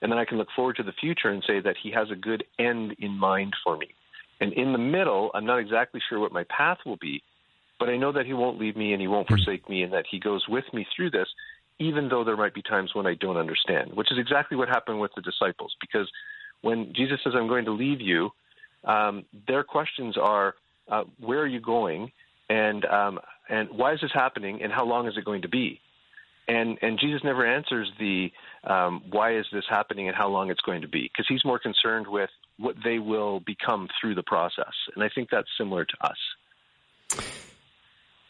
And 0.00 0.10
then 0.10 0.18
I 0.18 0.24
can 0.24 0.38
look 0.38 0.48
forward 0.54 0.76
to 0.76 0.82
the 0.82 0.92
future 0.92 1.28
and 1.28 1.44
say 1.46 1.60
that 1.60 1.76
He 1.80 1.92
has 1.92 2.10
a 2.10 2.16
good 2.16 2.44
end 2.58 2.96
in 2.98 3.12
mind 3.12 3.54
for 3.62 3.76
me. 3.76 3.88
And 4.40 4.52
in 4.54 4.72
the 4.72 4.78
middle, 4.78 5.30
I'm 5.34 5.46
not 5.46 5.58
exactly 5.58 6.00
sure 6.08 6.18
what 6.18 6.32
my 6.32 6.44
path 6.44 6.78
will 6.84 6.96
be, 6.96 7.22
but 7.78 7.88
I 7.88 7.96
know 7.96 8.12
that 8.12 8.26
He 8.26 8.32
won't 8.32 8.58
leave 8.58 8.76
me 8.76 8.92
and 8.92 9.00
He 9.00 9.08
won't 9.08 9.28
hmm. 9.28 9.34
forsake 9.34 9.68
me 9.68 9.82
and 9.82 9.92
that 9.92 10.06
He 10.10 10.18
goes 10.18 10.44
with 10.48 10.64
me 10.72 10.86
through 10.94 11.10
this, 11.10 11.28
even 11.78 12.08
though 12.08 12.24
there 12.24 12.36
might 12.36 12.54
be 12.54 12.62
times 12.62 12.90
when 12.94 13.06
I 13.06 13.14
don't 13.14 13.36
understand, 13.36 13.92
which 13.94 14.10
is 14.10 14.18
exactly 14.18 14.56
what 14.56 14.68
happened 14.68 15.00
with 15.00 15.12
the 15.14 15.22
disciples. 15.22 15.74
Because 15.80 16.10
when 16.62 16.92
Jesus 16.94 17.20
says, 17.22 17.34
I'm 17.36 17.48
going 17.48 17.66
to 17.66 17.72
leave 17.72 18.00
you, 18.00 18.30
um, 18.84 19.24
their 19.46 19.62
questions 19.62 20.16
are, 20.16 20.54
uh, 20.90 21.04
where 21.20 21.40
are 21.40 21.46
you 21.46 21.60
going, 21.60 22.10
and 22.52 22.84
um, 22.84 23.18
and 23.48 23.70
why 23.70 23.94
is 23.94 24.00
this 24.02 24.10
happening, 24.12 24.62
and 24.62 24.70
how 24.72 24.84
long 24.84 25.08
is 25.08 25.14
it 25.16 25.24
going 25.24 25.42
to 25.42 25.48
be? 25.48 25.80
And 26.46 26.78
and 26.82 26.98
Jesus 26.98 27.22
never 27.24 27.46
answers 27.46 27.90
the 27.98 28.30
um, 28.64 29.02
why 29.10 29.36
is 29.36 29.46
this 29.52 29.64
happening 29.68 30.08
and 30.08 30.16
how 30.16 30.28
long 30.28 30.50
it's 30.50 30.60
going 30.60 30.82
to 30.82 30.88
be, 30.88 31.02
because 31.04 31.24
he's 31.28 31.44
more 31.44 31.58
concerned 31.58 32.06
with 32.06 32.30
what 32.58 32.76
they 32.84 32.98
will 32.98 33.40
become 33.40 33.88
through 34.00 34.14
the 34.14 34.22
process. 34.22 34.74
And 34.94 35.02
I 35.02 35.08
think 35.14 35.30
that's 35.30 35.48
similar 35.56 35.86
to 35.86 35.96
us. 36.02 37.22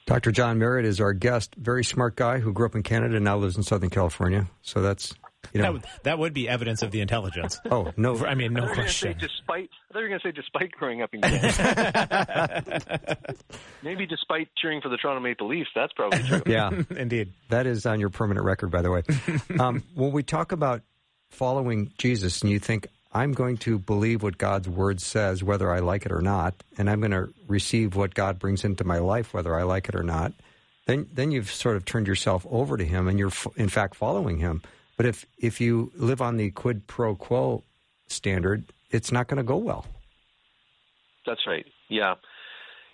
Dr. 0.06 0.30
John 0.30 0.58
Marriott 0.58 0.87
is 0.87 1.00
our 1.00 1.12
guest. 1.12 1.54
Very 1.56 1.85
smart 1.85 2.16
guy 2.16 2.38
who 2.38 2.52
grew 2.52 2.66
up 2.66 2.74
in 2.74 2.82
Canada 2.82 3.16
and 3.16 3.24
now 3.24 3.37
lives 3.37 3.56
in 3.56 3.62
Southern 3.62 3.90
California. 3.90 4.46
So 4.62 4.82
that's 4.82 5.14
you 5.52 5.61
know, 5.61 5.64
that, 5.64 5.72
would, 5.72 5.85
that 6.05 6.18
would 6.18 6.35
be 6.35 6.48
evidence 6.48 6.83
of 6.83 6.90
the 6.90 7.00
intelligence. 7.00 7.61
Oh 7.70 7.90
no! 7.96 8.24
I 8.26 8.35
mean, 8.35 8.52
no 8.52 8.64
I 8.64 8.74
question. 8.74 9.16
despite, 9.18 9.70
I 9.90 9.92
thought 9.92 10.00
you 10.00 10.02
were 10.02 10.09
going 10.09 10.20
to 10.20 10.28
say 10.28 10.33
despite 10.33 10.72
growing 10.72 11.00
up 11.00 11.14
in 11.14 11.20
Canada. 11.22 13.16
Maybe 13.83 14.07
despite 14.07 14.48
cheering 14.61 14.81
for 14.83 14.88
the 14.90 14.96
Toronto 14.96 15.20
Maple 15.20 15.48
Leafs. 15.48 15.70
That's 15.74 15.92
probably 15.94 16.22
true. 16.22 16.42
Yeah, 16.46 16.70
indeed. 16.90 17.33
That 17.48 17.66
is 17.66 17.87
on 17.87 17.98
your 18.00 18.11
permanent 18.11 18.44
record, 18.44 18.70
by 18.70 18.83
the 18.83 18.90
way. 18.90 19.02
Um, 19.59 19.83
when 19.94 20.12
we 20.12 20.22
talk 20.22 20.52
about 20.52 20.83
following 21.31 21.92
Jesus, 21.98 22.42
and 22.42 22.50
you 22.50 22.59
think 22.59 22.88
I'm 23.12 23.33
going 23.33 23.57
to 23.59 23.78
believe 23.78 24.22
what 24.22 24.38
God's 24.38 24.68
word 24.68 25.00
says, 25.00 25.42
whether 25.42 25.70
I 25.70 25.81
like 25.81 26.05
it 26.07 26.12
or 26.12 26.20
not, 26.20 26.55
and 26.78 26.90
I'm 26.90 27.00
going 27.00 27.12
to 27.12 27.33
receive 27.48 27.94
what 27.96 28.14
God 28.14 28.38
brings 28.38 28.64
into 28.64 28.85
my 28.85 28.98
life, 28.98 29.33
whether 29.33 29.55
I 29.59 29.62
like 29.62 29.88
it 29.88 29.94
or 29.94 30.02
not. 30.02 30.33
Then, 30.87 31.09
then 31.12 31.31
you've 31.31 31.50
sort 31.50 31.76
of 31.76 31.85
turned 31.85 32.07
yourself 32.07 32.46
over 32.50 32.76
to 32.76 32.85
Him, 32.85 33.09
and 33.09 33.18
you're 33.18 33.33
in 33.57 33.68
fact 33.68 33.94
following 33.94 34.38
Him. 34.38 34.62
But 34.96 35.07
if 35.07 35.26
if 35.38 35.61
you 35.61 35.90
live 35.96 36.20
on 36.20 36.37
the 36.37 36.50
quid 36.50 36.87
pro 36.87 37.14
quo 37.14 37.64
standard, 38.09 38.64
it's 38.90 39.11
not 39.11 39.28
going 39.28 39.38
to 39.38 39.42
go 39.42 39.57
well. 39.57 39.87
That's 41.26 41.46
right. 41.46 41.64
Yeah. 41.88 42.16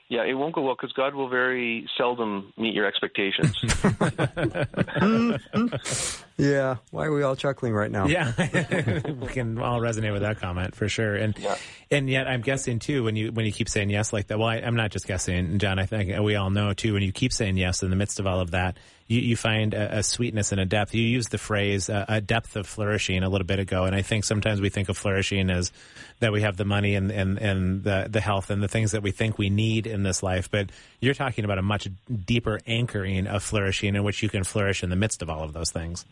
Yeah, 0.09 0.25
it 0.25 0.35
won't 0.35 0.55
go 0.55 0.63
well 0.63 0.75
because 0.75 0.93
God 0.93 1.15
will 1.15 1.29
very 1.29 1.89
seldom 1.99 2.53
meet 2.57 2.75
your 2.75 2.87
expectations. 2.87 3.59
yeah, 6.39 6.77
why 6.93 7.07
are 7.07 7.13
we 7.13 7.25
all 7.25 7.35
chuckling 7.35 7.75
right 7.75 7.91
now? 7.91 8.07
Yeah, 8.07 8.33
we 9.21 9.27
can 9.27 9.59
all 9.59 9.81
resonate 9.81 10.13
with 10.13 10.23
that 10.23 10.41
comment 10.41 10.77
for 10.77 10.89
sure. 10.89 11.17
And 11.17 11.37
yeah. 11.37 11.57
and 11.91 12.09
yet, 12.09 12.29
I'm 12.29 12.43
guessing 12.43 12.79
too 12.79 13.03
when 13.03 13.17
you 13.17 13.33
when 13.33 13.45
you 13.45 13.51
keep 13.51 13.69
saying 13.69 13.91
yes 13.91 14.13
like 14.13 14.29
that. 14.29 14.39
Well, 14.39 14.47
I, 14.47 14.59
am 14.59 14.77
not 14.77 14.93
just 14.93 15.09
guessing, 15.09 15.59
John. 15.59 15.81
I 15.81 15.87
think 15.87 16.17
we 16.21 16.37
all 16.37 16.51
know 16.51 16.75
too 16.75 16.95
when 16.95 17.03
you 17.03 17.11
keep 17.11 17.33
saying 17.33 17.57
yes 17.57 17.83
in 17.83 17.91
the 17.91 17.97
midst 17.97 18.21
of 18.21 18.29
all 18.29 18.41
of 18.41 18.53
that, 18.53 18.77
you, 19.09 19.21
you 19.21 19.37
find 19.37 19.75
a, 19.75 19.99
a, 19.99 20.03
sweetness 20.05 20.53
and 20.53 20.61
a 20.61 20.65
depth. 20.65 20.95
You 20.95 21.03
used 21.03 21.33
the 21.33 21.39
phrase 21.39 21.91
uh, 21.91 22.05
a 22.09 22.21
depth 22.21 22.55
of 22.55 22.69
flourishing 22.69 23.25
a 23.25 23.29
little 23.29 23.47
bit 23.47 23.59
ago, 23.59 23.85
and 23.85 23.97
I 23.97 24.03
think 24.03 24.23
sometimes 24.23 24.61
we 24.61 24.69
think 24.69 24.89
of 24.89 24.97
flourishing 24.97 25.51
as 25.51 25.73
that 26.21 26.31
we 26.31 26.43
have 26.43 26.57
the 26.57 26.65
money 26.65 26.95
and, 26.95 27.11
and, 27.11 27.39
and 27.39 27.83
the, 27.83 28.07
the 28.09 28.21
health 28.21 28.51
and 28.51 28.63
the 28.63 28.69
things 28.69 28.93
that 28.93 29.03
we 29.03 29.11
think 29.11 29.39
we 29.39 29.51
need 29.51 29.87
in 29.87 30.03
this 30.03 30.23
life. 30.23 30.51
But 30.51 30.71
you're 31.01 31.15
talking 31.15 31.45
about 31.45 31.59
a 31.59 31.63
much 31.63 31.89
deeper 32.27 32.61
anchoring 32.67 33.27
of 33.27 33.43
flourishing 33.43 33.97
in 33.97 34.05
which 34.05 34.23
you 34.23 34.29
can 34.29 34.45
flourish 34.45 34.85
in 34.85 34.91
the 34.91 34.97
midst 34.97 35.23
of 35.23 35.31
all 35.31 35.43
of 35.43 35.53
those 35.53 35.71
things. 35.71 36.05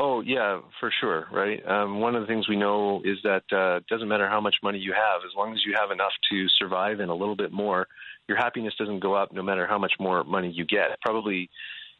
Oh 0.00 0.20
yeah, 0.20 0.60
for 0.78 0.92
sure, 1.00 1.26
right. 1.32 1.60
Um, 1.66 1.98
one 1.98 2.14
of 2.14 2.20
the 2.20 2.28
things 2.28 2.48
we 2.48 2.54
know 2.54 3.02
is 3.04 3.18
that 3.24 3.42
uh, 3.52 3.78
it 3.78 3.86
doesn't 3.88 4.06
matter 4.06 4.28
how 4.28 4.40
much 4.40 4.54
money 4.62 4.78
you 4.78 4.92
have, 4.92 5.22
as 5.26 5.34
long 5.36 5.52
as 5.52 5.58
you 5.66 5.74
have 5.76 5.90
enough 5.90 6.12
to 6.30 6.46
survive 6.56 7.00
and 7.00 7.10
a 7.10 7.14
little 7.14 7.34
bit 7.34 7.50
more, 7.50 7.88
your 8.28 8.36
happiness 8.36 8.72
doesn't 8.78 9.00
go 9.00 9.14
up 9.14 9.32
no 9.32 9.42
matter 9.42 9.66
how 9.66 9.76
much 9.76 9.94
more 9.98 10.22
money 10.22 10.52
you 10.54 10.64
get. 10.64 11.00
Probably 11.02 11.50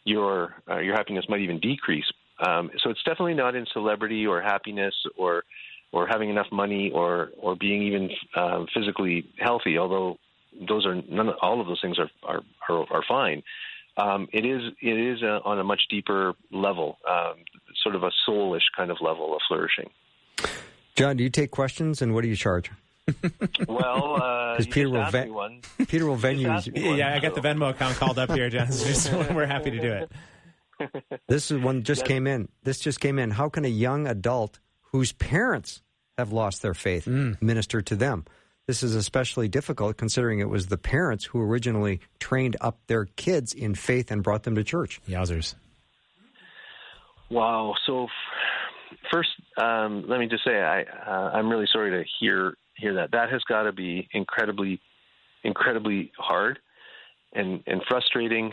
your 0.05 0.55
uh, 0.71 0.79
your 0.79 0.95
happiness 0.95 1.25
might 1.29 1.41
even 1.41 1.59
decrease. 1.59 2.05
Um, 2.47 2.71
so 2.85 2.91
it's 2.91 3.03
definitely 3.03 3.35
not 3.35 3.57
in 3.57 3.67
celebrity 3.73 4.25
or 4.29 4.41
happiness 4.43 4.95
or 5.17 5.43
or 5.91 6.07
having 6.07 6.31
enough 6.31 6.47
money 6.53 6.93
or 6.95 7.31
or 7.37 7.57
being 7.57 7.83
even 7.83 8.11
um, 8.37 8.69
physically 8.73 9.27
healthy. 9.41 9.77
Although 9.77 10.19
those 10.69 10.87
are 10.87 10.95
none. 10.95 11.31
All 11.43 11.61
of 11.61 11.67
those 11.67 11.81
things 11.81 11.99
are 11.99 12.11
are 12.23 12.43
are, 12.69 12.87
are 12.93 13.05
fine. 13.09 13.43
Um, 13.99 14.29
it 14.33 14.47
is 14.47 14.63
it 14.81 14.97
is 14.97 15.23
a, 15.23 15.41
on 15.45 15.59
a 15.59 15.65
much 15.65 15.83
deeper 15.91 16.35
level, 16.53 16.99
um, 17.09 17.35
sort 17.83 17.97
of 17.97 18.05
a 18.05 18.11
soulish 18.27 18.63
kind 18.77 18.91
of 18.93 18.99
level 19.01 19.35
of 19.35 19.41
flourishing. 19.49 19.91
John, 20.95 21.17
do 21.17 21.25
you 21.25 21.31
take 21.31 21.51
questions, 21.51 22.01
and 22.01 22.15
what 22.15 22.23
do 22.23 22.29
you 22.29 22.37
charge? 22.37 22.71
well, 23.69 24.15
because 24.15 24.67
uh, 24.67 24.71
Peter 24.71 24.91
will 24.91 25.11
ven- 25.11 25.35
one. 25.35 25.61
Peter 25.89 26.07
will 26.07 26.17
venue. 26.17 26.49
yeah, 26.75 27.15
I 27.15 27.19
got 27.19 27.35
the 27.35 27.41
Venmo 27.41 27.71
account 27.71 27.97
called 27.97 28.19
up 28.19 28.31
here, 28.31 28.49
John. 28.51 28.69
we're 29.35 29.47
happy 29.47 29.71
to 29.73 29.81
do 29.81 29.93
it. 29.93 31.21
This 31.27 31.51
is 31.51 31.61
one 31.61 31.83
just 31.83 32.05
came 32.05 32.27
in. 32.27 32.49
This 32.63 32.79
just 32.79 33.01
came 33.01 33.19
in. 33.19 33.33
How 33.33 33.49
can 33.49 33.65
a 33.65 33.69
young 33.69 34.07
adult 34.07 34.61
whose 34.93 35.13
parents 35.13 35.83
have 36.17 36.33
lost 36.33 36.63
their 36.63 36.75
faith 36.75 37.07
mm. 37.07 37.41
minister 37.43 37.83
to 37.83 37.97
them? 37.97 38.25
This 38.69 38.85
is 38.85 38.95
especially 38.95 39.49
difficult 39.49 39.97
considering 39.97 40.39
it 40.39 40.49
was 40.49 40.67
the 40.67 40.79
parents 40.79 41.25
who 41.25 41.41
originally 41.43 42.01
trained 42.21 42.57
up 42.61 42.79
their 42.87 43.07
kids 43.07 43.53
in 43.53 43.75
faith 43.75 44.13
and 44.13 44.23
brought 44.23 44.45
them 44.45 44.55
to 44.55 44.63
church. 44.63 45.01
Yowzers. 45.09 45.57
Wow. 47.31 47.75
So, 47.87 48.07
first, 49.11 49.31
um, 49.61 50.05
let 50.07 50.21
me 50.21 50.29
just 50.29 50.45
say 50.45 50.61
I, 50.61 50.83
uh, 50.83 51.31
I'm 51.33 51.49
really 51.49 51.67
sorry 51.73 51.91
to 51.91 52.09
hear 52.21 52.55
hear 52.77 52.95
that. 52.95 53.11
That 53.11 53.31
has 53.33 53.43
got 53.49 53.65
to 53.65 53.73
be 53.73 54.07
incredibly, 54.13 54.81
incredibly 55.43 56.13
hard 56.19 56.61
and 57.33 57.65
and 57.67 57.83
frustrating 57.89 58.53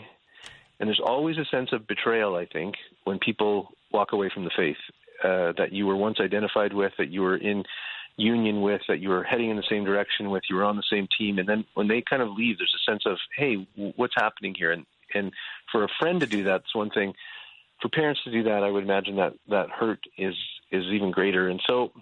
and 0.78 0.88
there's 0.88 1.00
always 1.04 1.36
a 1.38 1.44
sense 1.46 1.70
of 1.72 1.86
betrayal, 1.86 2.36
I 2.36 2.46
think, 2.46 2.74
when 3.04 3.18
people 3.18 3.68
walk 3.92 4.12
away 4.12 4.30
from 4.32 4.44
the 4.44 4.50
faith 4.56 4.76
uh, 5.24 5.52
that 5.56 5.72
you 5.72 5.86
were 5.86 5.96
once 5.96 6.18
identified 6.20 6.74
with, 6.74 6.92
that 6.98 7.08
you 7.08 7.22
were 7.22 7.36
in 7.36 7.64
union 8.16 8.62
with, 8.62 8.80
that 8.88 9.00
you 9.00 9.08
were 9.08 9.22
heading 9.22 9.50
in 9.50 9.56
the 9.56 9.64
same 9.68 9.84
direction 9.84 10.30
with, 10.30 10.42
you 10.48 10.56
were 10.56 10.64
on 10.64 10.76
the 10.76 10.82
same 10.90 11.06
team, 11.18 11.38
and 11.38 11.48
then 11.48 11.64
when 11.74 11.88
they 11.88 12.02
kind 12.08 12.22
of 12.22 12.30
leave, 12.30 12.58
there's 12.58 12.74
a 12.74 12.90
sense 12.90 13.02
of, 13.06 13.18
hey, 13.36 13.66
what's 13.96 14.14
happening 14.16 14.54
here? 14.56 14.72
And 14.72 14.86
and 15.14 15.32
for 15.70 15.84
a 15.84 15.88
friend 16.00 16.20
to 16.20 16.26
do 16.26 16.42
that's 16.42 16.74
one 16.74 16.90
thing. 16.90 17.14
For 17.80 17.88
parents 17.88 18.20
to 18.24 18.32
do 18.32 18.42
that, 18.44 18.64
I 18.64 18.70
would 18.70 18.82
imagine 18.82 19.16
that 19.16 19.34
that 19.48 19.70
hurt 19.70 20.00
is 20.18 20.34
is 20.72 20.84
even 20.86 21.10
greater. 21.10 21.48
And 21.48 21.60
so, 21.66 21.92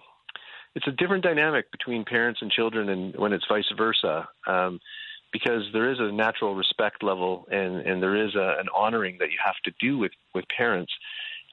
it's 0.75 0.87
a 0.87 0.93
different 0.93 1.25
dynamic 1.25 1.71
between 1.71 2.05
parents 2.05 2.41
and 2.43 2.51
children, 2.51 2.89
and 2.89 3.15
when 3.17 3.33
it's 3.33 3.47
vice 3.49 3.71
versa. 3.77 4.29
Um, 4.47 4.81
because 5.35 5.65
there 5.73 5.91
is 5.91 5.99
a 5.99 6.13
natural 6.13 6.55
respect 6.55 7.03
level 7.03 7.45
and, 7.51 7.81
and 7.81 8.01
there 8.01 8.15
is 8.25 8.37
a, 8.37 8.55
an 8.61 8.67
honoring 8.73 9.17
that 9.19 9.33
you 9.33 9.39
have 9.45 9.57
to 9.65 9.73
do 9.81 9.99
with, 9.99 10.13
with 10.33 10.45
parents 10.57 10.93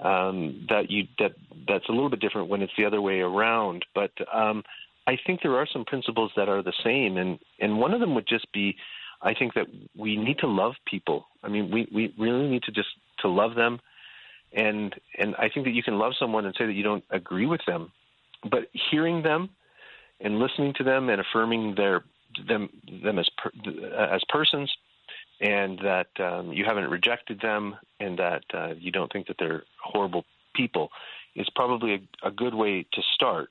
um, 0.02 0.66
that 0.70 0.90
you 0.90 1.08
that 1.20 1.34
that's 1.68 1.88
a 1.90 1.92
little 1.92 2.10
bit 2.10 2.20
different 2.20 2.50
when 2.50 2.62
it's 2.62 2.74
the 2.78 2.86
other 2.86 3.02
way 3.02 3.20
around. 3.20 3.86
But 3.94 4.12
um, 4.34 4.64
I 5.08 5.18
think 5.26 5.42
there 5.42 5.56
are 5.58 5.68
some 5.72 5.86
principles 5.86 6.32
that 6.36 6.50
are 6.50 6.64
the 6.64 6.74
same, 6.84 7.18
and 7.18 7.40
and 7.60 7.80
one 7.80 7.94
of 7.94 8.00
them 8.00 8.16
would 8.16 8.28
just 8.28 8.52
be, 8.52 8.76
I 9.22 9.34
think 9.34 9.54
that 9.54 9.68
we 9.96 10.18
need 10.18 10.40
to 10.40 10.48
love 10.48 10.74
people. 10.86 11.26
I 11.44 11.50
mean, 11.50 11.72
we 11.72 11.88
we 11.94 12.14
really 12.18 12.48
need 12.48 12.64
to 12.64 12.72
just 12.72 12.90
to 13.20 13.28
love 13.28 13.56
them, 13.56 13.80
and 14.54 14.94
and 15.18 15.36
I 15.36 15.50
think 15.50 15.66
that 15.66 15.74
you 15.74 15.84
can 15.84 15.98
love 15.98 16.14
someone 16.20 16.46
and 16.46 16.56
say 16.58 16.66
that 16.66 16.74
you 16.74 16.84
don't 16.84 17.04
agree 17.12 17.46
with 17.46 17.62
them, 17.68 17.92
but 18.50 18.70
hearing 18.90 19.22
them 19.22 19.50
and 20.20 20.40
listening 20.40 20.74
to 20.78 20.84
them 20.84 21.10
and 21.10 21.22
affirming 21.22 21.76
their 21.76 22.04
them 22.48 22.70
them 23.04 23.20
as 23.20 23.30
per, 23.38 23.52
as 23.96 24.22
persons, 24.30 24.72
and 25.42 25.80
that 25.80 26.08
um, 26.20 26.54
you 26.54 26.64
haven't 26.66 26.90
rejected 26.90 27.42
them, 27.42 27.76
and 28.00 28.18
that 28.20 28.44
uh, 28.54 28.74
you 28.78 28.92
don't 28.92 29.12
think 29.12 29.28
that 29.28 29.38
they're 29.40 29.64
horrible 29.84 30.24
people, 30.54 30.90
is 31.36 31.50
probably 31.56 31.94
a, 31.96 32.28
a 32.28 32.32
good 32.32 32.54
way 32.54 32.86
to 32.94 33.02
start. 33.16 33.50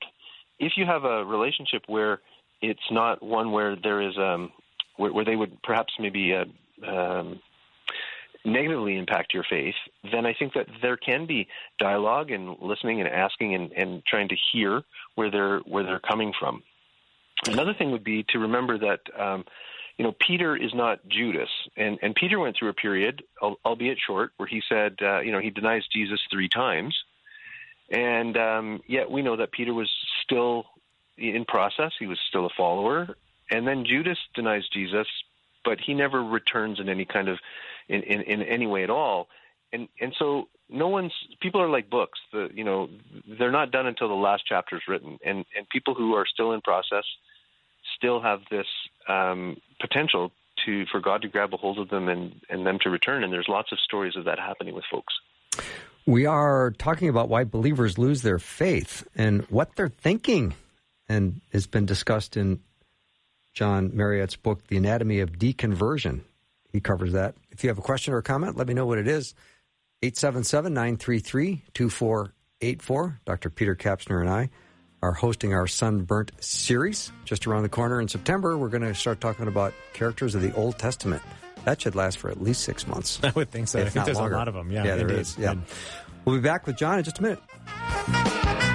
If 0.58 0.72
you 0.76 0.86
have 0.86 1.04
a 1.04 1.24
relationship 1.24 1.82
where 1.86 2.20
it's 2.62 2.90
not 2.90 3.22
one 3.22 3.50
where 3.50 3.76
there 3.76 4.00
is 4.00 4.16
um, 4.18 4.52
where, 4.96 5.12
where 5.12 5.24
they 5.24 5.36
would 5.36 5.62
perhaps 5.62 5.94
maybe 5.98 6.34
uh, 6.34 6.44
um, 6.88 7.40
negatively 8.44 8.96
impact 8.96 9.34
your 9.34 9.44
faith, 9.48 9.74
then 10.12 10.26
I 10.26 10.34
think 10.34 10.54
that 10.54 10.66
there 10.82 10.96
can 10.96 11.26
be 11.26 11.48
dialogue 11.78 12.30
and 12.30 12.56
listening 12.60 13.00
and 13.00 13.08
asking 13.08 13.54
and, 13.54 13.72
and 13.72 14.04
trying 14.06 14.28
to 14.28 14.36
hear 14.52 14.82
where 15.14 15.30
they're 15.30 15.58
where 15.60 15.84
they're 15.84 16.00
coming 16.00 16.32
from. 16.38 16.62
Another 17.46 17.74
thing 17.74 17.90
would 17.90 18.04
be 18.04 18.24
to 18.28 18.38
remember 18.38 18.78
that 18.78 19.00
um, 19.18 19.44
you 20.00 20.06
know 20.06 20.14
Peter 20.18 20.56
is 20.56 20.72
not 20.72 21.06
Judas, 21.08 21.50
and 21.76 21.98
and 22.00 22.14
Peter 22.14 22.40
went 22.40 22.56
through 22.56 22.70
a 22.70 22.72
period, 22.72 23.22
albeit 23.42 23.98
short, 23.98 24.32
where 24.38 24.46
he 24.46 24.62
said 24.66 24.96
uh, 25.02 25.20
you 25.20 25.30
know 25.30 25.40
he 25.40 25.50
denies 25.50 25.82
Jesus 25.92 26.18
three 26.32 26.48
times, 26.48 26.96
and 27.90 28.34
um, 28.38 28.80
yet 28.86 29.10
we 29.10 29.20
know 29.20 29.36
that 29.36 29.52
Peter 29.52 29.74
was 29.74 29.90
still 30.22 30.64
in 31.18 31.44
process; 31.44 31.92
he 31.98 32.06
was 32.06 32.18
still 32.30 32.46
a 32.46 32.50
follower, 32.56 33.14
and 33.50 33.68
then 33.68 33.84
Judas 33.84 34.16
denies 34.34 34.66
Jesus, 34.72 35.06
but 35.66 35.78
he 35.78 35.92
never 35.92 36.24
returns 36.24 36.80
in 36.80 36.88
any 36.88 37.04
kind 37.04 37.28
of 37.28 37.38
in, 37.86 38.02
in, 38.02 38.22
in 38.22 38.42
any 38.44 38.66
way 38.66 38.82
at 38.82 38.88
all, 38.88 39.28
and 39.70 39.86
and 40.00 40.14
so 40.18 40.48
no 40.70 40.88
one's 40.88 41.12
people 41.40 41.60
are 41.60 41.68
like 41.68 41.90
books. 41.90 42.18
The 42.32 42.48
you 42.54 42.64
know 42.64 42.88
they're 43.38 43.52
not 43.52 43.70
done 43.70 43.86
until 43.86 44.08
the 44.08 44.14
last 44.14 44.44
chapter 44.46 44.76
is 44.76 44.82
written. 44.88 45.18
And 45.22 45.44
and 45.54 45.68
people 45.68 45.92
who 45.92 46.14
are 46.14 46.24
still 46.24 46.52
in 46.52 46.62
process 46.62 47.04
still 47.96 48.20
have 48.20 48.40
this 48.50 48.66
um, 49.08 49.56
potential 49.80 50.32
to 50.66 50.84
for 50.86 51.00
God 51.00 51.22
to 51.22 51.28
grab 51.28 51.52
a 51.54 51.56
hold 51.56 51.78
of 51.78 51.88
them 51.88 52.08
and, 52.08 52.40
and 52.48 52.66
them 52.66 52.78
to 52.82 52.90
return. 52.90 53.24
And 53.24 53.32
there's 53.32 53.48
lots 53.48 53.72
of 53.72 53.78
stories 53.80 54.16
of 54.16 54.24
that 54.24 54.38
happening 54.38 54.74
with 54.74 54.84
folks. 54.90 55.14
We 56.06 56.26
are 56.26 56.72
talking 56.72 57.08
about 57.08 57.28
why 57.28 57.44
believers 57.44 57.98
lose 57.98 58.22
their 58.22 58.38
faith 58.38 59.06
and 59.14 59.42
what 59.42 59.76
they're 59.76 59.88
thinking, 59.88 60.54
and 61.08 61.40
it's 61.52 61.66
been 61.66 61.86
discussed 61.86 62.36
in 62.36 62.60
John 63.52 63.90
Marriott's 63.94 64.36
book, 64.36 64.66
The 64.68 64.76
Anatomy 64.76 65.20
of 65.20 65.32
Deconversion. 65.32 66.22
He 66.72 66.80
covers 66.80 67.12
that. 67.12 67.34
If 67.50 67.64
you 67.64 67.68
have 67.68 67.78
a 67.78 67.82
question 67.82 68.14
or 68.14 68.18
a 68.18 68.22
comment, 68.22 68.56
let 68.56 68.66
me 68.66 68.74
know 68.74 68.86
what 68.86 68.98
it 68.98 69.08
is. 69.08 69.34
877 70.02 70.72
933 70.72 71.62
2484. 71.74 73.20
Dr. 73.24 73.50
Peter 73.50 73.76
Kapsner 73.76 74.20
and 74.20 74.30
I 74.30 74.50
are 75.02 75.12
hosting 75.12 75.54
our 75.54 75.66
Sunburnt 75.66 76.32
series 76.40 77.10
just 77.24 77.46
around 77.46 77.62
the 77.62 77.68
corner 77.68 78.00
in 78.00 78.08
September. 78.08 78.56
We're 78.58 78.68
going 78.68 78.82
to 78.82 78.94
start 78.94 79.20
talking 79.20 79.48
about 79.48 79.72
characters 79.92 80.34
of 80.34 80.42
the 80.42 80.54
Old 80.54 80.78
Testament. 80.78 81.22
That 81.64 81.80
should 81.80 81.94
last 81.94 82.18
for 82.18 82.30
at 82.30 82.42
least 82.42 82.62
six 82.62 82.86
months. 82.86 83.20
I 83.24 83.30
would 83.30 83.50
think 83.50 83.68
so. 83.68 83.80
I 83.80 83.88
think 83.88 84.04
there's 84.06 84.18
longer. 84.18 84.34
a 84.34 84.38
lot 84.38 84.48
of 84.48 84.54
them. 84.54 84.70
Yeah, 84.70 84.84
yeah 84.84 84.96
there 84.96 85.08
indeed. 85.08 85.20
is. 85.20 85.38
Yeah. 85.38 85.54
We'll 86.24 86.36
be 86.36 86.42
back 86.42 86.66
with 86.66 86.76
John 86.76 86.98
in 86.98 87.04
just 87.04 87.18
a 87.18 87.22
minute. 87.22 88.69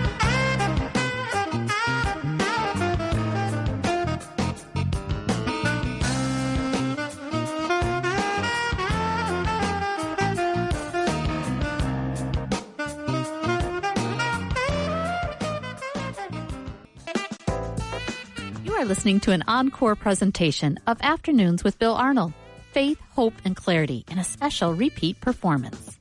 Listening 19.05 19.19
to 19.19 19.33
an 19.33 19.43
encore 19.47 19.95
presentation 19.95 20.79
of 20.87 20.97
Afternoons 20.99 21.63
with 21.63 21.77
Bill 21.77 21.93
Arnold 21.93 22.33
Faith, 22.71 22.97
Hope, 23.11 23.35
and 23.45 23.55
Clarity 23.55 24.03
in 24.09 24.17
a 24.17 24.23
special 24.23 24.73
repeat 24.73 25.21
performance. 25.21 25.99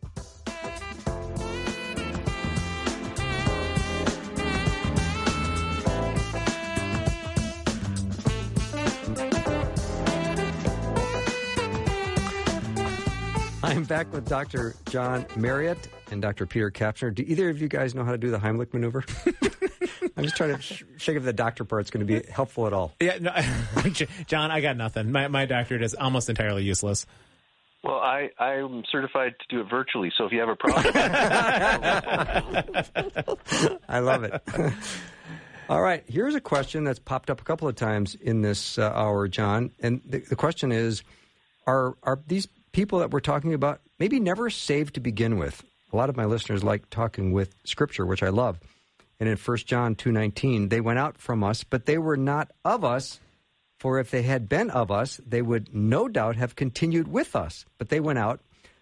I'm 13.75 13.83
back 13.83 14.12
with 14.12 14.29
Dr. 14.29 14.77
John 14.89 15.27
Marriott 15.35 15.89
and 16.12 16.22
Dr. 16.22 16.47
Peter 16.47 16.70
Kapsner. 16.70 17.12
Do 17.12 17.25
either 17.27 17.51
of 17.51 17.61
you 17.61 17.66
guys 17.66 17.93
know 17.93 18.05
how 18.05 18.12
to 18.12 18.18
do 18.18 18.31
the 18.31 18.39
Heimlich 18.39 18.72
maneuver? 18.72 19.05
I'm 20.16 20.22
just 20.22 20.37
trying 20.37 20.55
to 20.55 20.62
sh- 20.62 20.85
shake 20.97 21.16
if 21.16 21.25
the 21.25 21.33
doctor 21.33 21.64
part's 21.64 21.91
going 21.91 22.07
to 22.07 22.20
be 22.20 22.25
helpful 22.31 22.68
at 22.68 22.72
all. 22.72 22.95
Yeah, 23.01 23.18
no, 23.18 23.35
John, 24.29 24.53
I 24.53 24.61
got 24.61 24.77
nothing. 24.77 25.11
My 25.11 25.27
my 25.27 25.47
doctorate 25.47 25.83
is 25.83 25.93
almost 25.93 26.31
entirely 26.31 26.62
useless. 26.62 27.05
Well, 27.83 27.97
I 27.97 28.31
I'm 28.39 28.85
certified 28.93 29.35
to 29.41 29.57
do 29.57 29.61
it 29.61 29.68
virtually, 29.68 30.12
so 30.16 30.27
if 30.27 30.31
you 30.31 30.39
have 30.39 30.51
a 30.51 30.55
problem, 30.55 30.93
I 33.89 33.99
love 33.99 34.22
it. 34.22 34.41
All 35.68 35.83
right, 35.83 36.05
here's 36.07 36.37
a 36.37 36.41
question 36.41 36.85
that's 36.85 37.01
popped 37.01 37.29
up 37.29 37.41
a 37.41 37.45
couple 37.45 37.66
of 37.66 37.75
times 37.75 38.14
in 38.14 38.41
this 38.41 38.79
uh, 38.79 38.93
hour, 38.95 39.27
John, 39.27 39.72
and 39.81 40.01
the, 40.07 40.18
the 40.18 40.37
question 40.37 40.70
is: 40.70 41.03
Are 41.66 41.97
are 42.05 42.20
these 42.29 42.47
people 42.75 42.99
that 42.99 43.11
we're 43.11 43.20
talking 43.20 43.55
about 43.55 43.81
maybe 43.99 44.20
never 44.20 44.51
saved 44.51 44.95
to 44.95 45.01
begin 45.01 45.39
with? 45.39 45.64
A 45.93 45.97
lot 45.97 46.11
of 46.11 46.16
my 46.16 46.27
listeners 46.27 46.62
like 46.62 46.91
talking 46.91 47.33
with 47.33 47.55
Scripture, 47.64 48.05
which 48.05 48.22
I 48.22 48.29
love. 48.29 48.59
And 49.18 49.29
in 49.29 49.37
1 49.37 49.57
John 49.59 49.95
2:19, 49.95 50.68
they 50.68 50.81
went 50.81 50.99
out 50.99 51.16
from 51.16 51.43
us, 51.43 51.64
but 51.64 51.87
they 51.87 51.99
were 51.99 52.16
not 52.16 52.51
of 52.64 52.85
us, 52.85 53.20
for 53.79 53.99
if 53.99 54.11
they 54.11 54.22
had 54.22 54.49
been 54.49 54.70
of 54.70 54.91
us, 54.91 55.20
they 55.27 55.41
would 55.41 55.75
no 55.75 56.09
doubt 56.09 56.37
have 56.37 56.57
continued 56.57 57.09
with 57.09 57.37
us. 57.37 57.64
But 57.79 57.89
they 57.89 58.01
went 58.01 58.18
out 58.18 58.41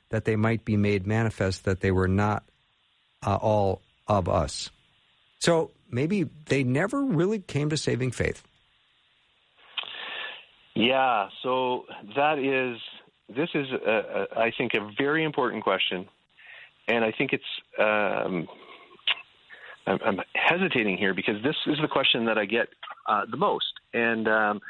that 0.09 0.25
they 0.25 0.37
might 0.37 0.65
be 0.65 0.77
made 0.77 1.07
manifest 1.07 1.65
that 1.65 1.81
they 1.81 1.91
were 1.91 2.09
not 2.09 2.45
uh, 3.25 3.37
all 3.37 3.83
of 4.09 4.29
us. 4.29 4.71
So 5.39 5.71
maybe 5.91 6.25
they 6.47 6.65
never 6.65 7.05
really 7.05 7.41
came 7.41 7.71
to 7.71 7.77
saving 7.77 8.13
faith. 8.13 8.43
Yeah, 10.75 11.29
so 11.43 11.85
that 12.17 12.39
is 12.39 12.81
this 13.29 13.49
is 13.55 13.67
a, 13.73 14.27
a, 14.37 14.41
I 14.41 14.53
think 14.57 14.75
a 14.75 14.91
very 14.99 15.25
important 15.25 15.63
question, 15.63 16.09
and 16.89 17.05
I 17.05 17.13
think 17.13 17.33
it's 17.33 17.45
um, 17.79 18.49
I'm, 19.87 19.99
I'm, 20.05 20.21
hesitating 20.35 20.97
here 20.97 21.15
because 21.15 21.43
this 21.43 21.57
is 21.67 21.79
the 21.81 21.89
question 21.89 22.25
that 22.27 22.39
I 22.39 22.45
get 22.45 22.69
uh, 23.09 23.23
the 23.31 23.37
most, 23.37 23.73
and 23.95 24.29
um, 24.29 24.61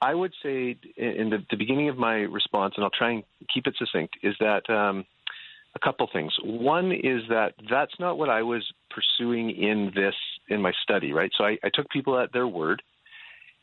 I 0.00 0.14
would 0.14 0.32
say 0.42 0.76
in 0.96 1.30
the, 1.30 1.44
the, 1.50 1.56
beginning 1.56 1.88
of 1.88 1.96
my 1.96 2.16
response, 2.16 2.74
and 2.76 2.84
I'll 2.84 2.90
try 2.90 3.12
and 3.12 3.24
keep 3.52 3.66
it 3.66 3.74
succinct, 3.78 4.16
is 4.22 4.34
that 4.38 4.68
um, 4.68 5.06
a 5.74 5.78
couple 5.78 6.08
things. 6.12 6.32
One 6.44 6.92
is 6.92 7.22
that 7.28 7.54
that's 7.70 7.94
not 7.98 8.18
what 8.18 8.28
I 8.28 8.42
was 8.42 8.64
pursuing 8.90 9.50
in 9.50 9.92
this 9.94 10.14
in 10.48 10.60
my 10.60 10.72
study, 10.82 11.12
right? 11.12 11.30
So 11.36 11.44
I, 11.44 11.58
I 11.64 11.70
took 11.72 11.88
people 11.88 12.18
at 12.18 12.32
their 12.32 12.46
word. 12.46 12.82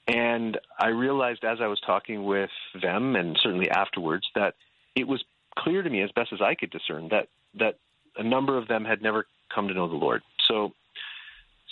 And 0.08 0.58
I 0.80 0.88
realized 0.88 1.44
as 1.44 1.60
I 1.62 1.68
was 1.68 1.80
talking 1.86 2.26
with 2.26 2.50
them, 2.82 3.16
and 3.16 3.38
certainly 3.42 3.70
afterwards, 3.70 4.26
that 4.36 4.56
it 4.96 5.08
was 5.08 5.24
clear 5.58 5.82
to 5.82 5.90
me, 5.90 6.02
as 6.02 6.12
best 6.12 6.34
as 6.34 6.42
I 6.42 6.56
could 6.56 6.72
discern, 6.72 7.10
that 7.10 7.28
that 7.60 7.76
a 8.18 8.24
number 8.24 8.58
of 8.58 8.68
them 8.68 8.84
had 8.86 9.02
never 9.02 9.26
come 9.54 9.68
to 9.68 9.74
know 9.74 9.88
the 9.88 9.96
Lord. 9.96 10.22
So, 10.48 10.72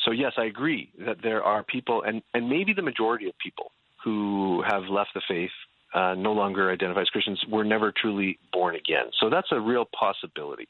so 0.05 0.11
yes, 0.11 0.33
I 0.37 0.45
agree 0.45 0.89
that 1.05 1.17
there 1.21 1.43
are 1.43 1.63
people, 1.63 2.03
and 2.03 2.21
and 2.33 2.49
maybe 2.49 2.73
the 2.73 2.81
majority 2.81 3.27
of 3.27 3.33
people 3.43 3.71
who 4.03 4.63
have 4.67 4.83
left 4.83 5.11
the 5.13 5.21
faith, 5.27 5.51
uh, 5.93 6.15
no 6.15 6.31
longer 6.31 6.71
identify 6.71 7.01
as 7.01 7.09
Christians, 7.09 7.43
were 7.49 7.65
never 7.65 7.91
truly 7.91 8.37
born 8.53 8.75
again. 8.75 9.05
So 9.19 9.29
that's 9.29 9.51
a 9.51 9.59
real 9.59 9.85
possibility. 9.85 10.67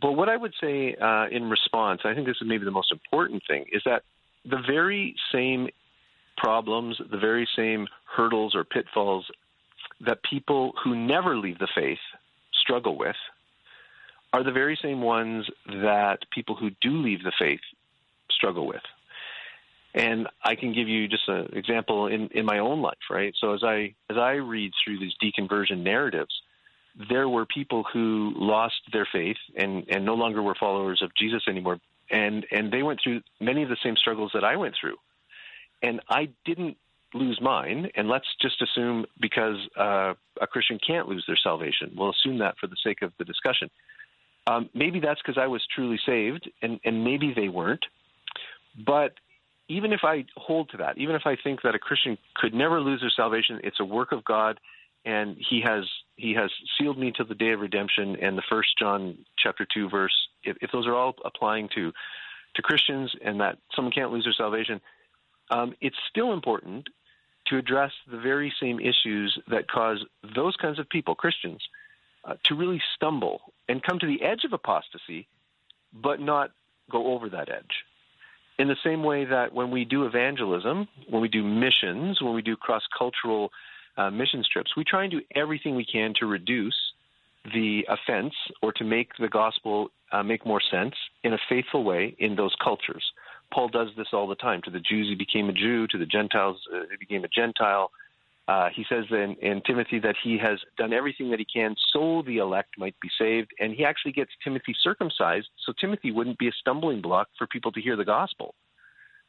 But 0.00 0.12
what 0.12 0.28
I 0.28 0.36
would 0.36 0.54
say 0.60 0.94
uh, 0.94 1.26
in 1.30 1.50
response, 1.50 2.00
I 2.04 2.14
think 2.14 2.26
this 2.26 2.36
is 2.40 2.46
maybe 2.46 2.64
the 2.64 2.70
most 2.70 2.92
important 2.92 3.42
thing, 3.46 3.66
is 3.72 3.82
that 3.84 4.02
the 4.44 4.62
very 4.66 5.14
same 5.32 5.68
problems, 6.40 6.96
the 7.10 7.18
very 7.18 7.46
same 7.56 7.86
hurdles 8.16 8.54
or 8.54 8.64
pitfalls 8.64 9.26
that 10.06 10.18
people 10.28 10.72
who 10.82 10.96
never 10.96 11.36
leave 11.36 11.58
the 11.58 11.68
faith 11.74 11.98
struggle 12.60 12.96
with 12.96 13.16
are 14.32 14.42
the 14.44 14.52
very 14.52 14.78
same 14.80 15.02
ones 15.02 15.46
that 15.66 16.18
people 16.32 16.54
who 16.54 16.70
do 16.80 17.02
leave 17.02 17.22
the 17.22 17.32
faith 17.38 17.60
struggle 18.30 18.66
with. 18.66 18.82
And 19.92 20.28
I 20.44 20.54
can 20.54 20.72
give 20.72 20.88
you 20.88 21.08
just 21.08 21.28
an 21.28 21.48
example 21.52 22.06
in, 22.06 22.28
in 22.28 22.46
my 22.46 22.58
own 22.58 22.80
life, 22.80 23.10
right? 23.10 23.34
So 23.40 23.54
as 23.54 23.64
I 23.64 23.94
as 24.08 24.16
I 24.16 24.34
read 24.34 24.70
through 24.82 25.00
these 25.00 25.14
deconversion 25.22 25.82
narratives, 25.82 26.32
there 27.08 27.28
were 27.28 27.44
people 27.44 27.84
who 27.92 28.32
lost 28.36 28.80
their 28.92 29.08
faith 29.12 29.36
and, 29.56 29.84
and 29.88 30.04
no 30.04 30.14
longer 30.14 30.42
were 30.42 30.54
followers 30.54 31.02
of 31.02 31.10
Jesus 31.18 31.42
anymore. 31.48 31.80
And 32.08 32.46
and 32.52 32.72
they 32.72 32.84
went 32.84 33.00
through 33.02 33.22
many 33.40 33.64
of 33.64 33.68
the 33.68 33.76
same 33.82 33.96
struggles 33.96 34.30
that 34.32 34.44
I 34.44 34.54
went 34.54 34.76
through 34.80 34.96
and 35.82 36.00
I 36.08 36.28
didn't 36.44 36.76
lose 37.14 37.40
mine. 37.42 37.90
And 37.96 38.08
let's 38.08 38.26
just 38.40 38.62
assume 38.62 39.04
because 39.20 39.56
uh, 39.76 40.14
a 40.40 40.46
Christian 40.46 40.78
can't 40.84 41.08
lose 41.08 41.24
their 41.26 41.38
salvation. 41.42 41.92
We'll 41.96 42.10
assume 42.10 42.38
that 42.38 42.56
for 42.58 42.66
the 42.66 42.76
sake 42.84 43.02
of 43.02 43.12
the 43.18 43.24
discussion. 43.24 43.68
Um, 44.46 44.70
maybe 44.74 45.00
that's 45.00 45.20
because 45.20 45.38
I 45.38 45.46
was 45.46 45.62
truly 45.74 45.98
saved, 46.06 46.50
and, 46.62 46.80
and 46.84 47.04
maybe 47.04 47.32
they 47.34 47.48
weren't. 47.48 47.84
But 48.86 49.14
even 49.68 49.92
if 49.92 50.00
I 50.02 50.24
hold 50.36 50.70
to 50.70 50.78
that, 50.78 50.98
even 50.98 51.14
if 51.14 51.22
I 51.26 51.36
think 51.36 51.62
that 51.62 51.74
a 51.74 51.78
Christian 51.78 52.16
could 52.34 52.54
never 52.54 52.80
lose 52.80 53.00
their 53.00 53.12
salvation, 53.14 53.60
it's 53.62 53.80
a 53.80 53.84
work 53.84 54.12
of 54.12 54.24
God, 54.24 54.58
and 55.04 55.36
He 55.38 55.62
has 55.64 55.84
He 56.16 56.34
has 56.34 56.50
sealed 56.78 56.98
me 56.98 57.12
to 57.16 57.24
the 57.24 57.34
day 57.34 57.50
of 57.50 57.60
redemption. 57.60 58.16
And 58.20 58.36
the 58.36 58.42
First 58.48 58.70
John 58.78 59.18
chapter 59.38 59.66
two 59.72 59.88
verse, 59.88 60.14
if, 60.42 60.56
if 60.60 60.70
those 60.72 60.86
are 60.86 60.94
all 60.94 61.14
applying 61.24 61.68
to 61.74 61.92
to 62.56 62.62
Christians, 62.62 63.12
and 63.24 63.40
that 63.40 63.58
someone 63.76 63.92
can't 63.92 64.10
lose 64.10 64.24
their 64.24 64.32
salvation, 64.32 64.80
um, 65.50 65.74
it's 65.80 65.96
still 66.08 66.32
important 66.32 66.88
to 67.46 67.58
address 67.58 67.90
the 68.10 68.18
very 68.18 68.52
same 68.60 68.78
issues 68.78 69.36
that 69.48 69.68
cause 69.68 70.04
those 70.34 70.56
kinds 70.56 70.78
of 70.78 70.88
people, 70.88 71.14
Christians, 71.14 71.60
uh, 72.24 72.34
to 72.44 72.54
really 72.54 72.80
stumble 72.94 73.40
and 73.68 73.82
come 73.82 73.98
to 73.98 74.06
the 74.06 74.22
edge 74.22 74.44
of 74.44 74.52
apostasy, 74.52 75.26
but 75.92 76.20
not 76.20 76.50
go 76.90 77.14
over 77.14 77.28
that 77.30 77.48
edge. 77.48 77.84
In 78.58 78.68
the 78.68 78.76
same 78.84 79.02
way 79.02 79.24
that 79.24 79.54
when 79.54 79.70
we 79.70 79.84
do 79.84 80.04
evangelism, 80.04 80.86
when 81.08 81.22
we 81.22 81.28
do 81.28 81.42
missions, 81.42 82.20
when 82.20 82.34
we 82.34 82.42
do 82.42 82.56
cross 82.56 82.82
cultural 82.96 83.50
uh, 83.96 84.10
mission 84.10 84.44
trips, 84.52 84.76
we 84.76 84.84
try 84.84 85.04
and 85.04 85.10
do 85.10 85.22
everything 85.34 85.74
we 85.74 85.84
can 85.84 86.12
to 86.20 86.26
reduce 86.26 86.76
the 87.54 87.86
offense 87.88 88.34
or 88.62 88.72
to 88.72 88.84
make 88.84 89.12
the 89.18 89.28
gospel 89.28 89.88
uh, 90.12 90.22
make 90.22 90.44
more 90.44 90.60
sense 90.70 90.94
in 91.24 91.32
a 91.32 91.38
faithful 91.48 91.84
way 91.84 92.14
in 92.18 92.36
those 92.36 92.54
cultures. 92.62 93.04
Paul 93.52 93.68
does 93.68 93.88
this 93.96 94.08
all 94.12 94.26
the 94.26 94.34
time. 94.34 94.62
To 94.62 94.70
the 94.70 94.80
Jews, 94.80 95.08
he 95.08 95.14
became 95.14 95.48
a 95.48 95.52
Jew. 95.52 95.86
To 95.88 95.98
the 95.98 96.06
Gentiles, 96.06 96.56
uh, 96.74 96.82
he 96.90 96.96
became 96.96 97.24
a 97.24 97.28
Gentile. 97.28 97.90
Uh, 98.48 98.68
he 98.74 98.84
says 98.88 99.04
in, 99.10 99.36
in 99.40 99.62
Timothy 99.62 100.00
that 100.00 100.16
he 100.22 100.36
has 100.38 100.58
done 100.76 100.92
everything 100.92 101.30
that 101.30 101.38
he 101.38 101.44
can 101.44 101.76
so 101.92 102.22
the 102.26 102.38
elect 102.38 102.70
might 102.78 102.98
be 103.00 103.08
saved, 103.16 103.52
and 103.60 103.72
he 103.72 103.84
actually 103.84 104.10
gets 104.10 104.30
Timothy 104.42 104.74
circumcised 104.82 105.46
so 105.64 105.72
Timothy 105.80 106.10
wouldn't 106.10 106.38
be 106.38 106.48
a 106.48 106.52
stumbling 106.58 107.00
block 107.00 107.28
for 107.38 107.46
people 107.46 107.70
to 107.72 107.80
hear 107.80 107.94
the 107.94 108.04
gospel. 108.04 108.54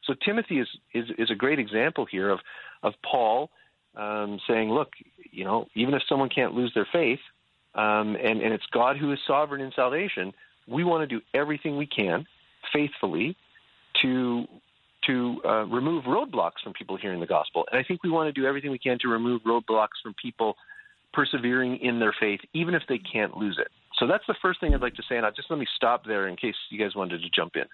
So 0.05 0.15
Timothy 0.26 0.59
is 0.59 0.67
is, 0.93 1.05
is 1.19 1.30
a 1.30 1.36
great 1.36 1.59
example 1.59 2.07
here 2.09 2.30
of 2.30 2.39
of 2.82 2.93
Paul 3.09 3.51
um, 3.95 4.39
saying, 4.47 4.72
look, 4.72 4.89
you 5.30 5.43
know, 5.43 5.67
even 5.76 5.93
if 5.93 6.01
someone 6.09 6.30
can't 6.30 6.53
lose 6.53 6.72
their 6.74 6.88
faith, 6.91 7.19
um, 7.76 8.15
and 8.15 8.41
and 8.41 8.53
it's 8.53 8.65
God 8.72 8.97
who 8.97 9.11
is 9.11 9.19
sovereign 9.28 9.61
in 9.61 9.72
salvation, 9.76 10.34
we 10.67 10.84
want 10.84 11.07
to 11.07 11.15
do 11.15 11.24
everything 11.34 11.78
we 11.78 11.86
can 11.86 12.26
faithfully 12.74 13.36
to 14.02 14.45
to 15.08 15.41
uh, 15.43 15.66
remove 15.66 16.04
roadblocks 16.04 16.62
from 16.64 16.74
people 16.74 16.95
hearing 16.95 17.20
the 17.20 17.26
gospel. 17.26 17.66
And 17.72 17.80
I 17.80 17.84
think 17.84 18.04
we 18.04 18.10
want 18.10 18.28
to 18.28 18.39
do 18.39 18.45
everything 18.45 18.70
we 18.70 18.78
can 18.78 18.99
to 18.99 19.08
remove 19.08 19.41
roadblocks 19.41 19.97
from 20.04 20.14
people 20.22 20.56
persevering 21.12 21.78
in 21.82 21.99
their 21.99 22.14
faith, 22.20 22.39
even 22.54 22.76
if 22.76 22.84
they 22.88 22.99
can't 22.99 23.36
lose 23.36 23.58
it. 23.60 23.70
So 23.97 24.08
that's 24.08 24.24
the 24.28 24.36
first 24.41 24.60
thing 24.60 24.74
I'd 24.74 24.82
like 24.82 24.95
to 24.95 25.04
say. 25.10 25.18
And 25.18 25.26
I'll 25.26 25.32
just 25.32 25.49
let 25.49 25.60
me 25.60 25.66
stop 25.76 26.06
there 26.06 26.28
in 26.28 26.36
case 26.36 26.56
you 26.70 26.80
guys 26.80 26.95
wanted 26.95 27.22
to 27.22 27.30
jump 27.36 27.56
in. 27.56 27.66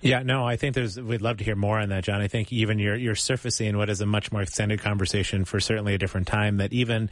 Yeah, 0.00 0.22
no, 0.22 0.44
I 0.44 0.56
think 0.56 0.74
there's. 0.74 1.00
We'd 1.00 1.22
love 1.22 1.38
to 1.38 1.44
hear 1.44 1.56
more 1.56 1.78
on 1.78 1.88
that, 1.90 2.04
John. 2.04 2.20
I 2.20 2.28
think 2.28 2.52
even 2.52 2.78
you're 2.78 2.96
you're 2.96 3.14
surfacing 3.14 3.76
what 3.76 3.88
is 3.88 4.00
a 4.00 4.06
much 4.06 4.32
more 4.32 4.42
extended 4.42 4.80
conversation 4.80 5.44
for 5.44 5.60
certainly 5.60 5.94
a 5.94 5.98
different 5.98 6.26
time. 6.26 6.58
That 6.58 6.72
even 6.72 7.10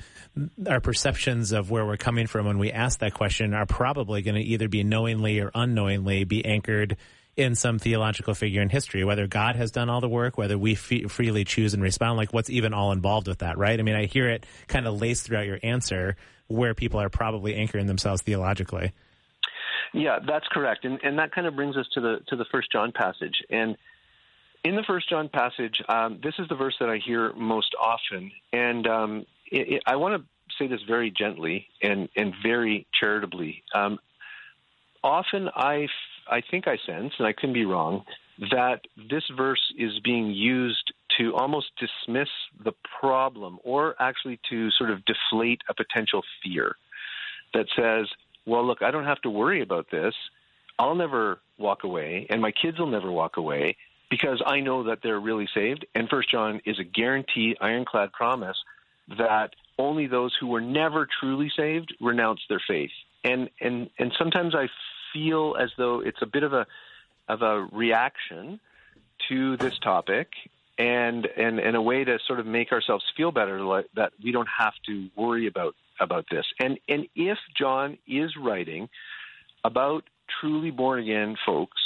our 0.68 0.80
perceptions 0.80 1.52
of 1.52 1.70
where 1.70 1.84
we're 1.84 1.96
coming 1.96 2.26
from 2.26 2.46
when 2.46 2.58
we 2.58 2.70
ask 2.70 3.00
that 3.00 3.14
question 3.14 3.54
are 3.54 3.66
probably 3.66 4.22
going 4.22 4.36
to 4.36 4.40
either 4.40 4.68
be 4.68 4.84
knowingly 4.84 5.40
or 5.40 5.50
unknowingly 5.54 6.24
be 6.24 6.44
anchored 6.44 6.96
in 7.36 7.54
some 7.54 7.78
theological 7.78 8.34
figure 8.34 8.60
in 8.60 8.68
history, 8.68 9.04
whether 9.04 9.26
God 9.26 9.56
has 9.56 9.70
done 9.70 9.88
all 9.88 10.00
the 10.00 10.08
work, 10.08 10.36
whether 10.36 10.58
we 10.58 10.74
freely 10.74 11.44
choose 11.44 11.74
and 11.74 11.82
respond, 11.82 12.16
like 12.16 12.32
what's 12.32 12.50
even 12.50 12.74
all 12.74 12.92
involved 12.92 13.28
with 13.28 13.38
that, 13.38 13.56
right? 13.56 13.78
I 13.78 13.82
mean, 13.82 13.94
I 13.94 14.06
hear 14.06 14.28
it 14.28 14.44
kind 14.68 14.86
of 14.86 15.00
laced 15.00 15.26
throughout 15.26 15.46
your 15.46 15.58
answer 15.62 16.16
where 16.48 16.74
people 16.74 17.00
are 17.00 17.08
probably 17.08 17.54
anchoring 17.54 17.86
themselves 17.86 18.22
theologically. 18.22 18.92
Yeah, 19.92 20.18
that's 20.26 20.46
correct, 20.52 20.84
and 20.84 21.00
and 21.02 21.18
that 21.18 21.32
kind 21.32 21.46
of 21.46 21.56
brings 21.56 21.76
us 21.76 21.86
to 21.94 22.00
the 22.00 22.18
to 22.28 22.36
the 22.36 22.44
First 22.52 22.70
John 22.70 22.92
passage. 22.92 23.34
And 23.50 23.76
in 24.64 24.76
the 24.76 24.84
First 24.86 25.08
John 25.08 25.28
passage, 25.28 25.74
um, 25.88 26.20
this 26.22 26.34
is 26.38 26.48
the 26.48 26.54
verse 26.54 26.74
that 26.78 26.88
I 26.88 26.98
hear 27.04 27.32
most 27.32 27.74
often, 27.80 28.30
and 28.52 28.86
um, 28.86 29.26
it, 29.50 29.74
it, 29.74 29.82
I 29.86 29.96
want 29.96 30.22
to 30.22 30.28
say 30.58 30.68
this 30.68 30.80
very 30.86 31.12
gently 31.16 31.66
and 31.82 32.08
and 32.14 32.34
very 32.42 32.86
charitably. 33.00 33.64
Um, 33.74 33.98
often 35.02 35.48
I 35.54 35.86
I 36.30 36.40
think 36.40 36.66
I 36.66 36.78
sense, 36.86 37.12
and 37.18 37.26
I 37.26 37.32
can 37.32 37.52
be 37.52 37.64
wrong, 37.64 38.04
that 38.50 38.80
this 39.10 39.24
verse 39.36 39.72
is 39.76 39.98
being 40.00 40.30
used 40.30 40.92
to 41.18 41.34
almost 41.34 41.70
dismiss 41.78 42.28
the 42.64 42.72
problem 43.00 43.58
or 43.64 43.94
actually 44.00 44.40
to 44.48 44.70
sort 44.70 44.90
of 44.90 45.04
deflate 45.04 45.60
a 45.68 45.74
potential 45.74 46.22
fear 46.42 46.76
that 47.52 47.66
says, 47.76 48.06
well, 48.46 48.66
look, 48.66 48.80
I 48.80 48.90
don't 48.90 49.04
have 49.04 49.20
to 49.22 49.30
worry 49.30 49.60
about 49.60 49.90
this. 49.90 50.14
I'll 50.78 50.94
never 50.94 51.40
walk 51.58 51.84
away, 51.84 52.26
and 52.30 52.40
my 52.40 52.52
kids 52.52 52.78
will 52.78 52.86
never 52.86 53.12
walk 53.12 53.36
away 53.36 53.76
because 54.08 54.42
I 54.44 54.60
know 54.60 54.84
that 54.84 55.00
they're 55.02 55.20
really 55.20 55.48
saved. 55.54 55.84
And 55.94 56.08
First 56.08 56.30
John 56.30 56.60
is 56.64 56.78
a 56.78 56.84
guarantee, 56.84 57.56
ironclad 57.60 58.12
promise 58.12 58.56
that 59.18 59.50
only 59.78 60.06
those 60.06 60.34
who 60.38 60.46
were 60.46 60.60
never 60.60 61.06
truly 61.20 61.50
saved 61.54 61.94
renounce 62.00 62.40
their 62.48 62.62
faith. 62.66 62.90
And 63.24 63.50
and 63.60 63.90
and 63.98 64.12
sometimes 64.18 64.54
I 64.54 64.68
feel 65.12 65.56
as 65.58 65.70
though 65.76 66.00
it's 66.00 66.22
a 66.22 66.26
bit 66.26 66.42
of 66.42 66.52
a 66.52 66.66
of 67.28 67.42
a 67.42 67.68
reaction 67.72 68.60
to 69.28 69.56
this 69.56 69.78
topic 69.78 70.28
and 70.78 71.26
and, 71.36 71.58
and 71.58 71.76
a 71.76 71.82
way 71.82 72.04
to 72.04 72.18
sort 72.26 72.40
of 72.40 72.46
make 72.46 72.72
ourselves 72.72 73.04
feel 73.16 73.30
better 73.30 73.60
like, 73.60 73.86
that 73.94 74.12
we 74.22 74.32
don't 74.32 74.48
have 74.58 74.74
to 74.86 75.08
worry 75.16 75.46
about 75.46 75.74
about 76.00 76.24
this. 76.30 76.46
And 76.58 76.78
and 76.88 77.06
if 77.14 77.38
John 77.56 77.98
is 78.06 78.36
writing 78.36 78.88
about 79.64 80.04
truly 80.40 80.70
born 80.70 81.00
again 81.00 81.36
folks, 81.44 81.80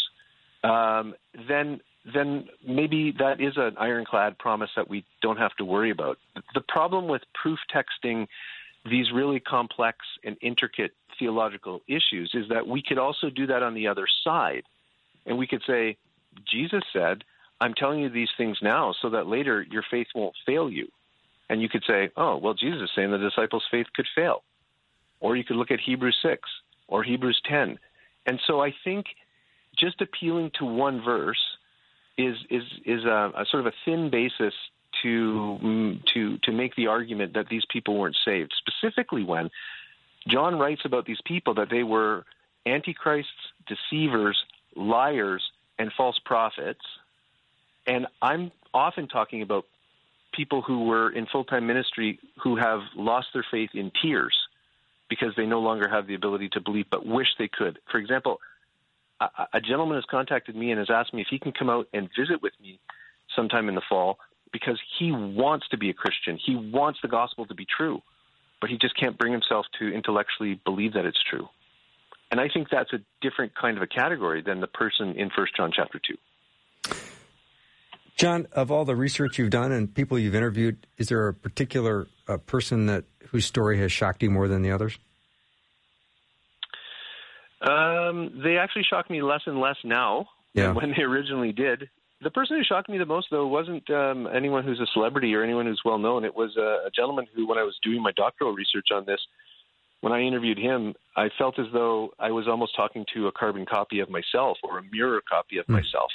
um, 0.63 1.15
then 1.49 1.81
then 2.15 2.49
maybe 2.67 3.15
that 3.19 3.41
is 3.41 3.55
an 3.57 3.77
ironclad 3.79 4.39
promise 4.39 4.71
that 4.77 4.89
we 4.89 5.05
don't 5.23 5.39
have 5.39 5.55
to 5.57 5.65
worry 5.65 5.91
about. 5.91 6.19
The 6.55 6.61
problem 6.61 7.09
with 7.09 7.23
proof 7.35 7.59
texting 7.75 8.27
these 8.89 9.11
really 9.13 9.41
complex 9.41 9.99
and 10.23 10.37
intricate 10.43 10.93
theological 11.19 11.81
issues 11.87 12.31
is 12.35 12.49
that 12.49 12.67
we 12.67 12.83
could 12.83 12.99
also 12.99 13.31
do 13.31 13.47
that 13.47 13.63
on 13.63 13.75
the 13.75 13.89
other 13.89 14.07
side. 14.23 14.63
And 15.27 15.39
we 15.39 15.47
could 15.47 15.63
say, 15.67 15.97
Jesus 16.51 16.83
said, 16.93 17.25
I'm 17.61 17.75
telling 17.75 18.01
you 18.01 18.11
these 18.11 18.29
things 18.37 18.59
now 18.63 18.95
so 19.01 19.11
that 19.11 19.27
later 19.27 19.65
your 19.71 19.85
faith 19.91 20.09
won't 20.15 20.35
fail 20.45 20.71
you. 20.71 20.89
And 21.49 21.63
you 21.63 21.69
could 21.69 21.85
say, 21.87 22.11
oh, 22.17 22.37
well, 22.37 22.55
Jesus 22.55 22.83
is 22.83 22.91
saying 22.97 23.11
the 23.11 23.19
disciples' 23.19 23.65
faith 23.71 23.87
could 23.95 24.07
fail. 24.15 24.43
Or 25.21 25.37
you 25.37 25.45
could 25.45 25.57
look 25.57 25.71
at 25.71 25.81
Hebrews 25.81 26.19
6 26.23 26.41
or 26.89 27.03
Hebrews 27.03 27.41
10. 27.49 27.79
And 28.27 28.41
so 28.47 28.61
I 28.61 28.75
think 28.85 29.07
just 29.79 30.01
appealing 30.01 30.51
to 30.59 30.65
one 30.65 31.03
verse 31.03 31.41
is 32.17 32.37
is 32.49 32.63
is 32.87 33.05
a, 33.05 33.33
a 33.37 33.45
sort 33.51 33.67
of 33.67 33.67
a 33.67 33.77
thin 33.85 34.09
basis 34.11 34.55
to 35.03 35.59
mm, 35.63 36.01
to 36.15 36.39
to 36.39 36.53
make 36.53 36.75
the 36.77 36.87
argument 36.87 37.35
that 37.35 37.49
these 37.49 37.65
people 37.71 37.99
weren't 37.99 38.17
saved. 38.25 38.55
Specifically, 38.67 39.25
when 39.25 39.51
John 40.29 40.59
writes 40.59 40.83
about 40.85 41.07
these 41.07 41.21
people 41.25 41.55
that 41.55 41.69
they 41.71 41.83
were 41.83 42.25
antichrists, 42.67 43.31
deceivers, 43.67 44.39
liars, 44.75 45.43
and 45.79 45.93
false 45.97 46.19
prophets, 46.25 46.81
and 47.87 48.07
I'm 48.23 48.51
often 48.73 49.09
talking 49.09 49.43
about 49.43 49.67
people 50.33 50.63
who 50.63 50.85
were 50.85 51.11
in 51.11 51.27
full 51.27 51.45
time 51.45 51.67
ministry 51.67 52.19
who 52.43 52.57
have 52.57 52.81
lost 52.97 53.29
their 53.35 53.45
faith 53.51 53.71
in 53.75 53.93
tears 54.03 54.35
because 55.09 55.33
they 55.37 55.47
no 55.47 55.61
longer 55.61 55.89
have 55.89 56.07
the 56.07 56.15
ability 56.15 56.49
to 56.51 56.61
believe 56.61 56.87
but 56.91 57.07
wish 57.07 57.29
they 57.39 57.49
could. 57.49 57.79
For 57.91 57.99
example, 57.99 58.41
a, 59.21 59.29
a 59.55 59.61
gentleman 59.61 59.97
has 59.97 60.05
contacted 60.11 60.57
me 60.57 60.71
and 60.71 60.79
has 60.79 60.91
asked 60.91 61.15
me 61.15 61.23
if 61.23 61.29
he 61.31 61.39
can 61.39 61.53
come 61.53 61.71
out 61.71 61.89
and 61.93 62.09
visit 62.19 62.43
with 62.43 62.55
me 62.61 62.81
sometime 63.37 63.69
in 63.69 63.75
the 63.75 63.83
fall 63.89 64.19
because 64.53 64.81
he 64.99 65.13
wants 65.13 65.69
to 65.69 65.77
be 65.77 65.91
a 65.91 65.95
Christian. 65.95 66.39
He 66.45 66.57
wants 66.57 67.01
the 67.03 67.09
gospel 67.09 67.47
to 67.47 67.55
be 67.55 67.67
true, 67.67 68.03
but 68.65 68.71
he 68.71 68.79
just 68.79 68.99
can't 68.99 69.19
bring 69.19 69.31
himself 69.31 69.67
to 69.79 69.93
intellectually 69.93 70.59
believe 70.65 70.95
that 70.95 71.05
it's 71.05 71.23
true. 71.29 71.51
And 72.31 72.41
I 72.41 72.49
think 72.49 72.69
that's 72.71 72.91
a 72.95 72.99
different 73.21 73.53
kind 73.55 73.77
of 73.77 73.83
a 73.83 73.87
category 73.87 74.41
than 74.41 74.63
the 74.63 74.67
person 74.67 75.17
in 75.17 75.29
First 75.29 75.55
John 75.55 75.71
chapter 75.71 76.01
2. 76.89 76.95
John, 78.17 78.47
of 78.53 78.71
all 78.71 78.87
the 78.87 78.97
research 78.97 79.39
you've 79.39 79.51
done 79.51 79.71
and 79.71 79.95
people 79.95 80.19
you've 80.19 80.35
interviewed, 80.35 80.87
is 80.97 81.09
there 81.11 81.29
a 81.29 81.35
particular 81.35 82.07
uh, 82.27 82.39
person 82.39 82.87
that 82.87 83.05
whose 83.29 83.45
story 83.45 83.77
has 83.81 83.93
shocked 83.93 84.23
you 84.23 84.31
more 84.31 84.49
than 84.49 84.63
the 84.63 84.71
others? 84.71 84.99
Um, 87.61 88.41
they 88.43 88.57
actually 88.57 88.85
shock 88.89 89.11
me 89.11 89.21
less 89.21 89.43
and 89.45 89.61
less 89.61 89.77
now 89.85 90.31
yeah. 90.55 90.69
than 90.69 90.77
when 90.77 90.95
they 90.97 91.03
originally 91.03 91.53
did. 91.53 91.91
The 92.25 92.31
person 92.31 92.57
who 92.57 92.65
shocked 92.65 92.89
me 92.89 92.97
the 92.97 93.05
most, 93.05 93.29
though, 93.31 93.47
wasn't 93.47 93.89
um, 93.91 94.27
anyone 94.35 94.65
who's 94.65 94.81
a 94.81 94.87
celebrity 94.95 95.35
or 95.35 95.45
anyone 95.45 95.67
who's 95.67 95.83
well 95.85 95.99
known. 95.99 96.25
It 96.25 96.35
was 96.35 96.57
a, 96.57 96.87
a 96.87 96.91
gentleman 96.91 97.27
who, 97.35 97.47
when 97.47 97.59
I 97.59 97.63
was 97.63 97.79
doing 97.83 98.03
my 98.03 98.13
doctoral 98.13 98.55
research 98.55 98.89
on 98.95 99.05
this, 99.05 99.21
when 100.01 100.15
I 100.15 100.21
interviewed 100.21 100.59
him, 100.59 100.95
I 101.19 101.29
felt 101.37 101.59
as 101.59 101.67
though 101.73 102.11
I 102.19 102.31
was 102.31 102.49
almost 102.49 102.75
talking 102.77 103.05
to 103.15 103.27
a 103.27 103.33
carbon 103.33 103.67
copy 103.67 104.01
of 104.01 104.09
myself 104.09 104.57
or 104.65 104.79
a 104.79 104.83
mirror 104.91 105.21
copy 105.31 105.59
of 105.59 105.67
mm. 105.67 105.75
myself. 105.75 106.11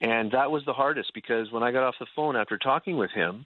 And 0.00 0.30
that 0.30 0.52
was 0.52 0.62
the 0.66 0.72
hardest 0.72 1.10
because 1.14 1.50
when 1.50 1.64
I 1.64 1.72
got 1.72 1.82
off 1.82 1.96
the 1.98 2.06
phone 2.14 2.36
after 2.36 2.56
talking 2.56 2.96
with 2.96 3.10
him 3.10 3.44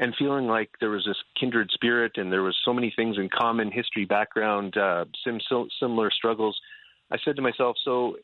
and 0.00 0.14
feeling 0.18 0.48
like 0.48 0.70
there 0.80 0.90
was 0.90 1.04
this 1.06 1.16
kindred 1.38 1.70
spirit 1.72 2.12
and 2.16 2.32
there 2.32 2.42
was 2.42 2.56
so 2.64 2.72
many 2.72 2.92
things 2.96 3.16
in 3.16 3.28
common 3.28 3.70
history, 3.70 4.04
background, 4.04 4.76
uh, 4.76 5.04
sim- 5.24 5.68
similar 5.78 6.10
struggles, 6.10 6.58
I 7.10 7.16
said 7.24 7.36
to 7.36 7.42
myself, 7.42 7.76
so 7.84 8.16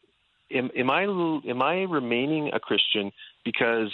am, 0.54 0.70
am 0.76 0.90
I 0.90 1.02
am 1.02 1.62
I 1.62 1.82
remaining 1.82 2.50
a 2.52 2.60
Christian 2.60 3.12
because 3.44 3.90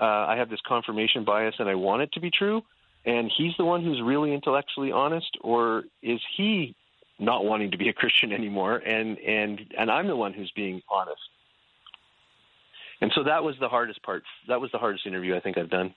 uh, 0.00 0.04
I 0.04 0.36
have 0.36 0.50
this 0.50 0.60
confirmation 0.66 1.24
bias 1.24 1.54
and 1.58 1.68
I 1.68 1.74
want 1.74 2.02
it 2.02 2.12
to 2.12 2.20
be 2.20 2.30
true, 2.30 2.62
and 3.04 3.30
he's 3.36 3.52
the 3.58 3.64
one 3.64 3.82
who's 3.82 4.00
really 4.02 4.32
intellectually 4.32 4.92
honest, 4.92 5.36
or 5.40 5.84
is 6.02 6.20
he 6.36 6.74
not 7.18 7.44
wanting 7.44 7.70
to 7.70 7.78
be 7.78 7.88
a 7.88 7.92
Christian 7.92 8.32
anymore, 8.32 8.76
and 8.76 9.18
and 9.18 9.60
and 9.78 9.90
I'm 9.90 10.06
the 10.06 10.16
one 10.16 10.32
who's 10.32 10.52
being 10.54 10.82
honest? 10.90 11.20
And 13.00 13.10
so 13.14 13.24
that 13.24 13.42
was 13.42 13.56
the 13.60 13.68
hardest 13.68 14.02
part. 14.02 14.22
That 14.48 14.60
was 14.60 14.70
the 14.70 14.78
hardest 14.78 15.06
interview 15.06 15.34
I 15.34 15.40
think 15.40 15.58
I've 15.58 15.70
done. 15.70 15.92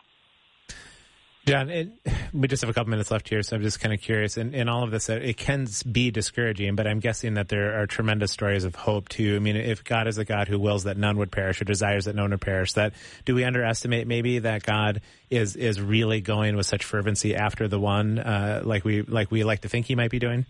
John, 1.46 1.70
it, 1.70 1.90
we 2.34 2.48
just 2.48 2.62
have 2.62 2.72
a 2.72 2.74
couple 2.74 2.90
minutes 2.90 3.12
left 3.12 3.30
here, 3.30 3.44
so 3.44 3.56
I'm 3.56 3.62
just 3.62 3.80
kind 3.80 3.94
of 3.94 4.02
curious. 4.02 4.36
In, 4.36 4.56
in 4.56 4.68
all 4.68 4.84
of 4.84 4.90
this, 4.90 5.10
it 5.10 5.38
can 5.38 5.68
be 5.92 6.10
discouraging, 6.10 6.76
but 6.76 6.88
I'm 6.88 7.00
guessing 7.00 7.36
that 7.36 7.50
there 7.50 7.80
are 7.80 7.86
tremendous 7.86 8.32
stories 8.32 8.64
of 8.64 8.74
hope 8.74 9.10
too. 9.10 9.36
I 9.36 9.40
mean, 9.40 9.56
if 9.56 9.84
God 9.84 10.08
is 10.08 10.18
a 10.18 10.26
God 10.26 10.48
who 10.48 10.58
wills 10.58 10.86
that 10.86 10.98
none 10.98 11.18
would 11.18 11.32
perish 11.32 11.62
or 11.62 11.66
desires 11.66 12.06
that 12.06 12.16
none 12.16 12.32
would 12.32 12.42
perish, 12.42 12.74
that 12.74 12.94
do 13.26 13.36
we 13.36 13.44
underestimate 13.44 14.08
maybe 14.08 14.40
that 14.40 14.64
God 14.64 15.02
is 15.30 15.56
is 15.56 15.80
really 15.80 16.20
going 16.20 16.56
with 16.56 16.66
such 16.66 16.84
fervency 16.84 17.36
after 17.36 17.68
the 17.68 17.80
one, 17.80 18.18
uh, 18.18 18.64
like 18.66 18.84
we 18.84 19.04
like 19.04 19.30
we 19.30 19.44
like 19.44 19.62
to 19.62 19.70
think 19.70 19.86
He 19.86 19.94
might 19.94 20.10
be 20.10 20.20
doing? 20.20 20.48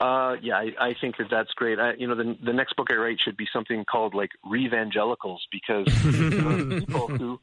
Uh, 0.00 0.34
yeah, 0.42 0.56
I, 0.56 0.88
I 0.88 0.94
think 1.00 1.16
that 1.16 1.28
that's 1.30 1.52
great. 1.54 1.78
I, 1.78 1.94
you 1.94 2.08
know, 2.08 2.14
the 2.14 2.36
the 2.44 2.52
next 2.52 2.76
book 2.76 2.88
I 2.90 2.96
write 2.96 3.18
should 3.24 3.38
be 3.38 3.46
something 3.50 3.86
called 3.90 4.14
like 4.14 4.30
Revangelicals 4.44 5.38
because 5.50 5.86
people 6.02 7.08
who 7.08 7.40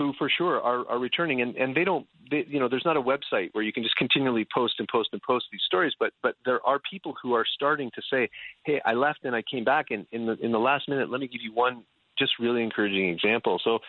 who 0.00 0.14
for 0.16 0.30
sure 0.30 0.58
are, 0.62 0.88
are 0.88 0.98
returning. 0.98 1.42
And, 1.42 1.54
and 1.56 1.76
they 1.76 1.84
don't 1.84 2.06
they, 2.30 2.46
you 2.48 2.58
know 2.58 2.68
there's 2.68 2.86
not 2.86 2.96
a 2.96 3.02
website 3.02 3.50
where 3.52 3.62
you 3.62 3.72
can 3.72 3.82
just 3.82 3.96
continually 3.96 4.46
post 4.52 4.74
and 4.78 4.88
post 4.88 5.10
and 5.12 5.20
post 5.20 5.46
these 5.52 5.60
stories 5.66 5.92
but 5.98 6.12
but 6.22 6.36
there 6.46 6.64
are 6.64 6.80
people 6.90 7.14
who 7.20 7.34
are 7.34 7.44
starting 7.44 7.90
to 7.94 8.02
say 8.10 8.30
hey 8.64 8.80
I 8.86 8.94
left 8.94 9.24
and 9.24 9.34
I 9.36 9.42
came 9.42 9.64
back 9.64 9.86
and 9.90 10.06
in 10.12 10.26
the 10.26 10.36
in 10.40 10.52
the 10.52 10.58
last 10.58 10.88
minute 10.88 11.10
let 11.10 11.20
me 11.20 11.28
give 11.28 11.42
you 11.42 11.52
one 11.52 11.82
just 12.18 12.32
really 12.38 12.62
encouraging 12.62 13.08
example. 13.08 13.60
So 13.64 13.80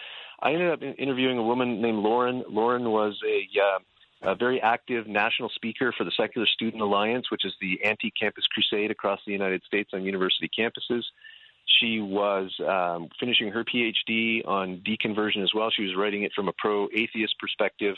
I 0.41 0.53
ended 0.53 0.71
up 0.71 0.81
interviewing 0.81 1.37
a 1.37 1.43
woman 1.43 1.81
named 1.81 1.99
Lauren. 1.99 2.43
Lauren 2.49 2.89
was 2.89 3.17
a 3.27 3.47
uh, 3.59 3.79
a 4.23 4.35
very 4.35 4.61
active 4.61 5.07
national 5.07 5.49
speaker 5.49 5.93
for 5.97 6.03
the 6.03 6.11
Secular 6.15 6.47
Student 6.47 6.81
Alliance, 6.81 7.31
which 7.31 7.43
is 7.43 7.53
the 7.59 7.79
anti 7.83 8.11
campus 8.11 8.45
crusade 8.47 8.91
across 8.91 9.19
the 9.25 9.31
United 9.31 9.63
States 9.63 9.91
on 9.93 10.03
university 10.03 10.49
campuses. 10.57 11.03
She 11.79 11.99
was 11.99 12.51
um, 12.67 13.09
finishing 13.19 13.49
her 13.51 13.63
PhD 13.63 14.47
on 14.47 14.81
deconversion 14.85 15.43
as 15.43 15.51
well. 15.53 15.69
She 15.71 15.83
was 15.83 15.95
writing 15.95 16.23
it 16.23 16.33
from 16.33 16.47
a 16.47 16.53
pro 16.57 16.87
atheist 16.93 17.35
perspective. 17.39 17.95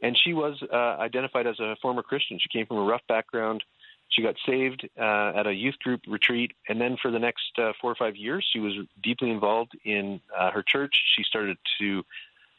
And 0.00 0.18
she 0.18 0.34
was 0.34 0.60
uh, 0.62 0.76
identified 0.76 1.46
as 1.46 1.60
a 1.60 1.76
former 1.80 2.02
Christian. 2.02 2.38
She 2.40 2.48
came 2.48 2.66
from 2.66 2.78
a 2.78 2.82
rough 2.82 3.02
background. 3.08 3.62
She 4.08 4.22
got 4.22 4.34
saved 4.46 4.86
uh, 4.98 5.32
at 5.36 5.46
a 5.46 5.54
youth 5.54 5.78
group 5.78 6.00
retreat. 6.06 6.52
And 6.68 6.80
then 6.80 6.96
for 7.00 7.10
the 7.10 7.18
next 7.18 7.52
uh, 7.56 7.72
four 7.80 7.92
or 7.92 7.94
five 7.94 8.16
years, 8.16 8.46
she 8.52 8.58
was 8.58 8.74
deeply 9.02 9.30
involved 9.30 9.72
in 9.84 10.20
uh, 10.36 10.50
her 10.50 10.62
church. 10.62 10.94
She 11.16 11.22
started 11.22 11.56
to 11.80 12.04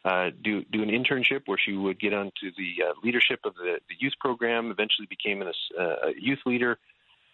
uh, 0.06 0.32
do 0.44 0.64
do 0.66 0.84
an 0.84 0.90
internship 0.90 1.44
where 1.46 1.58
she 1.58 1.74
would 1.74 2.00
get 2.00 2.14
onto 2.14 2.52
the 2.58 2.84
uh, 2.84 2.94
leadership 3.04 3.40
of 3.46 3.56
the, 3.56 3.80
the 3.88 3.96
youth 4.00 4.14
program. 4.20 4.72
Eventually, 4.72 5.08
became 5.08 5.42
a, 5.42 5.52
a 5.80 6.12
youth 6.20 6.40
leader. 6.46 6.78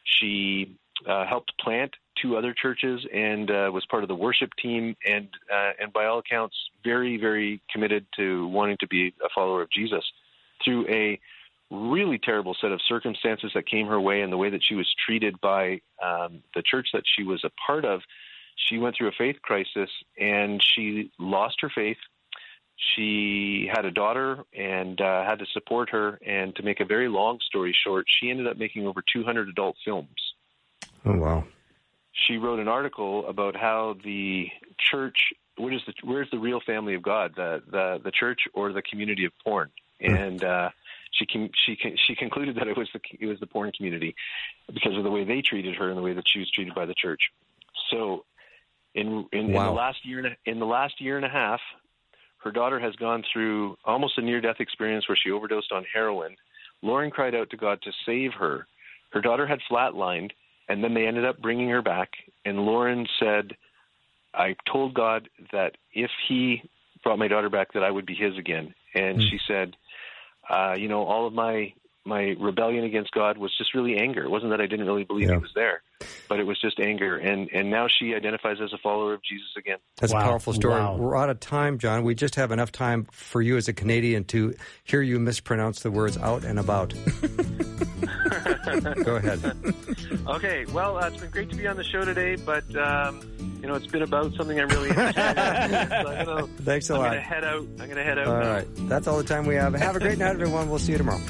She 0.04 0.76
uh, 1.08 1.26
helped 1.26 1.54
plant 1.60 1.94
two 2.22 2.36
other 2.36 2.54
churches 2.54 3.06
and 3.14 3.50
uh, 3.50 3.70
was 3.72 3.86
part 3.90 4.04
of 4.04 4.10
the 4.10 4.16
worship 4.16 4.50
team 4.62 4.96
and 5.06 5.30
uh, 5.54 5.72
and 5.80 5.94
by 5.94 6.06
all 6.06 6.20
accounts 6.20 6.56
very 6.84 7.18
very 7.18 7.62
committed 7.72 8.06
to 8.16 8.48
wanting 8.48 8.78
to 8.80 8.88
be 8.88 9.14
a 9.24 9.30
follower 9.34 9.62
of 9.62 9.72
Jesus 9.72 10.04
through 10.64 10.88
a 10.90 11.20
really 11.72 12.18
terrible 12.18 12.56
set 12.60 12.72
of 12.72 12.82
circumstances 12.88 13.52
that 13.54 13.68
came 13.68 13.88
her 13.88 14.02
way 14.02 14.22
and 14.22 14.34
the 14.34 14.38
way 14.38 14.50
that 14.50 14.64
she 14.64 14.76
was 14.76 14.88
treated 15.06 15.40
by 15.40 15.80
um, 16.04 16.42
the 16.56 16.64
church 16.64 16.88
that 16.94 17.04
she 17.16 17.24
was 17.24 17.44
a 17.44 17.52
part 17.66 17.86
of. 17.86 18.02
She 18.56 18.78
went 18.78 18.96
through 18.98 19.10
a 19.10 19.14
faith 19.18 19.38
crisis 19.42 19.90
and 20.20 20.62
she 20.64 21.12
lost 21.20 21.58
her 21.62 21.72
faith. 21.74 21.98
She 22.96 23.70
had 23.72 23.86
a 23.86 23.92
daughter 23.92 24.44
and 24.58 25.00
uh, 25.00 25.26
had 25.26 25.40
to 25.40 25.46
support 25.54 25.90
her. 25.92 26.20
And 26.26 26.56
to 26.56 26.64
make 26.64 26.80
a 26.80 26.86
very 26.86 27.08
long 27.08 27.40
story 27.48 27.76
short 27.86 28.06
she 28.20 28.32
ended 28.32 28.48
up 28.48 28.58
making 28.58 28.88
over 28.88 29.04
200 29.14 29.50
adult 29.50 29.76
films 29.86 30.29
Oh 31.10 31.18
wow! 31.18 31.44
She 32.12 32.38
wrote 32.38 32.60
an 32.60 32.68
article 32.68 33.28
about 33.28 33.56
how 33.56 33.96
the 34.04 34.48
church, 34.78 35.34
what 35.58 35.74
is 35.74 35.82
the, 35.88 35.94
where's 36.04 36.30
the 36.30 36.38
real 36.38 36.60
family 36.60 36.94
of 36.94 37.02
God, 37.02 37.34
the 37.36 37.64
the 37.70 38.00
the 38.04 38.12
church 38.12 38.42
or 38.54 38.72
the 38.72 38.82
community 38.82 39.26
of 39.26 39.32
porn, 39.44 39.72
hmm. 40.00 40.14
and 40.14 40.44
uh, 40.44 40.70
she 41.12 41.26
she 41.66 41.76
can, 41.76 41.96
she 42.08 42.16
concluded 42.16 42.56
that 42.58 42.68
it 42.68 42.78
was 42.78 42.90
the 42.94 43.00
it 43.20 43.26
was 43.26 43.40
the 43.40 43.48
porn 43.48 43.72
community 43.72 44.16
because 44.72 44.96
of 44.96 45.04
the 45.04 45.10
way 45.10 45.24
they 45.24 45.42
treated 45.42 45.76
her 45.76 45.90
and 45.90 45.98
the 45.98 46.02
way 46.02 46.14
that 46.14 46.28
she 46.28 46.40
was 46.40 46.52
treated 46.52 46.76
by 46.76 46.86
the 46.86 46.94
church. 46.94 47.32
So, 47.90 48.26
in 48.94 49.26
in, 49.32 49.52
wow. 49.52 49.62
in 49.62 49.66
the 49.68 49.72
last 49.72 50.06
year 50.06 50.20
and 50.20 50.28
a, 50.28 50.36
in 50.46 50.60
the 50.60 50.66
last 50.66 51.02
year 51.02 51.18
and 51.18 51.26
a 51.26 51.30
half, 51.30 51.62
her 52.44 52.52
daughter 52.52 52.80
has 52.80 52.96
gone 52.98 53.24
through 53.34 53.78
almost 53.84 54.18
a 54.20 54.22
near 54.22 54.42
death 54.42 54.58
experience 54.60 55.10
where 55.10 55.18
she 55.18 55.32
overdosed 55.32 55.72
on 55.72 55.86
heroin. 55.92 56.36
Lauren 56.84 57.10
cried 57.10 57.34
out 57.34 57.50
to 57.50 57.58
God 57.58 57.82
to 57.82 57.92
save 58.06 58.34
her. 58.34 58.68
Her 59.12 59.22
daughter 59.22 59.48
had 59.48 59.60
flatlined 59.70 60.32
and 60.70 60.84
then 60.84 60.94
they 60.94 61.08
ended 61.08 61.26
up 61.26 61.42
bringing 61.42 61.68
her 61.70 61.82
back. 61.82 62.12
And 62.46 62.60
Lauren 62.60 63.08
said, 63.20 63.58
I 64.34 64.56
told 64.72 64.94
God 64.94 65.28
that 65.52 65.76
if 65.92 66.12
He 66.28 66.62
brought 67.04 67.20
my 67.20 67.28
daughter 67.28 67.50
back, 67.50 67.74
that 67.74 67.84
I 67.84 67.90
would 67.90 68.06
be 68.06 68.16
His 68.16 68.38
again. 68.38 68.74
And 68.94 69.18
mm. 69.18 69.30
she 69.30 69.40
said, 69.48 69.76
uh, 70.50 70.76
you 70.78 70.88
know, 70.88 71.04
all 71.04 71.28
of 71.28 71.34
my 71.34 71.74
my 72.06 72.36
rebellion 72.40 72.86
against 72.86 73.12
God 73.12 73.38
was 73.38 73.56
just 73.58 73.76
really 73.76 73.98
anger. 73.98 74.24
It 74.24 74.30
wasn't 74.30 74.52
that 74.52 74.62
I 74.62 74.68
didn't 74.68 74.88
really 74.88 75.04
believe 75.04 75.28
yeah. 75.28 75.36
He 75.36 75.42
was 75.42 75.52
there, 75.54 75.84
but 76.28 76.40
it 76.40 76.46
was 76.46 76.60
just 76.60 76.80
anger. 76.80 77.18
And 77.18 77.50
and 77.54 77.70
now 77.70 77.88
she 77.88 78.14
identifies 78.16 78.58
as 78.64 78.74
a 78.74 78.78
follower 78.78 79.14
of 79.14 79.22
Jesus 79.24 79.50
again. 79.58 79.78
That's 80.00 80.14
wow. 80.14 80.20
a 80.20 80.24
powerful 80.24 80.54
story. 80.54 80.82
Wow. 80.82 80.96
We're 80.96 81.18
out 81.18 81.30
of 81.30 81.40
time, 81.40 81.78
John. 81.78 82.04
We 82.04 82.16
just 82.16 82.36
have 82.36 82.52
enough 82.52 82.72
time 82.72 83.08
for 83.12 83.42
you 83.42 83.58
as 83.58 83.68
a 83.68 83.74
Canadian 83.74 84.24
to 84.26 84.56
hear 84.84 85.02
you 85.02 85.20
mispronounce 85.20 85.82
the 85.82 85.92
words 85.92 86.18
out 86.18 86.44
and 86.44 86.60
about. 86.60 86.94
Go 89.04 89.16
ahead. 89.16 89.56
okay. 90.28 90.66
Well, 90.72 90.98
uh, 90.98 91.08
it's 91.08 91.18
been 91.18 91.30
great 91.32 91.50
to 91.50 91.56
be 91.56 91.68
on 91.68 91.78
the 91.78 91.84
show 91.84 92.04
today, 92.06 92.36
but 92.36 92.64
um, 92.76 93.22
you 93.62 93.68
know, 93.68 93.76
it's 93.76 93.88
been 93.88 94.02
about 94.02 94.34
something 94.36 94.60
I'm 94.60 94.70
really 94.70 94.90
interested 94.90 95.20
in. 95.20 95.36
so 95.36 96.12
I'm 96.12 96.26
gonna, 96.26 96.48
Thanks 96.62 96.90
a 96.90 96.94
I'm 96.94 97.00
lot. 97.00 97.08
gonna 97.10 97.22
head 97.22 97.44
out. 97.44 97.62
I'm 97.80 97.88
gonna 97.90 98.04
head 98.04 98.18
out. 98.20 98.28
All 98.28 98.40
now. 98.40 98.54
right. 98.54 98.68
That's 98.90 99.08
all 99.08 99.18
the 99.18 99.24
time 99.24 99.46
we 99.46 99.56
have. 99.56 99.74
Have 99.74 99.96
a 99.96 100.00
great 100.00 100.18
night, 100.18 100.32
everyone. 100.34 100.70
We'll 100.70 100.80
see 100.80 100.92
you 100.94 100.98
tomorrow. 100.98 101.22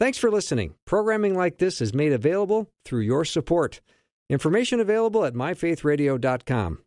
Thanks 0.00 0.18
for 0.18 0.30
listening. 0.30 0.74
Programming 0.84 1.34
like 1.36 1.58
this 1.58 1.80
is 1.80 1.94
made 1.94 2.12
available 2.12 2.68
through 2.84 3.00
your 3.02 3.24
support. 3.24 3.80
Information 4.28 4.80
available 4.80 5.24
at 5.24 5.34
myfaithradio.com. 5.34 6.78